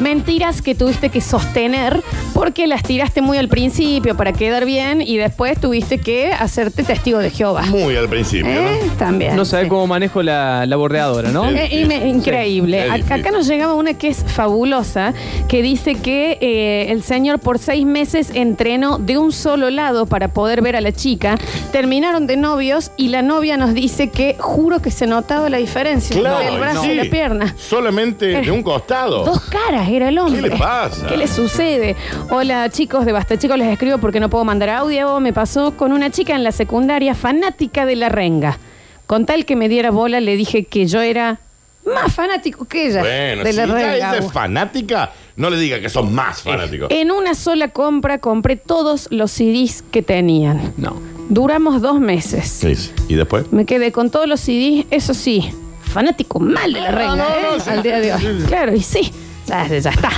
Mentiras 0.00 0.60
que 0.60 0.74
tuviste 0.74 1.08
que 1.08 1.22
sostener 1.22 2.02
porque 2.34 2.66
las 2.66 2.82
tiraste 2.82 3.22
muy 3.22 3.38
al 3.38 3.48
principio 3.48 4.14
para 4.14 4.32
quedar 4.34 4.66
bien 4.66 5.00
y 5.00 5.16
después 5.16 5.58
tuviste 5.58 5.96
que 5.98 6.32
hacerte 6.34 6.82
testigo 6.82 7.18
de 7.18 7.30
Jehová. 7.30 7.62
Muy 7.62 7.96
al 7.96 8.06
principio, 8.08 8.50
¿Eh? 8.50 8.80
¿no? 8.86 8.92
También. 8.98 9.36
No 9.36 9.46
sabes 9.46 9.64
sí. 9.66 9.70
cómo 9.70 9.86
manejo 9.86 10.22
la, 10.22 10.66
la 10.66 10.76
bordeadora, 10.76 11.30
¿no? 11.30 11.48
Eh, 11.50 11.68
y 11.80 11.84
me- 11.86 12.06
increíble. 12.08 12.84
Sí. 12.94 13.12
Acá 13.12 13.30
nos 13.30 13.46
llegaba 13.46 13.72
una 13.72 13.94
que 13.94 14.08
es 14.08 14.22
fabulosa, 14.26 15.14
que 15.48 15.62
dice 15.62 15.94
que 15.94 16.36
eh, 16.42 16.90
el 16.90 17.02
señor 17.02 17.38
por 17.38 17.58
seis 17.58 17.86
meses 17.86 18.30
entrenó 18.34 18.98
de 18.98 19.16
un 19.16 19.32
solo 19.32 19.70
lado 19.70 20.04
para 20.04 20.28
poder 20.28 20.60
ver 20.60 20.76
a 20.76 20.82
la 20.82 20.92
chica. 20.92 21.38
Terminaron 21.72 22.26
de 22.26 22.36
novios 22.36 22.90
y 22.98 23.08
la 23.08 23.22
novia 23.22 23.56
nos 23.56 23.72
dice 23.72 24.10
que 24.10 24.36
juro 24.38 24.80
que 24.82 24.90
se 24.90 25.06
notaba 25.06 25.48
la 25.48 25.56
diferencia 25.56 26.14
Claro, 26.20 26.38
brazo 26.72 26.90
y 26.90 26.94
la 26.94 27.04
pierna. 27.04 27.54
Solamente 27.58 28.26
de 28.40 28.50
un 28.50 28.62
costado. 28.62 29.24
Dos 29.24 29.40
caras 29.42 29.88
era 29.88 30.08
el 30.08 30.18
hombre. 30.18 30.42
¿Qué 30.42 30.48
le 30.50 30.56
pasa? 30.56 31.06
¿Qué 31.06 31.16
le 31.16 31.28
sucede? 31.28 31.96
Hola 32.30 32.68
chicos 32.70 33.04
de 33.06 33.12
Basta 33.12 33.38
Chicos, 33.38 33.56
les 33.58 33.68
escribo 33.72 33.98
porque 33.98 34.20
no 34.20 34.28
puedo 34.30 34.44
mandar 34.44 34.68
audio. 34.70 35.20
Me 35.20 35.32
pasó 35.32 35.76
con 35.76 35.92
una 35.92 36.10
chica 36.10 36.34
en 36.34 36.44
la 36.44 36.52
secundaria 36.52 37.14
fanática 37.14 37.86
de 37.86 37.96
la 37.96 38.08
renga. 38.08 38.58
Con 39.06 39.24
tal 39.26 39.44
que 39.44 39.54
me 39.56 39.68
diera 39.68 39.90
bola, 39.90 40.20
le 40.20 40.36
dije 40.36 40.64
que 40.64 40.86
yo 40.86 41.00
era 41.00 41.38
más 41.84 42.12
fanático 42.12 42.64
que 42.64 42.88
ella 42.88 43.00
Bueno, 43.00 43.44
de 43.44 43.52
si 43.52 43.56
la 43.58 43.64
ella 43.64 43.74
renga. 43.76 44.16
es 44.16 44.24
de 44.24 44.30
fanática, 44.30 45.12
No 45.36 45.50
le 45.50 45.56
diga 45.58 45.80
que 45.80 45.88
son 45.88 46.12
más 46.12 46.42
fanáticos. 46.42 46.88
En 46.90 47.12
una 47.12 47.34
sola 47.34 47.68
compra 47.68 48.18
compré 48.18 48.56
todos 48.56 49.06
los 49.12 49.30
CDs 49.30 49.84
que 49.92 50.02
tenían. 50.02 50.72
No. 50.76 51.00
Duramos 51.28 51.80
dos 51.82 52.00
meses. 52.00 52.48
Sí. 52.48 52.74
¿Y 53.08 53.14
después? 53.14 53.52
Me 53.52 53.64
quedé 53.64 53.92
con 53.92 54.10
todos 54.10 54.26
los 54.28 54.40
CDs, 54.40 54.86
eso 54.90 55.14
sí, 55.14 55.52
fanático 55.96 56.38
mal 56.38 56.70
de 56.74 56.80
la 56.82 56.90
reina, 56.90 57.24
¿eh? 57.24 57.70
Al 57.70 57.82
día 57.82 57.98
de 58.00 58.12
hoy. 58.12 58.44
Claro, 58.46 58.74
y 58.74 58.82
sí, 58.82 59.10
ya, 59.46 59.66
ya 59.66 59.88
está. 59.88 60.10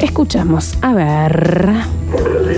Escuchamos, 0.00 0.78
a 0.80 0.94
ver. 0.94 1.72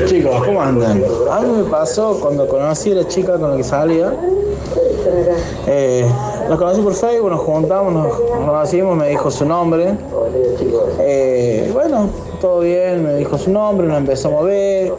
Chicos, 0.07 0.45
¿cómo 0.45 0.63
andan? 0.63 1.03
A 1.29 1.41
mí 1.41 1.49
me 1.57 1.65
pasó 1.65 2.21
cuando 2.21 2.47
conocí 2.47 2.93
a 2.93 2.95
la 2.95 3.09
chica 3.09 3.37
con 3.37 3.51
la 3.51 3.57
que 3.57 3.65
salía. 3.65 4.13
Eh, 5.67 6.09
nos 6.49 6.59
conocí 6.59 6.81
por 6.81 6.95
Facebook, 6.95 7.31
nos 7.31 7.41
juntamos, 7.41 7.93
nos 7.93 8.13
conocimos, 8.47 8.97
me 8.97 9.09
dijo 9.09 9.31
su 9.31 9.45
nombre. 9.45 9.95
Eh, 11.01 11.71
bueno, 11.73 12.09
todo 12.41 12.61
bien, 12.61 13.05
me 13.05 13.15
dijo 13.15 13.37
su 13.37 13.51
nombre, 13.51 13.87
nos 13.87 13.99
empezamos 13.99 14.43
a 14.43 14.45
ver. 14.45 14.93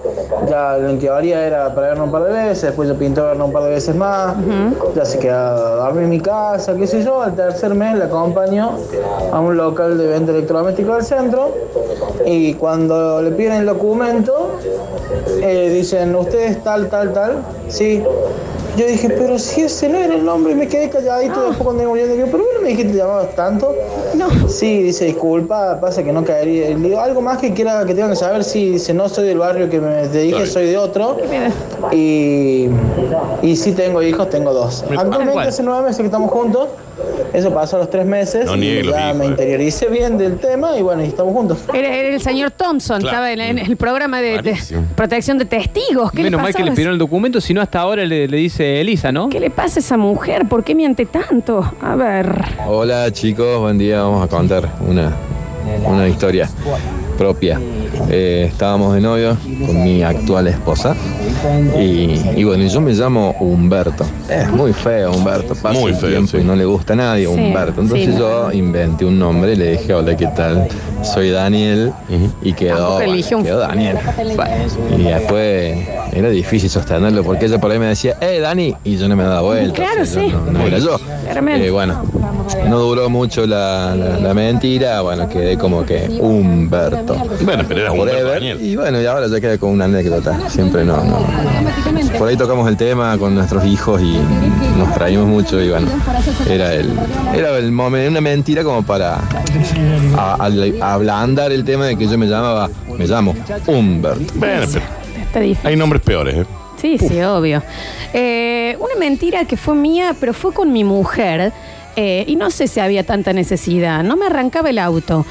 Ya 0.49 0.77
en 0.77 0.99
teoría 0.99 1.45
era 1.45 1.73
para 1.73 1.89
vernos 1.89 2.07
un 2.07 2.11
par 2.11 2.23
de 2.23 2.33
veces, 2.33 2.61
después 2.63 2.89
yo 2.89 2.95
pinté 2.95 3.21
vernos 3.21 3.47
un 3.47 3.53
par 3.53 3.63
de 3.63 3.69
veces 3.69 3.95
más. 3.95 4.35
Ya 4.95 5.05
se 5.05 5.19
queda 5.19 5.51
a 5.51 5.85
dormir 5.85 6.03
en 6.03 6.09
mi 6.09 6.19
casa, 6.19 6.75
qué 6.75 6.85
sé 6.87 7.03
yo. 7.03 7.21
Al 7.21 7.35
tercer 7.35 7.73
mes 7.73 7.97
la 7.97 8.05
acompaño 8.05 8.71
a 9.31 9.39
un 9.39 9.55
local 9.57 9.97
de 9.97 10.07
venta 10.07 10.31
electrodoméstico 10.31 10.95
del 10.95 11.03
centro. 11.03 11.51
Y 12.25 12.53
cuando 12.55 13.21
le 13.21 13.31
piden 13.31 13.53
el 13.53 13.65
documento, 13.67 14.51
eh, 15.41 15.69
dicen, 15.69 16.15
¿usted 16.15 16.39
es 16.39 16.63
tal, 16.63 16.89
tal, 16.89 17.13
tal? 17.13 17.43
Sí. 17.69 18.03
Yo 18.77 18.85
dije, 18.85 19.09
pero 19.09 19.39
si 19.39 19.61
ese 19.61 19.89
no 19.89 19.97
era 19.97 20.13
el 20.13 20.23
nombre, 20.23 20.53
y 20.53 20.55
me 20.55 20.67
quedé 20.67 20.87
calladito 20.87 21.47
después 21.47 21.63
cuando 21.63 21.83
muriendo. 21.89 22.13
Digo, 22.13 22.27
¿pero 22.31 22.43
qué 22.43 22.53
no 22.55 22.61
me 22.61 22.67
dijiste 22.69 22.91
que 22.91 22.93
te 22.93 22.99
llamabas 22.99 23.35
tanto? 23.35 23.75
No. 24.15 24.47
Sí, 24.47 24.83
dice, 24.83 25.05
disculpa, 25.05 25.79
pasa 25.81 26.03
que 26.03 26.13
no 26.13 26.23
caería. 26.23 26.69
Le 26.69 26.75
digo, 26.75 26.99
algo 26.99 27.19
más 27.21 27.39
que 27.39 27.53
quiera 27.53 27.83
que 27.85 27.95
tengan 27.95 28.11
que 28.11 28.15
saber, 28.15 28.43
sí, 28.43 28.73
dice, 28.73 28.93
no 28.93 29.09
soy 29.09 29.27
del 29.27 29.39
barrio 29.39 29.67
que 29.67 29.79
me 29.79 30.07
te 30.07 30.19
dije, 30.19 30.45
soy 30.45 30.67
de 30.67 30.77
otro. 30.77 31.17
Y, 31.91 32.69
y 33.41 33.55
sí 33.55 33.71
tengo 33.71 34.03
hijos, 34.03 34.29
tengo 34.29 34.53
dos. 34.53 34.85
Actualmente 34.95 35.39
hace 35.39 35.63
nueve 35.63 35.81
meses 35.81 35.97
que 35.97 36.05
estamos 36.05 36.29
juntos. 36.29 36.69
Eso 37.33 37.53
pasó 37.53 37.77
a 37.77 37.79
los 37.79 37.89
tres 37.89 38.05
meses. 38.05 38.45
No 38.45 38.55
y 38.55 38.83
ya 38.83 39.13
me 39.13 39.25
eh. 39.25 39.29
interioricé 39.29 39.87
bien 39.87 40.17
del 40.17 40.37
tema 40.39 40.77
y 40.77 40.81
bueno, 40.81 41.03
y 41.03 41.07
estamos 41.07 41.33
juntos. 41.33 41.59
Era, 41.73 41.93
era 41.93 42.09
el 42.09 42.21
señor 42.21 42.51
Thompson, 42.51 42.99
Claro. 43.01 43.25
estaba 43.25 43.31
en, 43.31 43.39
en 43.41 43.57
el 43.59 43.77
programa 43.77 44.21
de, 44.21 44.57
protección 44.95 45.37
de 45.37 45.45
testigos. 45.45 46.11
¿Qué 46.11 46.23
Menos 46.23 46.39
le 46.39 46.43
mal 46.43 46.55
que 46.55 46.63
le 46.63 46.71
pidieron 46.71 46.93
el 46.93 46.99
documento, 46.99 47.41
si 47.41 47.53
no 47.53 47.61
hasta 47.61 47.79
ahora 47.79 48.05
le, 48.05 48.27
le 48.27 48.37
dice 48.37 48.81
Elisa, 48.81 49.11
¿no? 49.11 49.29
¿Qué 49.29 49.39
le 49.39 49.49
pasa 49.49 49.79
a 49.79 49.81
esa 49.81 49.97
mujer? 49.97 50.47
¿Por 50.47 50.63
qué 50.63 50.75
miente 50.75 51.05
tanto? 51.05 51.69
A 51.81 51.95
ver. 51.95 52.43
Hola 52.67 53.11
chicos, 53.11 53.59
buen 53.59 53.77
día. 53.77 54.01
Vamos 54.01 54.23
a 54.23 54.27
contar 54.27 54.69
una, 54.87 55.15
una 55.85 56.07
historia 56.07 56.49
propia. 57.17 57.59
Eh, 58.09 58.45
estábamos 58.49 58.95
de 58.95 59.01
novio 59.01 59.37
con 59.65 59.83
mi 59.83 60.03
actual 60.03 60.47
esposa 60.47 60.95
y, 61.77 62.21
y 62.35 62.43
bueno, 62.43 62.65
yo 62.65 62.81
me 62.81 62.93
llamo 62.93 63.35
Humberto. 63.39 64.05
Es 64.29 64.49
muy 64.51 64.73
feo 64.73 65.11
Humberto, 65.11 65.55
pasa 65.55 65.79
Muy 65.79 65.91
el 65.91 65.97
feo, 65.97 66.09
tiempo 66.09 66.31
sí. 66.31 66.37
y 66.37 66.43
no 66.43 66.55
le 66.55 66.65
gusta 66.65 66.93
a 66.93 66.95
nadie 66.95 67.27
Sí, 67.27 67.33
Humberto. 67.33 67.81
Entonces 67.81 68.13
sí, 68.13 68.19
yo 68.19 68.51
inventé 68.51 69.05
un 69.05 69.19
nombre, 69.19 69.55
le 69.55 69.71
dije, 69.71 69.93
hola, 69.93 70.15
¿qué 70.15 70.27
tal? 70.27 70.67
Soy 71.03 71.29
Daniel 71.29 71.93
y 72.41 72.53
quedó, 72.53 72.95
bueno, 72.95 73.43
quedó 73.43 73.59
Daniel. 73.59 73.97
Y 74.97 75.03
después 75.03 75.77
era 76.13 76.29
difícil 76.29 76.69
sostenerlo 76.69 77.23
porque 77.23 77.45
ella 77.45 77.59
por 77.59 77.71
ahí 77.71 77.79
me 77.79 77.87
decía, 77.87 78.17
eh, 78.21 78.39
Dani, 78.39 78.75
y 78.83 78.97
yo 78.97 79.07
no 79.07 79.15
me 79.15 79.23
daba 79.23 79.41
vuelta. 79.41 79.73
Claro, 79.73 80.01
o 80.01 80.05
sea, 80.05 80.23
sí. 80.23 80.29
no, 80.29 80.51
no 80.51 80.61
era 80.61 80.79
yo. 80.79 80.99
Eh, 81.29 81.69
bueno, 81.69 82.01
no 82.67 82.79
duró 82.79 83.09
mucho 83.09 83.45
la, 83.45 83.95
la- 83.95 84.17
la 84.19 84.33
mentira, 84.33 85.01
bueno, 85.01 85.27
quedé 85.29 85.57
como 85.57 85.85
que 85.85 86.07
Humberto. 86.19 87.15
Bueno, 87.41 87.63
pero 87.67 87.81
era 87.81 87.91
Humberto. 87.91 88.63
Y 88.63 88.75
bueno, 88.75 89.01
y 89.01 89.05
ahora 89.05 89.27
ya 89.27 89.39
queda 89.39 89.57
con 89.57 89.71
una 89.71 89.85
anécdota. 89.85 90.49
Siempre 90.49 90.83
no, 90.85 91.03
no. 91.03 91.17
Por 92.17 92.27
ahí 92.29 92.37
tocamos 92.37 92.67
el 92.67 92.77
tema 92.77 93.17
con 93.17 93.35
nuestros 93.35 93.65
hijos 93.65 94.01
y 94.01 94.17
nos 94.77 94.93
traímos 94.93 95.27
mucho 95.27 95.61
y 95.61 95.69
bueno, 95.69 95.87
era 96.49 96.73
el, 96.73 96.89
era 97.35 97.57
el 97.57 97.71
momento, 97.71 98.11
una 98.11 98.21
mentira 98.21 98.63
como 98.63 98.83
para 98.83 99.15
a- 100.17 100.37
a- 100.39 100.93
ablandar 100.93 101.51
el 101.51 101.63
tema 101.63 101.85
de 101.85 101.95
que 101.97 102.07
yo 102.07 102.17
me 102.17 102.25
llamaba, 102.27 102.69
me 102.97 103.05
llamo 103.07 103.35
Humberto. 103.67 104.19
Bueno, 104.35 104.65
pero 104.71 104.85
Está 105.25 105.39
difícil. 105.41 105.67
hay 105.67 105.75
nombres 105.75 106.01
peores, 106.01 106.35
¿eh? 106.37 106.45
Sí, 106.81 106.97
sí, 106.99 107.21
obvio. 107.23 107.63
Eh, 108.13 108.77
una 108.79 108.95
mentira 108.99 109.45
que 109.45 109.57
fue 109.57 109.73
mía, 109.75 110.15
pero 110.19 110.33
fue 110.33 110.53
con 110.53 110.71
mi 110.71 110.83
mujer. 110.83 111.51
Eh, 111.97 112.23
y 112.27 112.35
no 112.35 112.51
sé 112.51 112.67
si 112.67 112.79
había 112.79 113.03
tanta 113.03 113.33
necesidad. 113.33 114.03
No 114.03 114.15
me 114.15 114.27
arrancaba 114.27 114.69
el 114.69 114.77
auto. 114.77 115.25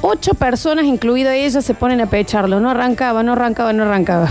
Ocho 0.00 0.34
personas, 0.34 0.84
incluida 0.84 1.34
ella, 1.34 1.60
se 1.60 1.74
ponen 1.74 2.00
a 2.00 2.06
pecharlo. 2.06 2.60
No 2.60 2.70
arrancaba, 2.70 3.24
no 3.24 3.32
arrancaba, 3.32 3.72
no 3.72 3.82
arrancaba. 3.82 4.30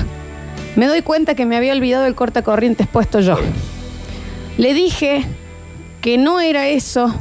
Me 0.77 0.87
doy 0.87 1.01
cuenta 1.01 1.35
que 1.35 1.45
me 1.45 1.57
había 1.57 1.73
olvidado 1.73 2.05
el 2.05 2.15
cortacorrientes 2.15 2.87
puesto 2.87 3.19
yo. 3.19 3.37
Le 4.57 4.73
dije 4.73 5.25
que 5.99 6.17
no 6.17 6.39
era 6.39 6.69
eso. 6.69 7.13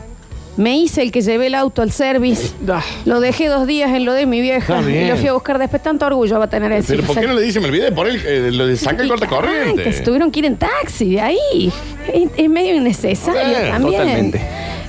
Me 0.56 0.76
hice 0.78 1.02
el 1.02 1.12
que 1.12 1.20
llevé 1.20 1.48
el 1.48 1.54
auto 1.54 1.82
al 1.82 1.92
service. 1.92 2.52
Lo 3.04 3.20
dejé 3.20 3.48
dos 3.48 3.66
días 3.66 3.90
en 3.90 4.04
lo 4.06 4.14
de 4.14 4.24
mi 4.24 4.40
vieja. 4.40 4.78
Está 4.78 4.90
Y 4.90 5.06
lo 5.08 5.16
fui 5.16 5.28
a 5.28 5.32
buscar 5.34 5.58
después. 5.58 5.82
Tanto 5.82 6.06
orgullo 6.06 6.38
va 6.38 6.46
a 6.46 6.48
tener 6.50 6.72
ese. 6.72 6.94
Pero 6.96 7.06
¿por 7.06 7.20
qué 7.20 7.26
no 7.26 7.34
le 7.34 7.42
dice, 7.42 7.60
me 7.60 7.66
olvidé 7.66 7.84
de 7.84 7.92
poner, 7.92 8.14
eh, 8.26 8.50
lo 8.52 8.66
de 8.66 8.76
saca 8.76 9.02
el 9.02 9.02
Ay, 9.02 9.06
que 9.06 9.08
cortacorriente? 9.26 9.92
se 9.92 10.02
tuvieron 10.02 10.30
que 10.30 10.38
ir 10.40 10.46
en 10.46 10.56
taxi 10.56 11.12
de 11.12 11.20
ahí. 11.20 11.72
Es, 12.12 12.30
es 12.36 12.48
medio 12.48 12.74
innecesario 12.74 13.42
también. 13.70 13.92
totalmente. 14.00 14.40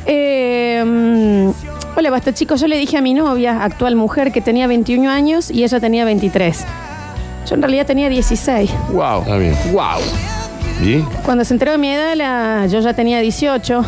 Eh, 0.06 0.84
mm, 0.86 1.50
hola, 1.98 2.10
basta 2.12 2.34
chicos. 2.34 2.62
Yo 2.62 2.68
le 2.68 2.78
dije 2.78 2.96
a 2.98 3.02
mi 3.02 3.14
novia, 3.14 3.62
actual 3.64 3.96
mujer, 3.98 4.32
que 4.32 4.40
tenía 4.40 4.68
21 4.68 5.10
años 5.10 5.52
y 5.52 5.64
ella 5.66 5.80
tenía 5.82 6.06
23. 6.06 6.66
Yo 7.50 7.56
en 7.56 7.62
realidad 7.62 7.86
tenía 7.86 8.08
16. 8.08 8.72
Wow. 8.94 9.22
Está 9.22 9.38
bien. 9.38 9.56
Wow. 9.74 10.00
¿Y? 10.82 11.00
Cuando 11.26 11.44
se 11.44 11.54
enteró 11.54 11.74
de 11.74 11.78
mi 11.78 11.90
edad, 11.90 12.16
la- 12.16 12.68
yo 12.68 12.80
ya 12.80 12.94
tenía 12.94 13.20
18. 13.20 13.84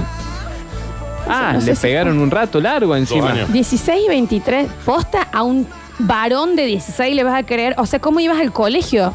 Ah, 1.29 1.53
No 1.59 1.61
le 1.61 1.75
si 1.75 1.81
pegaron 1.81 2.17
un 2.19 2.31
rato 2.31 2.59
largo 2.59 2.95
encima. 2.95 3.33
16 3.47 4.01
y 4.05 4.09
23. 4.09 4.67
Posta 4.85 5.27
a 5.31 5.43
un 5.43 5.67
varón 5.99 6.55
de 6.55 6.65
16 6.65 7.15
le 7.15 7.23
vas 7.23 7.35
a 7.39 7.43
creer. 7.45 7.75
O 7.77 7.85
sea, 7.85 7.99
¿cómo 7.99 8.19
ibas 8.19 8.39
al 8.39 8.51
colegio? 8.51 9.13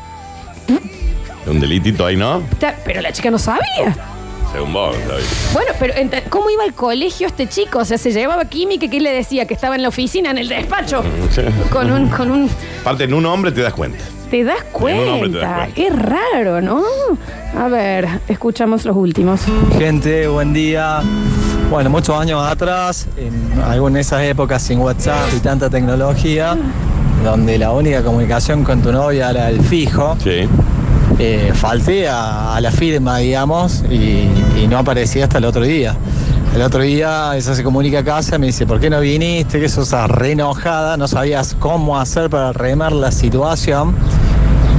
Un 1.46 1.60
delitito 1.60 2.06
ahí, 2.06 2.16
¿no? 2.16 2.42
Ta- 2.58 2.74
Pero 2.84 3.00
la 3.02 3.12
chica 3.12 3.30
no 3.30 3.38
sabía. 3.38 3.94
Según 4.52 4.72
vos, 4.72 4.96
David. 5.08 5.24
Bueno, 5.52 5.72
pero 5.80 5.94
ent- 5.94 6.22
¿cómo 6.30 6.48
iba 6.48 6.62
al 6.62 6.72
colegio 6.74 7.26
este 7.26 7.48
chico? 7.48 7.80
O 7.80 7.84
sea, 7.84 7.98
se 7.98 8.12
llevaba 8.12 8.44
química 8.46 8.86
y 8.86 8.88
¿qué 8.88 9.00
le 9.00 9.10
decía? 9.12 9.46
Que 9.46 9.52
estaba 9.54 9.74
en 9.74 9.82
la 9.82 9.88
oficina, 9.88 10.30
en 10.30 10.38
el 10.38 10.48
despacho. 10.48 11.02
Con 11.70 11.90
un, 11.90 12.08
con 12.08 12.30
un. 12.30 12.48
Aparte, 12.80 13.04
en 13.04 13.14
un 13.14 13.26
hombre 13.26 13.50
te 13.52 13.60
das 13.62 13.74
cuenta. 13.74 13.98
¿Te 14.30 14.42
das 14.44 14.58
En 14.88 14.98
un 15.00 15.08
hombre 15.08 15.28
te 15.30 15.38
das 15.38 15.54
cuenta? 15.56 15.74
Qué 15.74 15.90
raro, 15.90 16.60
¿no? 16.62 16.82
A 17.58 17.68
ver, 17.68 18.08
escuchamos 18.28 18.84
los 18.84 18.96
últimos. 18.96 19.40
Gente, 19.78 20.28
buen 20.28 20.52
día. 20.54 21.02
Bueno, 21.74 21.90
muchos 21.90 22.16
años 22.16 22.40
atrás, 22.40 23.08
en 23.16 23.60
alguna 23.64 23.96
de 23.96 24.02
esas 24.02 24.22
épocas 24.22 24.62
sin 24.62 24.78
WhatsApp 24.78 25.26
y 25.36 25.40
tanta 25.40 25.68
tecnología, 25.68 26.56
donde 27.24 27.58
la 27.58 27.72
única 27.72 28.00
comunicación 28.00 28.62
con 28.62 28.80
tu 28.80 28.92
novia 28.92 29.30
era 29.30 29.50
el 29.50 29.60
fijo, 29.60 30.16
eh, 31.18 31.50
falté 31.52 32.08
a, 32.08 32.54
a 32.54 32.60
la 32.60 32.70
firma, 32.70 33.18
digamos, 33.18 33.82
y, 33.90 34.28
y 34.56 34.68
no 34.70 34.78
aparecí 34.78 35.20
hasta 35.20 35.38
el 35.38 35.46
otro 35.46 35.62
día. 35.62 35.96
El 36.54 36.62
otro 36.62 36.82
día 36.82 37.32
ella 37.34 37.54
se 37.56 37.64
comunica 37.64 37.98
a 37.98 38.04
casa 38.04 38.38
me 38.38 38.46
dice, 38.46 38.64
¿por 38.64 38.78
qué 38.78 38.88
no 38.88 39.00
viniste? 39.00 39.58
Que 39.58 39.68
sos 39.68 39.90
re 40.10 40.30
enojada, 40.30 40.96
no 40.96 41.08
sabías 41.08 41.56
cómo 41.58 41.98
hacer 41.98 42.30
para 42.30 42.52
remar 42.52 42.92
la 42.92 43.10
situación. 43.10 43.96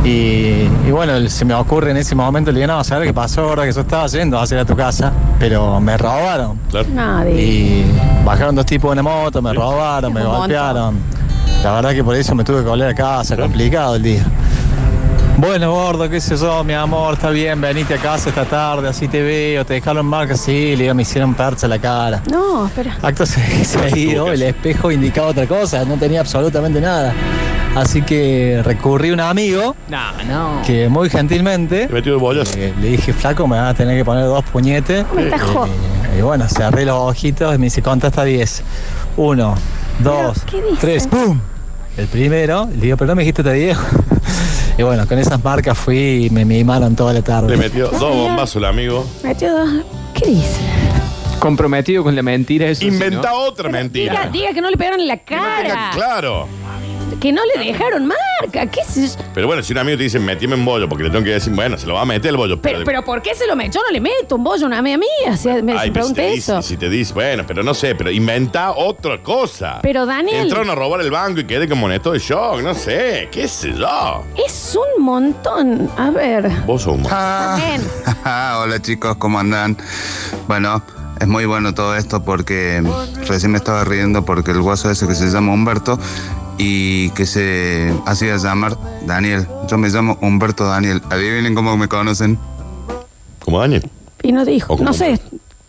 Y, 0.06 0.68
y 0.88 0.92
bueno, 0.92 1.28
se 1.30 1.46
me 1.46 1.54
ocurre 1.56 1.90
en 1.92 1.98
ese 1.98 2.14
momento, 2.14 2.52
le 2.52 2.60
digo, 2.62 2.72
no, 2.72 2.84
¿sabes 2.84 3.08
qué 3.08 3.14
pasó 3.14 3.42
ahora 3.50 3.66
que 3.66 3.72
yo 3.72 3.82
estaba 3.82 4.06
yendo 4.08 4.38
a 4.38 4.44
hacer 4.44 4.60
a 4.60 4.66
tu 4.66 4.76
casa? 4.76 5.12
Pero 5.40 5.80
me 5.82 5.98
robaron. 5.98 6.60
Nadie. 6.94 7.42
Y 7.42 7.86
bajaron 8.24 8.56
dos 8.56 8.66
tipos 8.68 8.90
de 8.96 9.02
una 9.02 9.04
moto, 9.04 9.42
me 9.42 9.52
robaron, 9.54 10.14
me 10.14 10.24
golpearon. 10.24 10.98
La 11.64 11.74
verdad 11.74 11.92
que 11.94 12.04
por 12.04 12.16
eso 12.16 12.36
me 12.36 12.44
tuve 12.44 12.62
que 12.62 12.70
volver 12.70 12.90
a 12.90 12.94
casa, 12.94 13.36
complicado 13.36 13.96
el 13.96 14.04
día. 14.04 14.24
Bueno, 15.38 15.72
gordo, 15.74 16.08
qué 16.10 16.22
sé 16.22 16.38
yo, 16.38 16.64
mi 16.64 16.74
amor, 16.74 17.16
está 17.16 17.30
bien, 17.32 17.60
venite 17.60 17.96
a 17.96 17.98
casa 17.98 18.30
esta 18.30 18.46
tarde, 18.46 18.88
así 18.88 19.08
te 19.10 19.22
veo, 19.22 19.66
te 19.66 19.74
dejaron 19.74 20.06
marca, 20.06 20.38
sí, 20.38 20.76
le 20.78 20.84
digo, 20.84 20.94
me 20.96 21.02
hicieron 21.02 21.34
percha 21.34 21.68
la 21.68 21.78
cara. 21.80 22.22
No, 22.32 22.68
espera. 22.68 22.96
Acto 23.02 23.26
se- 23.26 23.66
seguido, 23.66 24.32
el 24.32 24.44
espejo 24.44 24.92
indicaba 24.92 25.28
otra 25.28 25.46
cosa, 25.46 25.84
no 25.84 25.98
tenía 25.98 26.22
absolutamente 26.22 26.80
nada. 26.80 27.14
Así 27.76 28.02
que 28.04 28.62
recurrí 28.64 29.10
a 29.10 29.14
un 29.14 29.20
amigo 29.20 29.76
No, 29.90 30.24
no. 30.24 30.62
que 30.66 30.88
muy 30.88 31.10
gentilmente 31.10 31.90
eh, 31.92 32.74
le 32.82 32.88
dije, 32.90 33.12
flaco, 33.12 33.48
me 33.48 33.58
vas 33.58 33.72
a 33.72 33.74
tener 33.74 33.98
que 33.98 34.06
poner 34.06 34.24
dos 34.26 34.44
puñetes. 34.46 35.06
Me 35.14 35.24
estás 35.26 35.42
jo- 35.42 35.68
Y 36.18 36.22
bueno, 36.22 36.48
cerré 36.48 36.86
los 36.86 36.96
ojitos 36.98 37.54
y 37.54 37.58
me 37.58 37.66
dice, 37.66 37.82
conta 37.82 38.08
hasta 38.08 38.24
10. 38.24 38.64
Uno, 39.18 39.56
dos, 40.00 40.38
tres, 40.80 41.08
¡pum! 41.08 41.40
El 41.98 42.08
primero, 42.08 42.68
le 42.74 42.78
digo, 42.82 42.98
pero 42.98 43.10
no 43.10 43.16
me 43.16 43.24
dijiste 43.24 43.42
hasta 43.42 43.52
10. 43.52 43.78
y 44.78 44.84
bueno, 44.84 45.06
con 45.08 45.20
esas 45.20 45.44
marcas 45.44 45.78
fui 45.78 46.26
y 46.26 46.30
me 46.30 46.46
mimaron 46.46 46.96
toda 46.96 47.12
la 47.14 47.22
tarde. 47.22 47.50
Le 47.50 47.58
metió 47.58 47.90
dos 47.90 48.16
bombazos 48.16 48.56
el 48.58 48.66
amigo. 48.66 49.06
Metió 49.24 49.54
dos. 49.54 49.70
¿Qué 50.14 50.30
dice? 50.30 50.62
Comprometido 51.40 52.04
con 52.04 52.16
la 52.16 52.24
mentira, 52.24 52.68
eso 52.68 52.80
sí, 52.82 52.88
Inventa 52.88 53.30
¿no? 53.30 53.36
otra 53.40 53.70
mentira. 53.70 54.14
Diga, 54.14 54.30
diga 54.32 54.54
que 54.54 54.62
no 54.62 54.70
le 54.70 54.78
pegaron 54.78 55.00
en 55.02 55.08
la 55.08 55.18
cara. 55.18 55.92
Claro. 55.94 56.48
Que 57.20 57.32
no 57.32 57.42
le 57.56 57.64
dejaron 57.66 58.06
marca. 58.08 58.68
¿Qué 58.68 58.82
es 58.82 58.98
eso? 58.98 59.20
Pero 59.34 59.48
bueno, 59.48 59.64
si 59.64 59.74
un 59.74 59.80
amigo 59.80 59.98
te 59.98 60.04
dice, 60.04 60.20
metíme 60.20 60.56
en 60.56 60.64
bollo, 60.64 60.88
porque 60.88 61.04
le 61.06 61.10
tengo 61.10 61.24
que 61.24 61.32
decir, 61.32 61.52
bueno, 61.54 61.78
se 61.78 61.88
lo 61.88 61.96
va 61.96 62.02
a 62.02 62.06
meter 62.06 62.30
el 62.30 62.38
bollo. 62.38 62.62
Pero, 62.62 62.84
pero 62.86 63.04
¿por 63.04 63.22
qué 63.22 63.34
se 63.34 63.48
lo 63.48 63.56
me 63.56 63.70
Yo 63.70 63.82
no 63.82 63.90
le 63.92 64.00
meto 64.00 64.36
un 64.36 64.44
bollo 64.44 64.66
a 64.66 64.68
una 64.68 64.80
amiga 64.80 64.98
mía. 64.98 65.34
O 65.34 65.38
sea, 65.38 65.62
me 65.64 65.72
Ay, 65.74 65.90
pero 65.92 66.06
si 66.08 66.14
pregunté 66.14 66.22
te 66.22 66.28
dice, 66.36 66.52
eso. 66.52 66.62
si 66.62 66.78
te 66.78 66.90
dice, 66.90 67.14
bueno, 67.14 67.44
pero 67.48 67.64
no 67.64 67.74
sé, 67.74 67.96
pero 67.96 68.12
inventa 68.12 68.72
otra 68.72 69.22
cosa. 69.24 69.80
Pero, 69.82 70.06
Daniel- 70.06 70.42
Entraron 70.44 70.70
a 70.70 70.76
robar 70.76 71.02
el 71.02 71.10
banco 71.10 71.40
y 71.40 71.46
quedé 71.46 71.68
como 71.68 71.88
en 71.88 71.94
esto 71.94 72.12
de 72.12 72.20
shock, 72.20 72.62
no 72.62 72.76
sé, 72.76 73.30
qué 73.32 73.48
sé 73.48 73.74
yo. 73.74 74.24
Es 74.46 74.78
un 74.98 75.04
montón. 75.04 75.90
A 75.98 76.12
ver. 76.12 76.48
Vos 76.68 76.84
sos 76.84 76.96
un 76.96 77.02
mon- 77.02 77.10
También. 77.10 77.82
Hola 78.26 78.80
chicos, 78.82 79.16
¿cómo 79.18 79.40
andan? 79.40 79.76
Bueno, 80.48 80.84
es 81.20 81.28
muy 81.28 81.46
bueno 81.46 81.74
todo 81.74 81.96
esto 81.96 82.24
porque 82.24 82.84
recién 83.28 83.52
me 83.54 83.58
estaba 83.58 83.84
riendo 83.86 84.24
porque 84.26 84.52
el 84.52 84.62
guaso 84.62 84.92
ese 84.92 85.08
que 85.08 85.16
se 85.16 85.28
llama 85.28 85.54
Humberto 85.54 85.98
y 86.58 87.10
que 87.12 87.26
se 87.26 87.94
hacía 88.06 88.38
llamar 88.38 88.78
Daniel. 89.06 89.48
Yo 89.70 89.78
me 89.78 89.90
llamo 89.90 90.18
Humberto 90.22 90.66
Daniel. 90.66 91.02
Adivinen 91.10 91.56
cómo 91.56 91.76
me 91.78 91.88
conocen. 91.88 92.38
¿Como 93.44 93.60
Daniel? 93.60 93.90
Y 94.24 94.32
no 94.32 94.46
dijo. 94.46 94.78
No 94.80 94.94
sé. 94.94 95.20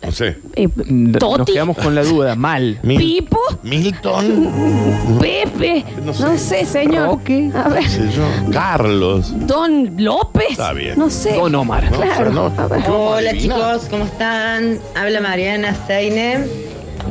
No 0.02 0.12
sé. 0.12 0.38
eh, 0.54 0.68
Nos 0.86 1.46
quedamos 1.46 1.76
con 1.78 1.94
la 1.94 2.04
duda, 2.04 2.36
mal. 2.36 2.78
Pipo. 2.82 3.38
Milton. 3.62 5.18
Pepe. 5.20 5.84
No 6.04 6.14
sé, 6.38 6.64
señor. 6.64 7.18
A 7.54 7.68
ver. 7.68 7.82
qué 7.82 7.88
sé 7.88 8.10
yo. 8.12 8.22
Carlos. 8.52 9.32
Don 9.46 9.94
López. 9.96 10.50
Está 10.50 10.72
bien. 10.74 10.96
No 10.98 11.10
sé. 11.10 11.34
Don 11.34 11.54
Omar. 11.54 11.90
Claro. 11.90 12.30
No, 12.30 12.52
A 12.56 12.66
ver. 12.68 12.84
Hola 12.88 13.32
chicos, 13.36 13.86
¿cómo 13.90 14.04
están? 14.04 14.78
Habla 14.94 15.20
Mariana 15.20 15.74
Seine 15.86 16.46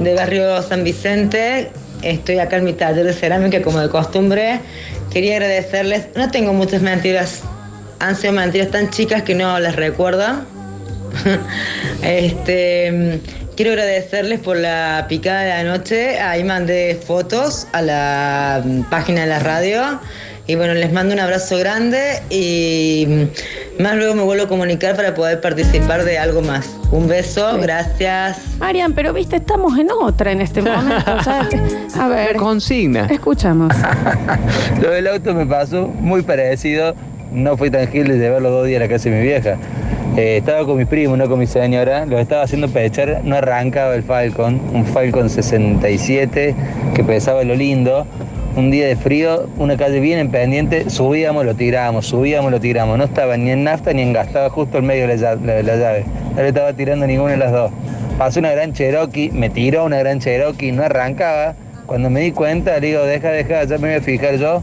de 0.01 0.13
barrio 0.15 0.61
San 0.61 0.83
Vicente. 0.83 1.71
Estoy 2.01 2.39
acá 2.39 2.57
en 2.57 2.65
mi 2.65 2.73
taller 2.73 3.05
de 3.05 3.13
cerámica 3.13 3.61
como 3.61 3.79
de 3.79 3.89
costumbre. 3.89 4.59
Quería 5.11 5.35
agradecerles. 5.35 6.07
No 6.15 6.29
tengo 6.29 6.53
muchas 6.53 6.81
mentiras. 6.81 7.41
Han 7.99 8.15
sido 8.15 8.33
mentiras 8.33 8.71
tan 8.71 8.89
chicas 8.89 9.23
que 9.23 9.35
no 9.35 9.59
las 9.59 9.75
recuerdo. 9.75 10.25
este, 12.03 13.19
quiero 13.55 13.71
agradecerles 13.71 14.39
por 14.39 14.57
la 14.57 15.05
picada 15.07 15.41
de 15.41 15.49
la 15.49 15.63
noche. 15.63 16.19
Ahí 16.19 16.43
mandé 16.43 16.95
fotos 16.95 17.67
a 17.71 17.81
la 17.81 18.61
mm, 18.63 18.81
página 18.83 19.21
de 19.21 19.27
la 19.27 19.39
radio. 19.39 19.99
Y 20.47 20.55
bueno, 20.55 20.75
les 20.75 20.93
mando 20.93 21.13
un 21.13 21.19
abrazo 21.19 21.57
grande 21.57 22.21
y 22.29 23.27
más 23.79 23.95
luego 23.95 24.13
me 24.13 24.21
vuelvo 24.21 24.43
a 24.43 24.47
comunicar 24.47 24.95
para 24.95 25.15
poder 25.15 25.41
participar 25.41 26.03
de 26.03 26.19
algo 26.19 26.43
más. 26.43 26.69
Un 26.91 27.07
beso, 27.07 27.57
gracias. 27.59 28.37
Marian, 28.59 28.93
pero 28.93 29.11
viste, 29.11 29.37
estamos 29.37 29.77
en 29.79 29.89
otra 29.89 30.31
en 30.31 30.41
este 30.41 30.61
momento. 30.61 31.11
a 31.99 32.07
ver. 32.07 32.35
Consigna. 32.35 33.07
Escuchamos. 33.07 33.73
Lo 34.81 34.91
del 34.91 35.07
auto 35.07 35.33
me 35.33 35.47
pasó 35.47 35.87
muy 35.87 36.21
parecido. 36.21 36.93
No 37.31 37.57
fui 37.57 37.71
tan 37.71 37.87
gil 37.87 38.07
de 38.07 38.19
llevarlo 38.19 38.51
dos 38.51 38.67
días 38.67 38.79
a 38.81 38.85
la 38.85 38.89
casa 38.89 39.09
de 39.09 39.15
mi 39.15 39.23
vieja. 39.23 39.57
Eh, 40.15 40.37
estaba 40.37 40.63
con 40.63 40.77
mi 40.77 40.85
primo, 40.85 41.17
no 41.17 41.27
con 41.27 41.39
mi 41.39 41.47
señora. 41.47 42.05
Lo 42.05 42.19
estaba 42.19 42.43
haciendo 42.43 42.69
pechar. 42.69 43.21
No 43.23 43.35
arrancaba 43.35 43.95
el 43.95 44.03
Falcon. 44.03 44.61
Un 44.73 44.85
Falcon 44.85 45.27
67 45.27 46.55
que 46.93 47.03
pesaba 47.03 47.43
lo 47.43 47.55
lindo. 47.55 48.05
Un 48.55 48.71
día 48.71 48.87
de 48.87 48.95
frío, 48.95 49.47
una 49.57 49.75
calle 49.75 49.99
bien 49.99 50.17
en 50.17 50.31
pendiente. 50.31 50.89
Subíamos, 50.89 51.45
lo 51.45 51.55
tirábamos, 51.55 52.05
subíamos, 52.07 52.51
lo 52.51 52.59
tiramos. 52.61 52.97
No 52.97 53.03
estaba 53.03 53.35
ni 53.35 53.51
en 53.51 53.65
nafta 53.65 53.91
ni 53.91 54.01
en 54.01 54.13
gas. 54.13 54.27
Estaba 54.27 54.49
justo 54.49 54.77
en 54.77 54.85
medio 54.85 55.07
de 55.07 55.17
la, 55.17 55.35
la- 55.35 55.61
la 55.61 55.75
llave. 55.75 56.05
No 56.35 56.41
le 56.41 56.47
estaba 56.47 56.71
tirando 56.73 57.05
ninguna 57.05 57.31
de 57.31 57.37
las 57.37 57.51
dos. 57.51 57.71
Pasó 58.17 58.39
una 58.39 58.51
gran 58.51 58.71
Cherokee, 58.71 59.29
me 59.33 59.49
tiró 59.49 59.83
una 59.83 59.97
gran 59.99 60.19
Cherokee, 60.19 60.71
no 60.71 60.83
arrancaba. 60.83 61.55
Cuando 61.85 62.09
me 62.09 62.21
di 62.21 62.31
cuenta, 62.31 62.79
le 62.79 62.87
digo, 62.87 63.03
deja, 63.03 63.29
deja, 63.29 63.65
ya 63.65 63.77
me 63.77 63.89
voy 63.89 63.97
a 63.97 64.01
fijar 64.01 64.37
yo. 64.37 64.61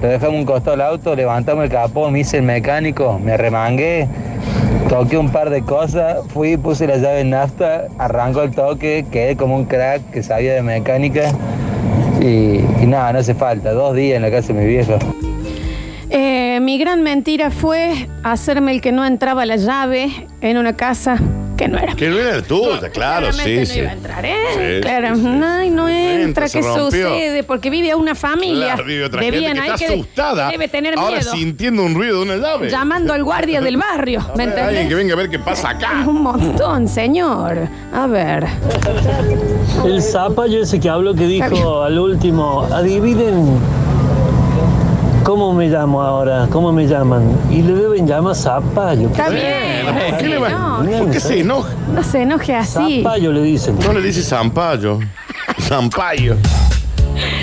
Lo 0.00 0.08
dejamos 0.08 0.36
un 0.36 0.44
costado 0.46 0.72
del 0.76 0.80
auto, 0.86 1.14
levantamos 1.14 1.64
el 1.64 1.70
capó, 1.70 2.10
me 2.10 2.20
hice 2.20 2.38
el 2.38 2.42
mecánico, 2.42 3.18
me 3.18 3.36
remangué, 3.36 4.06
toqué 4.90 5.16
un 5.16 5.30
par 5.30 5.48
de 5.48 5.62
cosas, 5.62 6.18
fui, 6.28 6.56
puse 6.58 6.86
la 6.86 6.96
llave 6.96 7.20
en 7.20 7.30
nafta, 7.30 7.84
arrancó 7.98 8.42
el 8.42 8.50
toque, 8.50 9.06
quedé 9.10 9.36
como 9.36 9.56
un 9.56 9.64
crack 9.64 10.10
que 10.10 10.22
sabía 10.22 10.52
de 10.54 10.62
mecánica. 10.62 11.32
Y, 12.26 12.86
nada, 12.86 13.12
no 13.12 13.18
hace 13.20 13.34
falta, 13.34 13.72
dos 13.72 13.94
días 13.94 14.16
en 14.16 14.22
la 14.22 14.30
casa 14.30 14.52
de 14.52 14.60
mi 14.60 14.66
viejo. 14.66 14.98
Eh, 16.10 16.58
mi 16.60 16.78
gran 16.78 17.02
mentira 17.02 17.50
fue 17.50 18.08
hacerme 18.24 18.72
el 18.72 18.80
que 18.80 18.90
no 18.90 19.04
entraba 19.04 19.46
la 19.46 19.56
llave 19.56 20.10
en 20.40 20.56
una 20.56 20.76
casa 20.76 21.18
que 21.56 21.68
no 21.68 21.78
era. 21.78 21.94
Que 21.94 22.08
no 22.08 22.18
era 22.18 22.42
tuya, 22.42 22.90
claro, 22.90 23.32
sí, 23.32 23.38
no 23.66 23.74
iba 23.74 23.90
a 23.90 23.92
entrar, 23.92 24.24
¿eh? 24.26 24.34
Sí, 24.54 24.80
claro, 24.82 25.16
sí, 25.16 25.22
sí. 25.22 25.40
ay, 25.44 25.70
no 25.70 25.88
entra, 25.88 26.22
entra, 26.22 26.48
se 26.48 26.60
¿qué 26.60 26.66
rompió. 26.66 26.84
sucede? 26.90 27.42
Porque 27.44 27.70
vive 27.70 27.94
una 27.94 28.14
familia 28.14 28.74
Claro, 28.74 28.84
vive 28.84 29.04
otra 29.04 29.22
gente 29.22 29.38
que 29.40 29.46
está 29.46 29.76
que 29.76 29.84
asustada. 29.86 30.50
debe 30.50 30.68
tener 30.68 30.98
Ahora 30.98 31.16
miedo. 31.18 31.32
sintiendo 31.32 31.82
un 31.82 31.94
ruido 31.94 32.18
de 32.18 32.22
una 32.22 32.36
llave. 32.36 32.70
Llamando 32.70 33.12
al 33.12 33.24
guardia 33.24 33.60
del 33.60 33.76
barrio, 33.76 34.20
¿me 34.36 34.44
Alguien 34.44 34.88
que 34.88 34.94
venga 34.94 35.14
a 35.14 35.16
ver 35.16 35.30
qué 35.30 35.38
pasa 35.38 35.70
acá. 35.70 36.04
Un 36.06 36.22
montón, 36.22 36.88
señor. 36.88 37.68
A 37.92 38.06
ver. 38.06 38.46
El 39.84 40.02
zapallo 40.02 40.62
ese 40.62 40.80
que 40.80 40.88
habló 40.88 41.14
que 41.14 41.26
dijo 41.26 41.82
al 41.82 41.98
último, 41.98 42.66
adivinen 42.72 43.58
cómo 45.26 45.52
me 45.52 45.68
llamo 45.68 46.00
ahora, 46.02 46.46
cómo 46.52 46.70
me 46.72 46.86
llaman. 46.86 47.24
Y 47.50 47.60
le 47.60 47.74
deben 47.74 48.06
llamar 48.06 48.36
zapallo. 48.36 49.08
Está 49.08 49.28
bien. 49.28 49.84
¿Por 50.10 50.18
qué, 50.18 50.28
le 50.28 50.38
va- 50.38 50.48
No, 50.50 50.98
¿Por 50.98 51.10
qué 51.10 51.18
se 51.18 51.40
enoja? 51.40 51.70
no 51.92 52.02
se 52.04 52.22
enoje 52.22 52.54
así. 52.54 53.02
Zapallo 53.02 53.32
le 53.32 53.42
dicen. 53.42 53.76
No 53.84 53.92
le 53.92 54.00
dice 54.02 54.22
Zampayo. 54.22 55.00
Zampayo. 55.60 56.36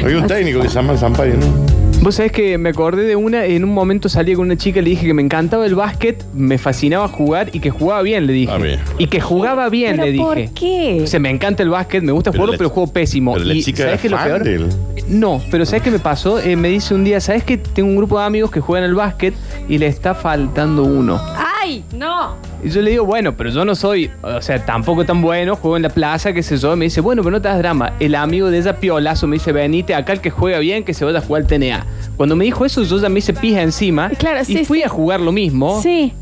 Hay 0.06 0.14
un 0.14 0.26
técnico 0.28 0.62
que 0.62 0.70
se 0.70 0.76
llama 0.76 0.96
Zampayo, 0.98 1.34
¿no? 1.36 1.83
Vos 2.04 2.16
sabés 2.16 2.34
que 2.34 2.58
me 2.58 2.68
acordé 2.68 3.04
de 3.06 3.16
una, 3.16 3.46
en 3.46 3.64
un 3.64 3.74
momento 3.74 4.10
salí 4.10 4.36
con 4.36 4.48
una 4.48 4.58
chica 4.58 4.80
y 4.80 4.84
le 4.84 4.90
dije 4.90 5.06
que 5.08 5.14
me 5.14 5.22
encantaba 5.22 5.66
el 5.66 5.74
básquet, 5.74 6.22
me 6.34 6.58
fascinaba 6.58 7.08
jugar 7.08 7.50
y 7.54 7.62
que 7.62 7.70
jugaba 7.70 8.02
bien, 8.02 8.28
le 8.28 8.34
dije. 8.34 8.52
Ah, 8.54 8.58
bien. 8.58 8.82
Y 8.98 9.08
que 9.08 9.22
jugaba 9.22 9.70
bien, 9.70 9.96
¿Pero 9.96 10.12
le 10.12 10.18
por 10.18 10.36
dije. 10.36 10.50
qué? 10.54 11.00
O 11.02 11.08
sea, 11.08 11.22
me 11.22 11.30
encanta 11.30 11.64
el 11.64 11.70
básquet, 11.70 12.04
me 12.04 12.12
gusta 12.12 12.32
Pero 12.32 12.42
jugarlo, 12.42 12.52
la 12.54 12.58
pero 12.58 12.70
juego 12.72 12.92
pésimo. 12.92 13.32
Pero 13.36 13.46
la 13.46 13.54
y 13.54 13.64
chica 13.64 13.84
¿sabés 13.86 14.04
es 14.04 14.12
lo 14.12 14.18
peor? 14.22 14.44
del- 14.44 14.68
No, 15.08 15.42
pero 15.50 15.66
¿sabes 15.66 15.82
qué 15.82 15.92
me 15.92 16.00
pasó? 16.00 16.40
Eh, 16.42 16.58
me 16.58 16.68
dice 16.68 16.94
un 16.94 17.06
día, 17.06 17.22
¿sabes 17.22 17.46
que 17.46 17.56
tengo 17.58 17.88
un 17.88 17.96
grupo 17.96 18.20
de 18.20 18.26
amigos 18.26 18.52
que 18.52 18.60
juegan 18.60 18.84
al 18.90 18.96
básquet 18.96 19.34
y 19.70 19.78
le 19.78 19.88
está 19.88 20.14
faltando 20.14 20.84
uno? 20.84 21.22
¡Ay! 21.64 21.84
¡No! 21.96 22.36
Y 22.64 22.70
yo 22.70 22.82
le 22.82 22.92
digo, 22.92 23.06
bueno, 23.06 23.36
pero 23.38 23.50
yo 23.50 23.64
no 23.64 23.74
soy, 23.76 24.12
o 24.22 24.42
sea, 24.42 24.66
tampoco 24.66 25.06
tan 25.06 25.22
bueno, 25.22 25.56
juego 25.56 25.78
en 25.78 25.84
la 25.84 25.90
plaza, 25.90 26.34
qué 26.34 26.44
sé 26.44 26.58
yo. 26.58 26.76
Me 26.76 26.86
dice, 26.86 27.00
bueno, 27.02 27.22
pero 27.24 27.32
no 27.32 27.42
te 27.42 27.48
das 27.48 27.58
drama. 27.58 27.94
El 28.00 28.16
amigo 28.16 28.50
de 28.50 28.58
ella, 28.60 28.78
Piolazo, 28.80 29.28
me 29.28 29.36
dice, 29.38 29.52
venite 29.54 29.96
acá 29.96 30.14
el 30.14 30.20
que 30.22 30.30
juega 30.30 30.60
bien, 30.60 30.84
que 30.84 30.94
se 30.94 31.06
vaya 31.06 31.20
a 31.20 31.22
jugar 31.22 31.44
al 31.44 31.48
TNA. 31.48 31.86
Cuando 32.18 32.36
me 32.36 32.44
dijo 32.46 32.66
eso, 32.66 32.84
yo 32.84 33.00
ya 33.00 33.08
me 33.10 33.20
hice 33.20 33.34
pija 33.34 33.62
encima 33.62 34.10
Claro, 34.10 34.42
y 34.42 34.46
sí, 34.46 34.66
fui 34.66 34.80
sí. 34.80 34.84
a 34.84 34.90
jugar 34.90 35.22
lo 35.22 35.32
mismo. 35.32 35.82
Sí. 35.82 36.14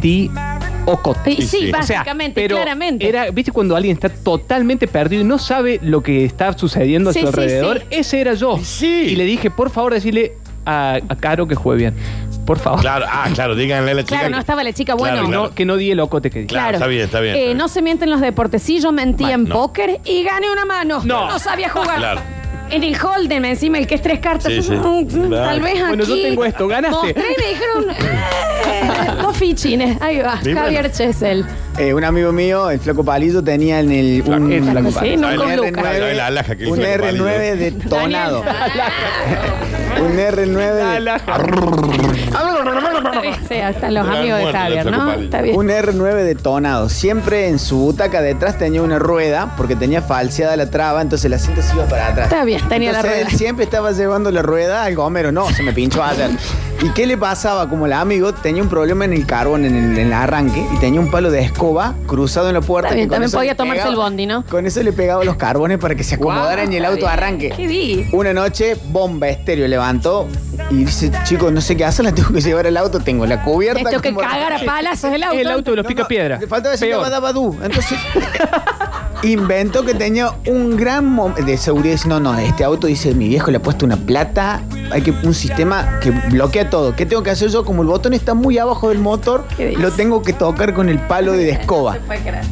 Di 0.00 0.30
ocote. 0.86 1.32
Y 1.32 1.42
sí, 1.42 1.58
O 1.58 1.82
sea, 1.82 1.98
básicamente, 1.98 2.40
pero 2.40 2.56
claramente. 2.56 3.08
Era, 3.08 3.30
¿viste 3.30 3.52
cuando 3.52 3.76
alguien 3.76 3.94
está 3.94 4.08
totalmente 4.08 4.86
perdido 4.88 5.22
y 5.22 5.24
no 5.24 5.38
sabe 5.38 5.78
lo 5.82 6.02
que 6.02 6.24
está 6.24 6.52
sucediendo 6.56 7.10
a 7.10 7.12
Sí, 7.12 7.20
su 7.20 7.26
sí, 7.26 7.32
alrededor? 7.32 7.78
sí. 7.80 7.84
Ese 7.90 8.20
era 8.20 8.34
yo. 8.34 8.58
Y 8.82 9.16
le 9.16 9.24
dije, 9.24 9.50
por 9.50 9.70
favor, 9.70 9.94
decirle 9.94 10.32
a, 10.66 10.98
a 11.08 11.16
Caro 11.16 11.46
que 11.48 11.54
juegue 11.54 11.78
bien. 11.90 11.94
Por 12.50 12.58
favor. 12.58 12.80
Claro, 12.80 13.06
ah, 13.08 13.28
claro, 13.32 13.54
díganle 13.54 13.92
a 13.92 13.94
la 13.94 14.02
chica. 14.02 14.16
Claro, 14.18 14.30
no 14.30 14.38
estaba 14.40 14.64
la 14.64 14.72
chica, 14.72 14.94
bueno. 14.94 15.14
Claro, 15.18 15.28
claro. 15.28 15.42
No, 15.44 15.54
que 15.54 15.64
no 15.64 15.76
di 15.76 15.92
el 15.92 16.00
ocote 16.00 16.30
que 16.30 16.40
di. 16.40 16.46
Claro, 16.48 16.72
está 16.78 16.88
bien, 16.88 17.02
está 17.04 17.20
bien. 17.20 17.36
Eh, 17.36 17.38
está 17.38 17.46
bien. 17.46 17.58
no 17.58 17.68
se 17.68 17.80
mienten 17.80 18.10
los 18.10 18.20
deportes. 18.20 18.60
Sí, 18.60 18.80
yo 18.80 18.90
mentí 18.90 19.22
Mal, 19.22 19.32
en 19.34 19.44
no. 19.44 19.54
póker 19.54 20.00
y 20.04 20.24
gané 20.24 20.50
una 20.50 20.64
mano. 20.64 21.00
No. 21.04 21.28
No 21.28 21.38
sabía 21.38 21.68
jugar. 21.68 21.98
Claro. 21.98 22.20
En 22.70 22.82
el 22.82 22.96
Holden, 23.00 23.44
encima, 23.44 23.78
el 23.78 23.86
que 23.86 23.94
es 23.94 24.02
tres 24.02 24.18
cartas. 24.18 24.52
Sí, 24.52 24.62
sí. 24.62 24.72
Mm, 24.72 25.06
Claro. 25.28 25.44
Tal 25.46 25.60
vez 25.60 25.74
aquí. 25.74 25.82
Bueno, 25.90 26.02
yo 26.04 26.14
tengo 26.22 26.44
esto, 26.44 26.66
ganaste. 26.66 27.10
Y 27.10 27.14
me 27.14 27.48
dijeron. 27.50 27.90
eh, 27.90 29.22
dos 29.22 29.36
fichines. 29.36 30.02
Ahí 30.02 30.18
va. 30.20 30.40
Sí, 30.42 30.52
Javier 30.52 30.82
bueno. 30.82 30.96
Chesel. 30.96 31.46
Eh, 31.78 31.94
un 31.94 32.02
amigo 32.02 32.32
mío, 32.32 32.68
el 32.70 32.80
flaco 32.80 33.04
Palillo, 33.04 33.44
tenía 33.44 33.78
en 33.78 33.92
el. 33.92 34.22
Un, 34.26 34.52
el 34.52 34.64
Flaco 34.64 34.88
Sí, 34.90 34.94
Palillo. 34.96 35.16
no 35.20 35.30
la 35.30 35.36
que 35.36 35.52
hizo 35.54 35.62
un 35.62 36.80
el 36.80 36.98
Flaco 36.98 37.02
Palillo. 37.04 37.26
R9 37.28 37.54
detonado. 37.56 38.44
Un 39.98 40.16
La 40.16 40.30
R9. 40.30 40.96
alhaja. 40.96 41.38
Sí, 43.48 43.54
están 43.54 43.94
los 43.94 44.06
amigos 44.08 44.38
de 44.38 44.52
Javier, 44.52 44.90
¿no? 44.90 45.12
Está 45.12 45.42
bien. 45.42 45.56
Un 45.56 45.68
R9 45.68 46.22
detonado. 46.24 46.88
Siempre 46.88 47.48
en 47.48 47.58
su 47.58 47.78
butaca 47.78 48.20
detrás 48.22 48.56
tenía 48.58 48.82
una 48.82 48.98
rueda 48.98 49.54
porque 49.56 49.76
tenía 49.76 50.02
falseada 50.02 50.56
la 50.56 50.70
traba, 50.70 51.02
entonces 51.02 51.24
el 51.26 51.34
asiento 51.34 51.62
se 51.62 51.74
iba 51.74 51.84
para 51.86 52.08
atrás. 52.08 52.30
Está 52.30 52.44
bien, 52.44 52.60
tenía 52.68 52.92
la 52.92 53.02
rueda. 53.02 53.20
Él 53.20 53.28
siempre 53.28 53.64
estaba 53.64 53.92
llevando 53.92 54.30
la 54.30 54.42
rueda 54.42 54.84
al 54.84 54.94
gomero. 54.94 55.32
No, 55.32 55.50
se 55.50 55.62
me 55.62 55.72
pinchó 55.72 56.02
ayer. 56.02 56.30
¿Y 56.82 56.88
qué 56.90 57.06
le 57.06 57.18
pasaba? 57.18 57.68
Como 57.68 57.84
el 57.86 57.92
amigo 57.92 58.32
tenía 58.32 58.62
un 58.62 58.68
problema 58.70 59.04
en 59.04 59.12
el 59.12 59.26
carbón, 59.26 59.64
en 59.66 59.74
el, 59.76 59.98
en 59.98 60.06
el 60.06 60.12
arranque, 60.14 60.64
y 60.74 60.78
tenía 60.78 60.98
un 61.00 61.10
palo 61.10 61.30
de 61.30 61.40
escoba 61.42 61.94
cruzado 62.06 62.48
en 62.48 62.54
la 62.54 62.62
puerta. 62.62 62.88
Está 62.88 62.94
bien, 62.96 63.06
que 63.06 63.08
con 63.10 63.14
también 63.16 63.28
eso 63.28 63.36
podía 63.36 63.52
le 63.52 63.56
tomarse 63.56 63.82
pegaba- 63.82 63.90
el 63.90 63.96
bondi, 63.96 64.26
¿no? 64.26 64.44
Con 64.46 64.66
eso 64.66 64.82
le 64.82 64.92
pegaba 64.94 65.22
los 65.24 65.36
carbones 65.36 65.76
para 65.78 65.94
que 65.94 66.04
se 66.04 66.14
acomodaran 66.14 66.72
y 66.72 66.76
el 66.76 66.84
auto 66.86 67.00
bien. 67.00 67.10
arranque. 67.10 67.52
¿Qué 67.54 67.68
di? 67.68 68.06
Una 68.12 68.32
noche, 68.32 68.76
bomba 68.86 69.28
estéreo 69.28 69.66
levantó 69.80 70.28
y 70.70 70.84
dice, 70.84 71.10
chicos, 71.24 71.50
no 71.52 71.60
sé 71.62 71.74
qué 71.76 71.84
hacer, 71.86 72.04
la 72.04 72.12
tengo 72.12 72.30
que 72.32 72.40
llevar 72.42 72.66
al 72.66 72.76
auto, 72.76 73.00
tengo 73.00 73.24
la 73.24 73.42
cubierta. 73.42 73.82
Tengo 73.82 74.02
que 74.02 74.10
como- 74.14 74.20
cagar 74.20 74.52
a 74.52 74.58
palazos 74.66 75.12
el 75.12 75.22
auto. 75.22 75.38
El 75.38 75.50
auto 75.50 75.70
de 75.70 75.76
los 75.78 75.86
pica 75.86 76.06
piedra. 76.06 76.38
Le 76.38 76.46
faltaba 76.46 76.72
decir 76.72 76.88
Peor. 76.88 76.98
Dabadabadú. 77.02 77.58
Entonces, 77.62 77.98
inventó 79.22 79.84
que 79.84 79.94
tenía 79.94 80.32
un 80.46 80.76
gran 80.76 81.06
momento 81.06 81.44
de 81.44 81.56
seguridad. 81.56 81.92
Dice, 81.94 82.08
no, 82.08 82.20
no, 82.20 82.36
este 82.38 82.64
auto 82.64 82.86
dice, 82.86 83.14
mi 83.14 83.28
viejo 83.28 83.50
le 83.50 83.58
ha 83.58 83.62
puesto 83.62 83.84
una 83.84 83.96
plata, 83.96 84.62
hay 84.90 85.02
que 85.02 85.10
un 85.10 85.34
sistema 85.34 85.98
que 86.00 86.10
bloquea 86.10 86.70
todo. 86.70 86.94
¿Qué 86.96 87.06
tengo 87.06 87.22
que 87.22 87.30
hacer 87.30 87.48
yo? 87.50 87.64
Como 87.64 87.82
el 87.82 87.88
botón 87.88 88.14
está 88.14 88.34
muy 88.34 88.58
abajo 88.58 88.88
del 88.88 88.98
motor, 88.98 89.44
lo 89.58 89.90
tengo 89.92 90.22
que 90.22 90.32
tocar 90.32 90.74
con 90.74 90.88
el 90.88 90.98
palo 90.98 91.32
de 91.32 91.50
escoba. 91.60 91.98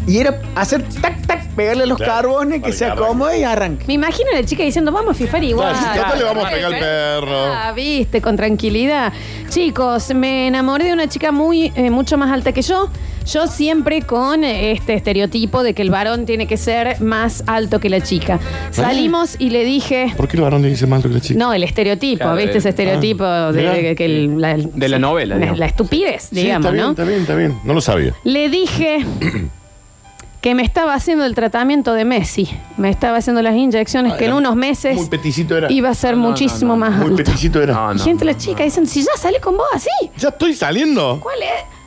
Y 0.07 0.19
era 0.19 0.41
hacer 0.55 0.83
tac, 1.01 1.27
tac, 1.27 1.49
pegarle 1.55 1.85
a 1.85 1.87
los 1.87 1.99
Claro, 1.99 2.31
carbones, 2.35 2.63
que 2.63 2.73
se 2.73 2.85
acomode 2.85 3.41
y 3.41 3.45
arranque. 3.45 3.85
Me 3.87 3.95
imagino 3.95 4.31
a 4.33 4.37
la 4.41 4.45
chica 4.45 4.63
diciendo, 4.63 4.93
vamos 4.93 5.13
a 5.13 5.15
fifar 5.15 5.43
igual. 5.43 5.75
Claro, 5.75 5.93
si 5.93 5.99
total 6.01 6.19
le 6.19 6.25
vamos 6.25 6.45
a 6.45 6.51
pegar 6.51 6.73
al 6.75 6.79
perro. 6.81 7.53
Ah, 7.53 7.73
viste, 7.75 8.21
con 8.23 8.37
tranquilidad. 8.37 9.13
Chicos, 9.49 10.15
me 10.15 10.47
enamoré 10.49 10.85
de 10.85 10.93
una 10.93 11.09
chica 11.09 11.33
muy, 11.33 11.73
eh, 11.75 11.91
mucho 11.91 12.17
más 12.19 12.31
alta 12.31 12.53
que 12.53 12.63
yo. 12.63 12.89
Yo 13.33 13.47
siempre 13.47 14.01
con 14.03 14.43
eh, 14.43 14.73
este 14.73 14.95
estereotipo 14.95 15.63
de 15.63 15.75
que 15.75 15.83
el 15.83 15.91
varón 15.91 16.25
tiene 16.25 16.47
que 16.47 16.57
ser 16.57 17.01
más 17.03 17.45
alto 17.47 17.79
que 17.79 17.91
la 17.91 18.01
chica. 18.01 18.39
Salimos 18.71 19.37
y 19.39 19.51
le 19.51 19.65
dije. 19.65 20.15
¿Por 20.17 20.29
qué 20.29 20.39
el 20.39 20.43
varón 20.45 20.63
le 20.63 20.69
dice 20.71 20.87
más 20.87 20.99
alto 20.99 21.09
que 21.09 21.15
la 21.17 21.21
chica? 21.21 21.39
No, 21.39 21.53
el 21.53 21.63
estereotipo, 21.63 22.21
Claro, 22.25 22.37
¿viste? 22.37 22.53
el- 22.53 22.57
Ese 22.57 22.69
estereotipo 22.71 23.25
Ah, 23.25 23.53
de, 23.53 23.59
mirá. 23.61 23.73
de 23.75 23.95
que 23.95 24.05
el- 24.07 24.41
la, 24.41 24.57
De 24.57 24.89
la 24.89 24.99
novela, 24.99 25.35
la, 25.35 25.41
digamos. 25.41 25.59
la 25.59 25.67
estupidez, 25.67 26.23
Sí, 26.31 26.37
digamos, 26.37 26.65
está 26.67 26.71
bien, 26.73 26.85
¿no? 26.85 26.91
está 26.93 27.05
bien, 27.05 27.21
está 27.21 27.35
bien. 27.35 27.59
No 27.65 27.75
lo 27.75 27.81
sabía. 27.83 28.15
Le 28.25 28.49
dije 28.49 29.05
que 30.41 30.55
me 30.55 30.63
estaba 30.63 30.95
haciendo 30.95 31.27
el 31.27 31.35
tratamiento 31.35 31.93
de 31.93 32.07
Messi. 32.07 32.49
Me 32.79 32.89
estaba 32.89 33.19
haciendo 33.19 33.43
las 33.43 33.55
inyecciones 33.57 34.15
que 34.15 34.25
en 34.25 34.33
unos 34.33 34.57
meses 34.57 34.97
Muy 34.97 35.07
peticito 35.09 35.55
era. 35.55 35.71
iba 35.71 35.91
a 35.91 35.95
ser 35.95 36.17
No, 36.17 36.23
no, 36.23 36.29
muchísimo 36.31 36.77
no, 36.77 36.85
no. 36.85 36.91
más 36.91 36.99
Muy 36.99 37.11
alto. 37.11 37.17
peticito 37.17 37.61
era. 37.63 37.91
Y 37.95 37.99
gente, 37.99 38.25
la 38.25 38.39
chica, 38.39 38.65
dicen, 38.65 38.87
si 38.87 39.03
ya 39.03 39.13
salí 39.19 39.37
con 39.39 39.55
vos 39.59 39.67
así. 39.75 39.91
¿Ya 40.17 40.29
estoy 40.31 40.55
saliendo? 40.55 41.21
¿Cuál 41.21 41.43
es? 41.43 41.78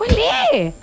¿Cuál 0.00 0.16
es? 0.54 0.74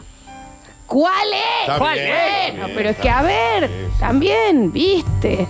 ¿Cuál 0.86 1.28
es? 1.34 1.62
Está 1.62 1.78
¿Cuál 1.80 1.96
bien, 1.96 2.08
es? 2.08 2.48
está 2.50 2.66
bien, 2.66 2.76
pero 2.76 2.90
es 2.90 2.96
está 2.96 3.02
que 3.02 3.10
a 3.10 3.22
ver, 3.24 3.70
también, 4.00 4.72
viste. 4.72 5.48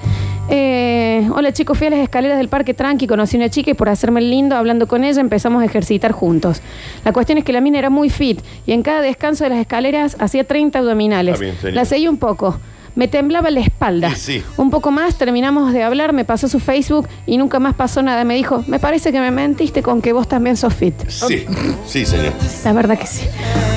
Eh, 0.49 1.28
hola 1.36 1.51
chicos, 1.51 1.78
fui 1.78 1.88
a 1.88 1.89
las 1.89 1.99
escaleras 1.99 2.38
del 2.38 2.47
parque 2.47 2.74
tranqui, 2.74 3.07
conocí 3.07 3.36
una 3.36 3.49
chica 3.49 3.72
y 3.72 3.74
por 3.74 3.89
hacerme 3.89 4.22
el 4.22 4.30
lindo, 4.30 4.55
hablando 4.55 4.88
con 4.88 5.03
ella, 5.03 5.20
empezamos 5.20 5.61
a 5.61 5.65
ejercitar 5.65 6.13
juntos. 6.13 6.61
La 7.03 7.11
cuestión 7.11 7.38
es 7.39 7.43
que 7.43 7.51
la 7.51 7.59
mina 7.59 7.78
era 7.80 7.89
muy 7.89 8.09
fit 8.09 8.39
y 8.65 8.72
en 8.72 8.84
cada 8.84 9.01
descanso 9.01 9.43
de 9.43 9.49
las 9.49 9.59
escaleras 9.59 10.15
hacía 10.18 10.45
30 10.45 10.80
abdominales. 10.80 11.34
Está 11.34 11.43
bien, 11.43 11.57
señor. 11.57 11.74
la 11.76 11.84
seguí 11.84 12.07
un 12.07 12.18
poco. 12.18 12.57
Me 12.97 13.07
temblaba 13.07 13.51
la 13.51 13.59
espalda. 13.61 14.09
Sí, 14.15 14.39
sí. 14.39 14.43
Un 14.57 14.71
poco 14.71 14.89
más, 14.91 15.15
terminamos 15.19 15.71
de 15.71 15.83
hablar, 15.83 16.13
me 16.13 16.25
pasó 16.25 16.47
su 16.49 16.59
Facebook 16.59 17.07
y 17.27 17.37
nunca 17.37 17.59
más 17.59 17.75
pasó 17.75 18.01
nada. 18.01 18.23
Me 18.23 18.33
dijo, 18.35 18.63
me 18.67 18.79
parece 18.79 19.11
que 19.11 19.19
me 19.19 19.29
mentiste 19.31 19.83
con 19.83 20.01
que 20.01 20.13
vos 20.13 20.27
también 20.27 20.57
sos 20.57 20.73
fit. 20.73 20.95
Sí, 21.07 21.45
sí, 21.85 22.05
señor. 22.05 22.33
La 22.65 22.73
verdad 22.73 22.97
que 22.97 23.05
sí. 23.05 23.25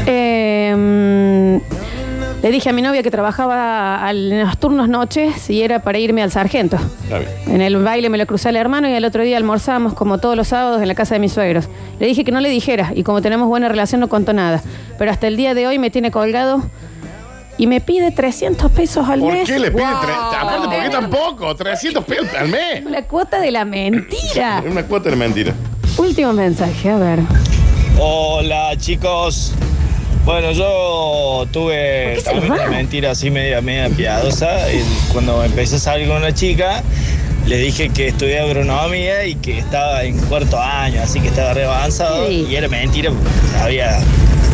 Eh, 0.06 0.74
mm, 0.74 2.42
le 2.42 2.50
dije 2.50 2.70
a 2.70 2.72
mi 2.72 2.80
novia 2.80 3.02
que 3.02 3.10
trabajaba 3.10 4.02
al- 4.02 4.32
en 4.32 4.40
los 4.46 4.56
turnos 4.58 4.88
noches 4.88 5.50
y 5.50 5.60
era 5.60 5.82
para 5.82 5.98
irme 5.98 6.22
al 6.22 6.30
sargento. 6.30 6.78
Está 7.04 7.18
bien. 7.18 7.30
En 7.48 7.60
el 7.60 7.76
baile 7.82 8.08
me 8.08 8.16
lo 8.16 8.24
crucé 8.26 8.48
al 8.48 8.56
hermano 8.56 8.88
y 8.88 8.94
al 8.94 9.04
otro 9.04 9.22
día 9.22 9.36
almorzábamos 9.36 9.92
como 9.92 10.16
todos 10.16 10.34
los 10.36 10.48
sábados 10.48 10.80
en 10.80 10.88
la 10.88 10.94
casa 10.94 11.14
de 11.14 11.20
mis 11.20 11.32
suegros. 11.34 11.68
Le 11.98 12.06
dije 12.06 12.24
que 12.24 12.32
no 12.32 12.40
le 12.40 12.48
dijera 12.48 12.92
y 12.94 13.02
como 13.02 13.20
tenemos 13.20 13.46
buena 13.48 13.68
relación 13.68 14.00
no 14.00 14.08
contó 14.08 14.32
nada. 14.32 14.62
Pero 14.98 15.10
hasta 15.10 15.26
el 15.26 15.36
día 15.36 15.52
de 15.52 15.66
hoy 15.66 15.78
me 15.78 15.90
tiene 15.90 16.10
colgado 16.10 16.62
y 17.60 17.66
me 17.66 17.80
pide 17.82 18.10
300 18.10 18.70
pesos 18.72 19.06
al 19.06 19.20
¿Por 19.20 19.34
mes. 19.34 19.46
qué 19.46 19.58
le 19.58 19.70
pide 19.70 19.82
Wow. 19.82 20.00
tres? 20.00 20.16
Aparte, 20.16 20.66
¿por 20.68 20.82
qué 20.82 20.88
tampoco? 20.88 21.54
300 21.54 22.04
pesos 22.04 22.28
al 22.38 22.48
mes. 22.48 22.82
La 22.90 23.02
cuota 23.06 23.38
de 23.38 23.50
la 23.50 23.64
mentira. 23.66 24.60
Es 24.64 24.66
una 24.72 24.82
cuota 24.84 25.10
de 25.10 25.16
mentira. 25.16 25.52
Último 25.98 26.32
mensaje, 26.32 26.88
a 26.88 26.96
ver. 26.96 27.18
Hola 27.98 28.72
chicos. 28.78 29.52
Bueno, 30.24 30.52
yo 30.52 31.46
tuve 31.52 32.16
se 32.16 32.22
también 32.22 32.52
va? 32.52 32.56
una 32.56 32.66
mentira 32.70 33.10
así 33.10 33.30
media, 33.30 33.60
media 33.60 33.88
piadosa. 33.94 34.68
El- 34.70 34.84
Cuando 35.12 35.44
empecé 35.44 35.76
a 35.76 35.78
salir 35.80 36.08
con 36.08 36.16
una 36.18 36.32
chica, 36.32 36.82
le 37.46 37.56
dije 37.58 37.90
que 37.90 38.08
estudié 38.08 38.40
agronomía 38.40 39.26
y 39.26 39.34
que 39.34 39.58
estaba 39.58 40.02
en 40.04 40.18
cuarto 40.26 40.58
año, 40.60 41.02
así 41.02 41.20
que 41.20 41.28
estaba 41.28 41.52
re 41.54 41.64
avanzado. 41.64 42.26
Sí. 42.26 42.46
Y 42.50 42.54
era 42.54 42.68
mentira, 42.68 43.10
porque 43.10 43.58
había, 43.62 43.98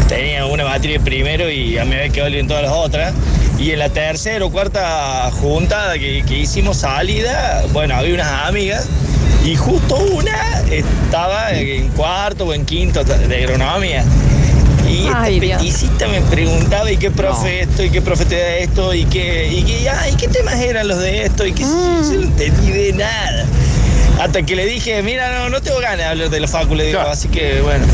tenía 0.08 0.46
una 0.46 0.64
materia 0.64 1.00
primero 1.00 1.50
y 1.50 1.78
a 1.78 1.84
mí 1.84 1.90
me 1.90 1.96
había 1.96 2.08
quedado 2.10 2.34
en 2.34 2.48
todas 2.48 2.62
las 2.62 2.72
otras. 2.72 3.14
Y 3.58 3.70
en 3.70 3.78
la 3.78 3.88
tercera 3.88 4.44
o 4.44 4.50
cuarta 4.50 5.30
juntada 5.32 5.94
que, 5.98 6.22
que 6.26 6.38
hicimos 6.38 6.78
salida, 6.78 7.64
bueno, 7.72 7.96
había 7.96 8.14
unas 8.14 8.48
amigas 8.48 8.86
y 9.44 9.54
justo 9.54 9.96
una 9.96 10.60
estaba 10.70 11.52
en 11.52 11.88
cuarto 11.88 12.46
o 12.46 12.54
en 12.54 12.66
quinto 12.66 13.04
de 13.04 13.44
agronomía. 13.44 14.04
Y 14.88 15.06
esta 15.06 15.22
Ay, 15.22 15.40
Dios. 15.40 15.58
peticita 15.62 16.06
me 16.08 16.20
preguntaba, 16.22 16.90
¿y 16.90 16.96
qué 16.96 17.10
profe 17.10 17.62
esto? 17.62 17.82
¿Y 17.82 17.90
qué 17.90 18.02
profe 18.02 18.24
te 18.24 18.36
da 18.36 18.56
esto? 18.56 18.94
¿Y 18.94 19.04
qué, 19.06 19.48
y 19.52 19.62
qué, 19.62 19.88
ay, 19.88 20.14
¿qué 20.16 20.28
temas 20.28 20.54
eran 20.60 20.86
los 20.86 21.00
de 21.00 21.24
esto? 21.24 21.44
¿Y 21.44 21.52
qué 21.52 21.62
yo? 21.62 21.68
Yo 21.68 22.20
no 22.20 22.22
entendí 22.22 22.72
de 22.72 22.92
nada. 22.92 23.25
Hasta 24.18 24.42
que 24.42 24.56
le 24.56 24.66
dije, 24.66 25.02
mira, 25.02 25.30
no, 25.38 25.50
no 25.50 25.60
tengo 25.60 25.78
ganas 25.80 25.98
de 25.98 26.04
hablar 26.04 26.30
de 26.30 26.40
la 26.40 26.48
facu, 26.48 26.74
le 26.74 26.86
digo, 26.86 27.00
así 27.00 27.28
que 27.28 27.60
bueno. 27.60 27.84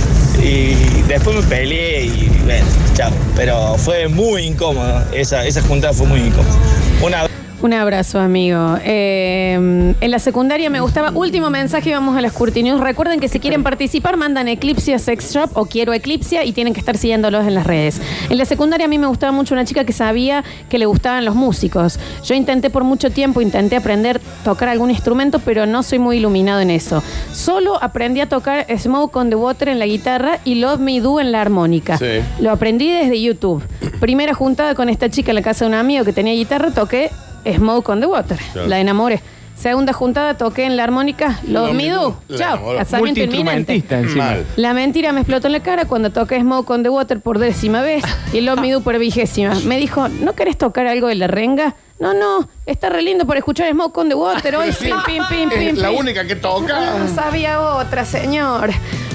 Y 0.42 0.74
después 1.08 1.36
me 1.36 1.42
peleé 1.42 2.04
y 2.04 2.30
bueno, 2.44 2.66
chao. 2.94 3.10
Pero 3.36 3.76
fue 3.76 4.08
muy 4.08 4.42
incómodo, 4.44 5.04
esa, 5.12 5.44
esa 5.46 5.62
juntada 5.62 5.92
fue 5.92 6.06
muy 6.06 6.20
incómoda. 6.20 6.56
Una 7.02 7.26
Un 7.62 7.72
abrazo, 7.72 8.18
amigo. 8.18 8.76
Eh, 8.84 9.54
en 10.00 10.10
la 10.10 10.18
secundaria 10.18 10.68
me 10.68 10.80
gustaba. 10.80 11.12
Último 11.12 11.48
mensaje, 11.48 11.92
vamos 11.92 12.16
a 12.16 12.20
las 12.20 12.32
Curti 12.32 12.64
News. 12.64 12.80
Recuerden 12.80 13.20
que 13.20 13.28
si 13.28 13.38
quieren 13.38 13.62
participar, 13.62 14.16
mandan 14.16 14.48
Eclipsia 14.48 14.98
Sex 14.98 15.32
Shop 15.32 15.50
o 15.54 15.66
Quiero 15.66 15.92
Eclipsia 15.92 16.44
y 16.44 16.50
tienen 16.50 16.74
que 16.74 16.80
estar 16.80 16.96
siguiéndolos 16.96 17.46
en 17.46 17.54
las 17.54 17.64
redes. 17.64 18.02
En 18.30 18.36
la 18.36 18.46
secundaria 18.46 18.86
a 18.86 18.88
mí 18.88 18.98
me 18.98 19.06
gustaba 19.06 19.30
mucho 19.30 19.54
una 19.54 19.64
chica 19.64 19.84
que 19.84 19.92
sabía 19.92 20.42
que 20.68 20.76
le 20.76 20.86
gustaban 20.86 21.24
los 21.24 21.36
músicos. 21.36 22.00
Yo 22.24 22.34
intenté 22.34 22.68
por 22.68 22.82
mucho 22.82 23.10
tiempo, 23.10 23.40
intenté 23.40 23.76
aprender 23.76 24.20
a 24.40 24.44
tocar 24.44 24.68
algún 24.68 24.90
instrumento, 24.90 25.38
pero 25.38 25.64
no 25.64 25.84
soy 25.84 26.00
muy 26.00 26.16
iluminado 26.16 26.58
en 26.58 26.70
eso. 26.70 27.00
Solo 27.32 27.80
aprendí 27.80 28.20
a 28.20 28.28
tocar 28.28 28.66
Smoke 28.76 29.14
on 29.14 29.30
the 29.30 29.36
Water 29.36 29.68
en 29.68 29.78
la 29.78 29.86
guitarra 29.86 30.40
y 30.44 30.56
Love 30.56 30.80
Me 30.80 31.00
Do 31.00 31.20
en 31.20 31.30
la 31.30 31.40
armónica. 31.40 31.96
Sí. 31.96 32.22
Lo 32.40 32.50
aprendí 32.50 32.90
desde 32.90 33.22
YouTube. 33.22 33.62
Primera 34.00 34.34
juntada 34.34 34.74
con 34.74 34.88
esta 34.88 35.08
chica 35.10 35.30
en 35.30 35.36
la 35.36 35.42
casa 35.42 35.64
de 35.64 35.68
un 35.68 35.74
amigo 35.74 36.04
que 36.04 36.12
tenía 36.12 36.32
guitarra, 36.32 36.72
toqué 36.72 37.12
Smoke 37.44 37.88
on 37.92 38.00
the 38.00 38.06
Water. 38.06 38.38
Claro. 38.52 38.68
La 38.68 38.80
enamoré. 38.80 39.20
Segunda 39.54 39.92
juntada 39.92 40.36
toqué 40.36 40.64
en 40.64 40.76
la 40.76 40.82
armónica 40.82 41.38
Love 41.46 41.66
Love 41.68 41.74
Me 41.74 41.82
Me 41.84 41.90
Do. 41.90 42.00
Do. 42.00 42.16
La 42.28 42.38
Chao. 42.38 42.76
Casamiento 42.76 43.20
inminente. 43.20 43.44
Multiinstrumentista 43.74 43.98
encima. 44.00 44.24
Mal. 44.24 44.46
La 44.56 44.74
mentira 44.74 45.12
me 45.12 45.20
explotó 45.20 45.46
en 45.46 45.52
la 45.52 45.60
cara 45.60 45.84
cuando 45.84 46.10
toqué 46.10 46.40
Smoke 46.40 46.68
on 46.72 46.82
the 46.82 46.88
Water 46.88 47.20
por 47.20 47.38
décima 47.38 47.80
vez 47.82 48.02
y 48.32 48.40
Love 48.40 48.60
Me 48.60 48.72
Do 48.72 48.80
por 48.80 48.98
vigésima. 48.98 49.54
Me 49.64 49.76
dijo, 49.76 50.08
¿no 50.08 50.32
querés 50.32 50.58
tocar 50.58 50.86
algo 50.88 51.06
de 51.06 51.14
la 51.14 51.28
renga? 51.28 51.76
No, 52.00 52.12
no, 52.14 52.48
está 52.66 52.88
re 52.88 53.02
lindo 53.02 53.24
por 53.24 53.36
escuchar 53.36 53.70
Smoke 53.70 53.96
on 54.00 54.08
the 54.08 54.16
Water 54.16 54.56
hoy. 54.56 54.72
Sí. 54.72 54.86
Pim, 55.06 55.22
pim, 55.28 55.48
pim, 55.48 55.50
Es 55.52 55.74
pim, 55.74 55.76
la 55.82 55.90
pim. 55.90 55.98
única 55.98 56.26
que 56.26 56.34
toca. 56.34 56.98
No 56.98 57.06
sabía 57.14 57.60
otra, 57.60 58.04
señor. 58.04 58.70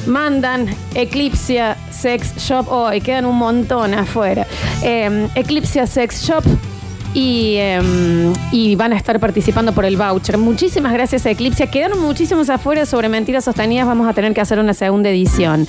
Mandan 0.05 0.67
Eclipsia 0.95 1.75
Sex 1.91 2.37
Shop 2.37 2.65
hoy, 2.71 3.01
quedan 3.01 3.25
un 3.25 3.35
montón 3.35 3.93
afuera. 3.93 4.47
Eh, 4.81 5.27
Eclipsia 5.35 5.85
Sex 5.85 6.21
Shop. 6.25 6.45
Y, 7.19 7.55
eh, 7.57 7.81
y 8.51 8.75
van 8.75 8.93
a 8.93 8.95
estar 8.95 9.19
participando 9.19 9.73
por 9.73 9.85
el 9.85 9.97
voucher. 9.97 10.37
Muchísimas 10.37 10.93
gracias 10.93 11.25
a 11.25 11.31
Eclipsia. 11.31 11.65
Quedaron 11.65 11.99
muchísimos 11.99 12.47
afuera 12.51 12.85
sobre 12.85 13.09
mentiras 13.09 13.45
sostenidas. 13.45 13.87
Vamos 13.87 14.07
a 14.07 14.13
tener 14.13 14.35
que 14.35 14.41
hacer 14.41 14.59
una 14.59 14.75
segunda 14.75 15.09
edición. 15.09 15.67